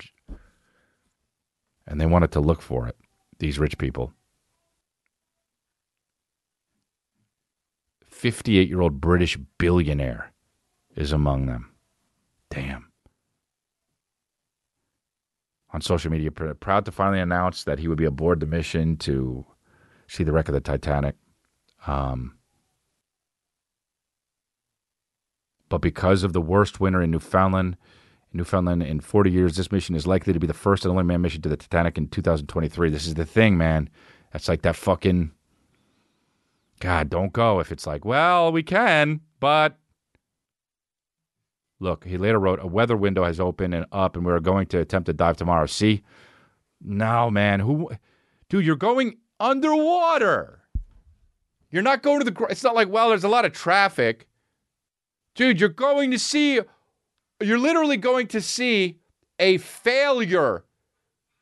and 1.87 1.99
they 1.99 2.05
wanted 2.05 2.31
to 2.33 2.41
look 2.41 2.61
for 2.61 2.87
it. 2.87 2.97
These 3.39 3.59
rich 3.59 3.79
people. 3.79 4.13
58 8.09 8.69
year 8.69 8.83
old 8.83 9.01
British 9.01 9.39
billionaire 9.57 10.35
is 10.95 11.13
among 11.13 11.47
them. 11.47 11.73
Damn. 12.51 12.93
On 15.71 15.81
social 15.81 16.11
media, 16.11 16.31
proud 16.31 16.85
to 16.85 16.93
finally 16.93 17.21
announce 17.21 17.65
that 17.65 17.79
he 17.79 17.89
would 17.89 17.97
be 17.97 18.05
aboard 18.05 18.41
the 18.41 18.47
mission 18.47 18.99
to 18.99 19.47
see 20.09 20.25
the 20.25 20.33
wreck 20.33 20.49
of 20.49 20.55
the 20.55 20.61
Titanic. 20.61 21.15
Um, 21.87 22.36
but 25.69 25.79
because 25.79 26.23
of 26.23 26.33
the 26.33 26.41
worst 26.41 26.81
winter 26.81 27.03
in 27.03 27.11
Newfoundland, 27.11 27.77
Newfoundland 28.33 28.83
in 28.83 29.01
40 29.01 29.31
years, 29.31 29.57
this 29.57 29.73
mission 29.73 29.95
is 29.95 30.07
likely 30.07 30.33
to 30.33 30.39
be 30.39 30.47
the 30.47 30.55
first 30.55 30.85
and 30.85 30.93
only 30.93 31.05
manned 31.05 31.23
mission 31.23 31.43
to 31.43 31.49
the 31.49 31.57
Titanic 31.57 31.99
in 31.99 32.09
2023. 32.09 32.91
This 32.91 33.07
is 33.07 33.15
the 33.15 33.25
thing, 33.25 33.57
man. 33.57 33.89
That's 34.33 34.49
like 34.49 34.63
that 34.63 34.77
fucking. 34.77 35.33
God, 36.81 37.09
don't 37.09 37.33
go 37.33 37.59
if 37.61 37.73
it's 37.73 37.87
like, 37.87 38.05
well, 38.05 38.53
we 38.53 38.63
can, 38.63 39.21
but. 39.41 39.79
Look, 41.79 42.05
he 42.05 42.17
later 42.17 42.39
wrote, 42.39 42.59
a 42.63 42.67
weather 42.67 42.97
window 42.97 43.25
has 43.25 43.39
opened 43.39 43.75
and 43.75 43.87
up, 43.93 44.17
and 44.17 44.25
we're 44.25 44.41
going 44.41 44.67
to 44.69 44.79
attempt 44.81 45.07
to 45.07 45.13
dive 45.13 45.37
tomorrow. 45.37 45.67
See? 45.67 46.03
No, 46.83 47.31
man. 47.31 47.61
Who. 47.61 47.91
Dude, 48.49 48.65
you're 48.65 48.77
going 48.77 49.19
underwater. 49.41 50.63
You're 51.71 51.83
not 51.83 52.03
going 52.03 52.21
to 52.21 52.31
the. 52.31 52.47
It's 52.47 52.63
not 52.63 52.75
like, 52.75 52.89
well, 52.89 53.11
there's 53.11 53.25
a 53.25 53.29
lot 53.29 53.45
of 53.45 53.53
traffic. 53.53 54.27
Dude, 55.37 55.61
you're 55.61 55.69
going 55.69 56.11
to 56.11 56.19
see. 56.19 56.61
You're 57.41 57.59
literally 57.59 57.99
going 57.99 58.27
to 58.29 58.41
see 58.41 58.99
a 59.39 59.59
failure, 59.59 60.65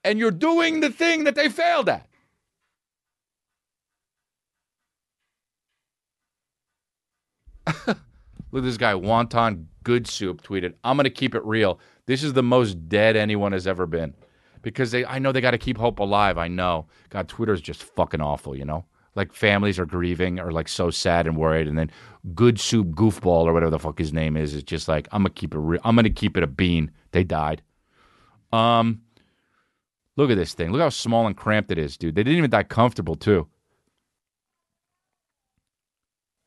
and 0.03 0.19
you're 0.19 0.33
doing 0.33 0.81
the 0.81 0.91
thing 0.91 1.25
that 1.25 1.37
they 1.37 1.49
failed 1.49 1.89
at. 1.89 2.09
Look 7.87 8.63
at 8.63 8.63
this 8.63 8.77
guy, 8.77 8.93
Wonton 8.95 9.67
Good 9.85 10.07
Soup, 10.07 10.43
tweeted, 10.43 10.75
I'm 10.83 10.97
going 10.97 11.05
to 11.05 11.11
keep 11.11 11.35
it 11.35 11.45
real. 11.45 11.79
This 12.07 12.23
is 12.23 12.33
the 12.33 12.43
most 12.43 12.89
dead 12.89 13.17
anyone 13.17 13.53
has 13.53 13.67
ever 13.67 13.87
been. 13.87 14.15
Because 14.63 14.91
they, 14.91 15.05
I 15.05 15.19
know 15.19 15.31
they 15.31 15.41
got 15.41 15.53
to 15.53 15.59
keep 15.59 15.79
hope 15.79 15.99
alive. 15.99 16.39
I 16.39 16.49
know. 16.49 16.87
God, 17.11 17.29
Twitter's 17.29 17.61
just 17.61 17.83
fucking 17.83 18.21
awful, 18.21 18.57
you 18.57 18.65
know? 18.65 18.87
Like 19.15 19.33
families 19.33 19.79
are 19.79 19.87
grieving 19.87 20.41
or 20.41 20.51
like 20.51 20.69
so 20.69 20.91
sad 20.91 21.27
and 21.27 21.37
worried, 21.37 21.69
and 21.69 21.79
then 21.79 21.91
Good 22.35 22.59
Soup 22.59 22.87
Goofball 22.89 23.45
or 23.45 23.53
whatever 23.53 23.71
the 23.71 23.79
fuck 23.79 23.99
his 23.99 24.13
name 24.13 24.37
is 24.37 24.55
is 24.55 24.63
just 24.63 24.89
like 24.89 25.09
I'm 25.13 25.23
gonna 25.23 25.31
keep 25.31 25.55
it. 25.55 25.59
Re- 25.59 25.79
I'm 25.85 25.97
gonna 25.97 26.11
keep 26.11 26.37
it 26.37 26.43
a 26.43 26.49
bean. 26.49 26.91
They 27.13 27.25
died. 27.25 27.63
Um, 28.53 29.03
look 30.17 30.31
at 30.31 30.37
this 30.37 30.55
thing. 30.55 30.73
Look 30.73 30.81
how 30.81 30.89
small 30.89 31.27
and 31.27 31.37
cramped 31.37 31.71
it 31.71 31.79
is, 31.79 31.97
dude. 31.97 32.15
They 32.15 32.23
didn't 32.23 32.39
even 32.39 32.51
die 32.51 32.63
comfortable 32.63 33.15
too. 33.15 33.49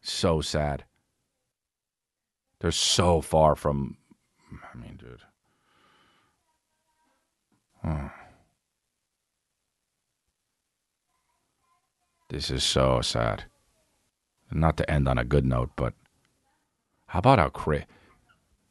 So 0.02 0.42
sad. 0.42 0.86
They're 2.60 2.72
so 2.72 3.22
far 3.22 3.56
from. 3.56 3.98
I 4.74 4.78
mean, 4.78 4.98
dude. 4.98 5.22
Hmm. 7.82 8.08
This 12.30 12.52
is 12.52 12.64
so 12.64 13.02
sad. 13.02 13.46
Not 14.52 14.78
to 14.78 14.90
end 14.90 15.08
on 15.08 15.18
a 15.18 15.26
good 15.26 15.46
note, 15.46 15.72
but 15.76 15.94
how 17.08 17.20
about 17.20 17.40
how 17.40 17.50
cra- 17.50 17.86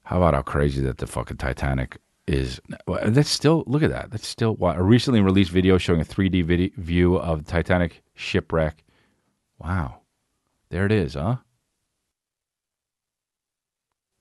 How 0.04 0.18
about 0.18 0.34
how 0.34 0.42
crazy 0.42 0.80
that 0.82 0.98
the 0.98 1.06
fucking 1.06 1.36
Titanic 1.38 1.98
is? 2.26 2.60
That's 3.04 3.28
still 3.28 3.64
look 3.66 3.82
at 3.82 3.90
that. 3.90 4.10
That's 4.10 4.26
still 4.26 4.56
a 4.62 4.82
recently 4.82 5.20
released 5.20 5.50
video 5.50 5.78
showing 5.78 6.00
a 6.00 6.04
3D 6.04 6.44
video 6.44 6.70
view 6.76 7.16
of 7.16 7.44
the 7.44 7.50
Titanic 7.50 8.02
shipwreck. 8.14 8.84
Wow, 9.58 10.00
there 10.70 10.86
it 10.86 10.92
is, 10.92 11.14
huh? 11.14 11.36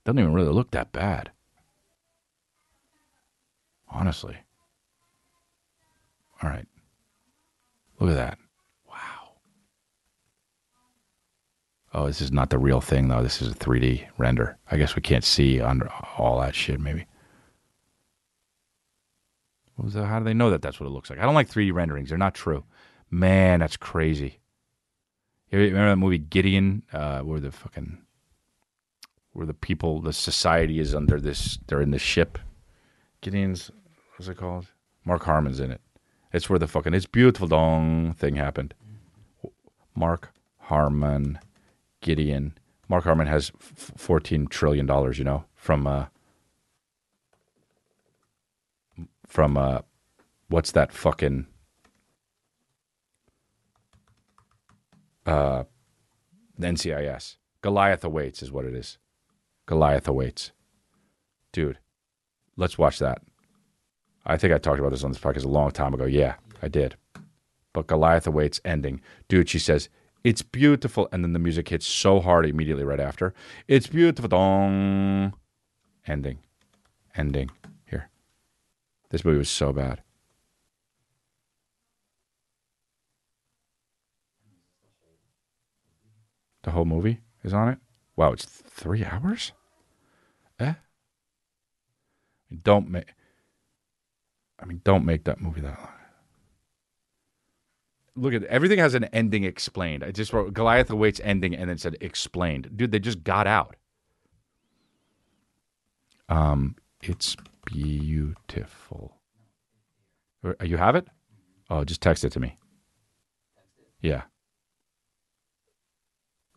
Doesn't 0.06 0.20
even 0.20 0.34
really 0.34 0.52
look 0.54 0.72
that 0.72 0.92
bad. 0.92 1.32
Honestly. 3.90 4.38
All 6.42 6.50
right. 6.50 6.68
Look 8.00 8.12
at 8.12 8.16
that. 8.16 8.38
Oh, 11.98 12.08
this 12.08 12.20
is 12.20 12.34
not 12.34 12.50
the 12.50 12.58
real 12.58 12.82
thing, 12.82 13.08
though. 13.08 13.24
This 13.24 13.42
is 13.42 13.54
a 13.54 13.56
3D 13.56 14.06
render. 14.18 14.58
I 14.70 14.76
guess 14.76 14.98
we 14.98 15.02
can't 15.02 15.24
see 15.24 15.62
under 15.62 15.90
all 16.18 16.42
that 16.42 16.54
shit, 16.54 16.78
maybe. 16.78 17.08
What 19.76 19.86
was 19.86 19.94
that? 19.94 20.06
How 20.06 20.20
do 20.20 20.26
they 20.26 20.34
know 20.34 20.50
that 20.50 20.62
that's 20.62 20.78
what 20.78 20.88
it 20.88 20.92
looks 20.92 21.10
like? 21.10 21.20
I 21.20 21.24
don't 21.24 21.34
like 21.34 21.50
3D 21.50 21.72
renderings. 21.72 22.10
They're 22.10 22.18
not 22.18 22.36
true. 22.36 22.66
Man, 23.10 23.62
that's 23.62 23.78
crazy. 23.78 24.40
You 25.52 25.60
remember 25.60 25.92
that 25.92 25.96
movie 25.96 26.18
Gideon, 26.18 26.84
uh, 26.92 27.22
where 27.22 27.40
the 27.40 27.54
fucking, 27.54 28.00
where 29.32 29.46
the 29.46 29.54
people, 29.54 30.02
the 30.02 30.12
society 30.12 30.80
is 30.80 30.94
under 30.94 31.22
this, 31.22 31.60
they're 31.68 31.82
in 31.82 31.92
the 31.92 32.00
ship. 32.00 32.38
Gideon's, 33.22 33.72
what's 34.18 34.28
it 34.28 34.36
called? 34.36 34.68
Mark 35.06 35.24
Harmon's 35.24 35.62
in 35.62 35.72
it. 35.72 35.80
It's 36.34 36.50
where 36.50 36.60
the 36.60 36.68
fucking 36.68 36.94
it's 36.94 37.06
beautiful 37.06 37.48
dong 37.48 38.16
thing 38.16 38.36
happened. 38.36 38.74
Mark 39.96 40.34
Harmon, 40.58 41.40
Gideon. 42.06 42.54
Mark 42.88 43.04
Harmon 43.04 43.26
has 43.26 43.52
fourteen 43.58 44.46
trillion 44.46 44.86
dollars. 44.86 45.18
You 45.18 45.24
know 45.24 45.46
from 45.56 45.88
uh, 45.88 46.06
from 49.26 49.58
uh, 49.58 49.80
what's 50.48 50.72
that 50.74 50.94
fucking 50.94 51.48
uh, 55.26 55.64
NCIS. 56.62 57.38
Goliath 57.62 58.04
awaits 58.04 58.44
is 58.44 58.52
what 58.52 58.66
it 58.66 58.76
is. 58.76 59.00
Goliath 59.66 60.08
awaits, 60.08 60.52
dude. 61.52 61.80
Let's 62.56 62.78
watch 62.78 63.00
that. 63.00 63.24
I 64.28 64.38
think 64.38 64.54
I 64.54 64.60
talked 64.60 64.80
about 64.80 64.92
this 64.92 65.04
on 65.04 65.12
this 65.12 65.20
podcast 65.20 65.46
a 65.46 65.48
long 65.48 65.72
time 65.72 65.96
ago. 65.96 66.06
Yeah, 66.06 66.36
I 66.62 66.68
did. 66.68 66.98
But 67.74 67.88
Goliath 67.88 68.28
awaits 68.28 68.62
ending. 68.64 69.02
Dude, 69.28 69.50
she 69.50 69.58
says, 69.58 69.90
it's 70.26 70.42
beautiful. 70.42 71.08
And 71.12 71.24
then 71.24 71.34
the 71.34 71.40
music 71.40 71.70
hits 71.70 71.88
so 71.88 72.20
hard 72.20 72.48
immediately 72.48 72.84
right 72.84 73.00
after. 73.00 73.34
It's 73.68 73.86
beautiful. 73.86 74.28
Dong. 74.28 75.34
Ending. 76.08 76.40
Ending. 77.16 77.52
Here. 77.86 78.10
This 79.12 79.24
movie 79.24 79.38
was 79.38 79.50
so 79.50 79.72
bad. 79.72 80.02
The 86.64 86.72
whole 86.72 86.86
movie 86.86 87.22
is 87.44 87.54
on 87.54 87.70
it? 87.70 87.78
Wow, 88.16 88.32
it's 88.32 88.46
three 88.46 89.06
hours? 89.06 89.52
Eh? 90.60 90.74
Don't 92.64 92.90
make. 92.90 93.14
I 94.60 94.66
mean, 94.66 94.82
don't 94.84 95.06
make 95.06 95.26
that 95.26 95.40
movie 95.40 95.62
that 95.62 95.78
long. 95.78 95.90
Look 98.16 98.34
at 98.34 98.44
everything 98.44 98.80
has 98.80 98.94
an 98.94 99.06
ending 99.06 99.44
explained. 99.44 100.04
I 100.04 100.12
just 100.12 100.32
wrote 100.32 100.54
Goliath 100.54 100.90
awaits 100.90 101.20
ending 101.24 101.54
and 101.54 101.70
then 101.70 101.78
said 101.78 101.98
explained. 102.00 102.70
Dude, 102.76 102.92
they 102.92 103.00
just 103.00 103.24
got 103.24 103.46
out. 103.46 103.76
Um, 106.30 106.76
it's 107.02 107.36
beautiful. 107.66 109.18
You 110.64 110.78
have 110.78 110.96
it? 110.96 111.08
Oh, 111.70 111.84
just 111.84 112.02
text 112.02 112.24
it 112.24 112.32
to 112.32 112.40
me. 112.40 112.56
Yeah. 114.02 114.24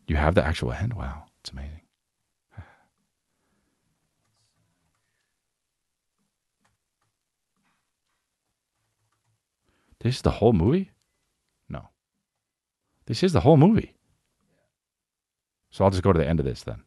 You 0.07 0.17
have 0.17 0.35
the 0.35 0.45
actual 0.45 0.73
end? 0.73 0.95
Wow, 0.95 1.25
it's 1.41 1.51
amazing. 1.51 1.81
This 10.01 10.17
is 10.17 10.23
the 10.23 10.31
whole 10.31 10.53
movie? 10.53 10.93
This 13.09 13.23
is 13.23 13.33
the 13.33 13.41
whole 13.41 13.57
movie. 13.57 13.95
So 15.71 15.83
I'll 15.83 15.91
just 15.91 16.03
go 16.03 16.13
to 16.13 16.19
the 16.19 16.29
end 16.29 16.41
of 16.41 16.45
this 16.45 16.63
then. 16.63 16.83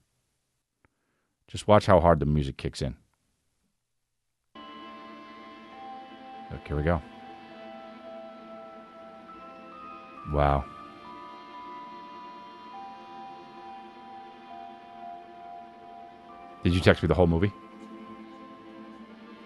Just 1.47 1.67
watch 1.67 1.87
how 1.87 1.99
hard 1.99 2.19
the 2.19 2.27
music 2.27 2.57
kicks 2.57 2.83
in. 2.83 2.95
Look, 6.51 6.67
here 6.67 6.77
we 6.77 6.83
go. 6.83 7.01
Wow. 10.31 10.63
Did 16.63 16.75
you 16.75 16.81
text 16.81 17.01
me 17.01 17.07
the 17.07 17.15
whole 17.15 17.25
movie? 17.25 17.51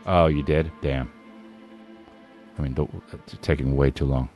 Oh, 0.06 0.26
you 0.26 0.44
did? 0.44 0.70
Damn. 0.82 1.10
I 2.60 2.62
mean, 2.62 2.76
taking 3.42 3.78
way 3.78 3.92
too 3.92 4.06
long. 4.06 4.28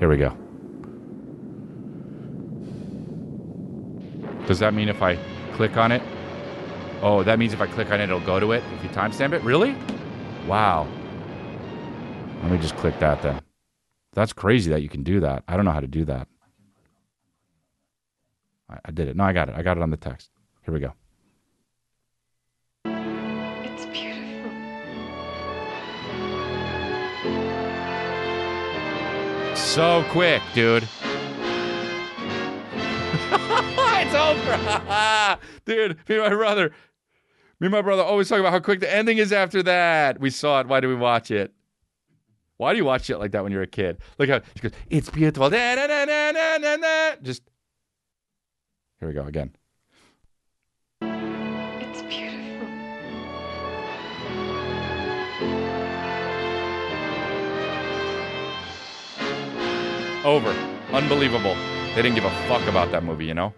Here 0.00 0.08
we 0.08 0.16
go. 0.16 0.36
Does 4.46 4.58
that 4.58 4.74
mean 4.74 4.88
if 4.88 5.02
I 5.02 5.16
click 5.54 5.76
on 5.76 5.92
it? 5.92 6.02
Oh, 7.00 7.22
that 7.22 7.38
means 7.38 7.52
if 7.52 7.60
I 7.60 7.66
click 7.66 7.90
on 7.90 8.00
it, 8.00 8.04
it'll 8.04 8.20
go 8.20 8.38
to 8.38 8.52
it 8.52 8.62
if 8.74 8.82
you 8.82 8.88
timestamp 8.90 9.32
it? 9.32 9.42
Really? 9.42 9.76
Wow. 10.46 10.86
Let 12.42 12.52
me 12.52 12.58
just 12.58 12.76
click 12.76 12.98
that 12.98 13.22
then. 13.22 13.40
That's 14.14 14.32
crazy 14.32 14.70
that 14.70 14.82
you 14.82 14.88
can 14.88 15.02
do 15.02 15.20
that. 15.20 15.44
I 15.48 15.56
don't 15.56 15.64
know 15.64 15.70
how 15.70 15.80
to 15.80 15.86
do 15.86 16.04
that. 16.04 16.28
I, 18.68 18.78
I 18.84 18.90
did 18.90 19.08
it. 19.08 19.16
No, 19.16 19.24
I 19.24 19.32
got 19.32 19.48
it. 19.48 19.54
I 19.56 19.62
got 19.62 19.76
it 19.76 19.82
on 19.82 19.90
the 19.90 19.96
text. 19.96 20.30
Here 20.64 20.74
we 20.74 20.80
go. 20.80 20.92
It's 22.84 23.86
beautiful. 23.86 24.50
So 29.56 30.04
quick, 30.10 30.42
dude. 30.54 30.86
it's 34.02 34.14
over. 34.14 35.38
dude, 35.64 35.96
me 36.08 36.16
and 36.16 36.24
my 36.24 36.30
brother. 36.30 36.70
Me 37.60 37.66
and 37.66 37.72
my 37.72 37.80
brother 37.80 38.02
always 38.02 38.28
talk 38.28 38.40
about 38.40 38.52
how 38.52 38.60
quick 38.60 38.80
the 38.80 38.92
ending 38.92 39.18
is 39.18 39.32
after 39.32 39.62
that. 39.62 40.20
We 40.20 40.30
saw 40.30 40.60
it. 40.60 40.66
Why 40.66 40.80
do 40.80 40.88
we 40.88 40.94
watch 40.94 41.30
it? 41.30 41.52
Why 42.56 42.72
do 42.72 42.76
you 42.76 42.84
watch 42.84 43.06
shit 43.06 43.18
like 43.18 43.32
that 43.32 43.42
when 43.42 43.52
you're 43.52 43.62
a 43.62 43.66
kid? 43.66 43.98
Look 44.18 44.28
how 44.28 44.40
she 44.54 44.62
goes, 44.62 44.72
it's 44.90 45.10
beautiful. 45.10 45.48
Da, 45.48 45.74
da, 45.74 45.86
da, 45.86 46.04
da, 46.04 46.32
da, 46.32 46.58
da, 46.58 46.76
da. 46.76 47.16
Just 47.22 47.42
here 49.00 49.08
we 49.08 49.14
go 49.14 49.24
again. 49.24 49.52
It's 51.00 52.02
beautiful. 52.02 52.68
Over. 60.24 60.50
Unbelievable. 60.92 61.56
They 61.94 62.00
didn't 62.00 62.14
give 62.14 62.24
a 62.24 62.30
fuck 62.48 62.66
about 62.68 62.90
that 62.92 63.04
movie, 63.04 63.26
you 63.26 63.34
know? 63.34 63.52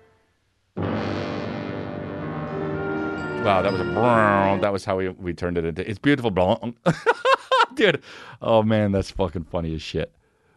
Wow, 3.44 3.62
that 3.62 3.70
was 3.70 3.80
a. 3.80 4.58
That 4.60 4.72
was 4.72 4.84
how 4.84 4.96
we, 4.96 5.10
we 5.10 5.34
turned 5.34 5.56
it 5.56 5.64
into. 5.64 5.88
It's 5.88 6.00
beautiful, 6.00 6.32
brown. 6.32 6.74
Dude. 7.74 8.02
Oh, 8.42 8.64
man, 8.64 8.90
that's 8.90 9.10
fucking 9.12 9.44
funny 9.44 9.72
as 9.74 9.82
shit. 9.82 10.12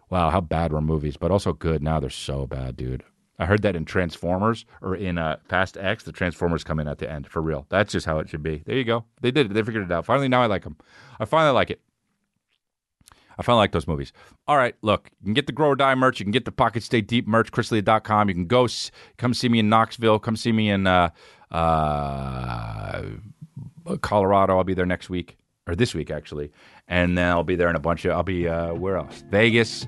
Wow, 0.10 0.32
how 0.32 0.42
bad 0.42 0.72
were 0.74 0.82
movies, 0.82 1.18
but 1.18 1.30
also 1.30 1.54
good. 1.54 1.84
Now 1.84 2.00
they're 2.00 2.10
so 2.10 2.48
bad, 2.48 2.78
dude. 2.78 3.04
I 3.40 3.46
heard 3.46 3.62
that 3.62 3.76
in 3.76 3.86
Transformers 3.86 4.66
or 4.82 4.96
in 4.96 5.18
uh, 5.18 5.38
Fast 5.48 5.78
X, 5.78 6.04
the 6.04 6.12
Transformers 6.12 6.64
come 6.64 6.80
in 6.80 6.88
at 6.88 6.98
the 6.98 7.12
end 7.12 7.28
for 7.28 7.42
real. 7.42 7.68
That's 7.70 7.92
just 7.92 8.06
how 8.06 8.18
it 8.20 8.30
should 8.30 8.42
be. 8.42 8.64
There 8.66 8.76
you 8.76 8.86
go. 8.86 9.06
They 9.22 9.30
did 9.32 9.52
it. 9.52 9.54
They 9.54 9.62
figured 9.62 9.84
it 9.84 9.92
out. 9.92 10.06
Finally, 10.06 10.30
now 10.30 10.42
I 10.42 10.48
like 10.48 10.64
them. 10.64 10.78
I 11.20 11.26
finally 11.26 11.54
like 11.54 11.70
it. 11.70 11.82
I 13.38 13.44
finally 13.44 13.60
like 13.62 13.72
those 13.72 13.88
movies. 13.88 14.12
All 14.48 14.58
right, 14.58 14.76
look, 14.82 15.10
you 15.22 15.26
can 15.26 15.34
get 15.34 15.46
the 15.48 15.52
Grow 15.54 15.70
or 15.70 15.76
Die 15.76 15.96
merch. 15.96 16.20
You 16.20 16.26
can 16.26 16.32
get 16.32 16.46
the 16.46 16.52
Pocket 16.52 16.84
Stay 16.84 17.02
Deep 17.02 17.28
merch, 17.28 17.52
ChrisDelia.com. 17.52 18.30
You 18.30 18.34
can 18.36 18.48
go 18.48 18.66
s- 18.66 18.92
come 19.18 19.34
see 19.34 19.48
me 19.50 19.60
in 19.60 19.70
Knoxville. 19.70 20.20
Come 20.20 20.36
see 20.36 20.52
me 20.52 20.70
in 20.70 20.88
uh, 20.88 21.10
uh, 21.52 23.04
Colorado. 24.02 24.58
I'll 24.58 24.64
be 24.64 24.74
there 24.74 24.86
next 24.86 25.10
week 25.10 25.38
or 25.68 25.76
this 25.76 25.94
week 25.94 26.10
actually, 26.12 26.52
and 26.88 27.18
then 27.18 27.28
I'll 27.30 27.44
be 27.44 27.56
there 27.56 27.70
in 27.70 27.76
a 27.76 27.80
bunch 27.80 28.06
of. 28.06 28.12
I'll 28.12 28.24
be 28.24 28.48
uh, 28.48 28.74
where 28.74 28.98
else? 28.98 29.24
Vegas, 29.30 29.86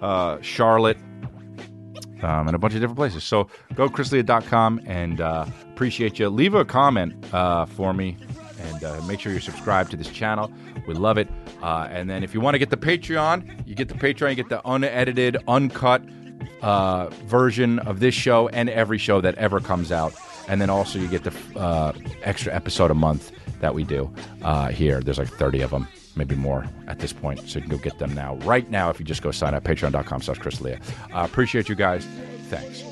uh, 0.00 0.38
Charlotte, 0.40 0.98
um, 2.22 2.46
and 2.46 2.54
a 2.54 2.58
bunch 2.58 2.74
of 2.74 2.80
different 2.80 2.98
places. 2.98 3.24
So 3.24 3.48
go 3.74 3.88
ChrisDelia.com 3.88 4.82
and 4.86 5.20
uh, 5.20 5.46
appreciate 5.72 6.18
you. 6.18 6.28
Leave 6.28 6.54
a 6.54 6.64
comment 6.64 7.14
uh, 7.34 7.66
for 7.66 7.92
me 7.92 8.16
and 8.62 8.84
uh, 8.84 9.00
make 9.02 9.20
sure 9.20 9.32
you're 9.32 9.40
subscribed 9.40 9.90
to 9.90 9.96
this 9.96 10.08
channel. 10.08 10.50
We 10.86 10.94
love 10.94 11.18
it. 11.18 11.28
Uh, 11.62 11.88
and 11.90 12.08
then 12.08 12.22
if 12.22 12.34
you 12.34 12.40
want 12.40 12.54
to 12.54 12.58
get 12.58 12.70
the 12.70 12.76
Patreon, 12.76 13.66
you 13.66 13.74
get 13.74 13.88
the 13.88 13.94
Patreon, 13.94 14.30
you 14.30 14.36
get 14.36 14.48
the 14.48 14.60
unedited, 14.68 15.36
uncut 15.48 16.02
uh, 16.60 17.08
version 17.26 17.78
of 17.80 18.00
this 18.00 18.14
show 18.14 18.48
and 18.48 18.68
every 18.70 18.98
show 18.98 19.20
that 19.20 19.34
ever 19.36 19.60
comes 19.60 19.92
out. 19.92 20.14
And 20.48 20.60
then 20.60 20.70
also 20.70 20.98
you 20.98 21.08
get 21.08 21.24
the 21.24 21.58
uh, 21.58 21.92
extra 22.22 22.52
episode 22.54 22.90
a 22.90 22.94
month 22.94 23.32
that 23.60 23.74
we 23.74 23.84
do 23.84 24.12
uh, 24.42 24.68
here. 24.68 25.00
There's 25.00 25.18
like 25.18 25.28
30 25.28 25.60
of 25.60 25.70
them 25.70 25.88
maybe 26.16 26.34
more 26.34 26.66
at 26.88 26.98
this 26.98 27.12
point. 27.12 27.40
So 27.48 27.58
you 27.58 27.62
can 27.62 27.76
go 27.76 27.78
get 27.78 27.98
them 27.98 28.14
now. 28.14 28.36
Right 28.36 28.68
now, 28.70 28.90
if 28.90 28.98
you 28.98 29.04
just 29.06 29.22
go 29.22 29.30
sign 29.30 29.54
up, 29.54 29.64
patreon.com 29.64 30.22
slash 30.22 30.38
Chris 30.38 30.58
Delia. 30.58 30.80
Uh, 31.12 31.24
appreciate 31.24 31.68
you 31.68 31.74
guys. 31.74 32.06
Thanks. 32.50 32.82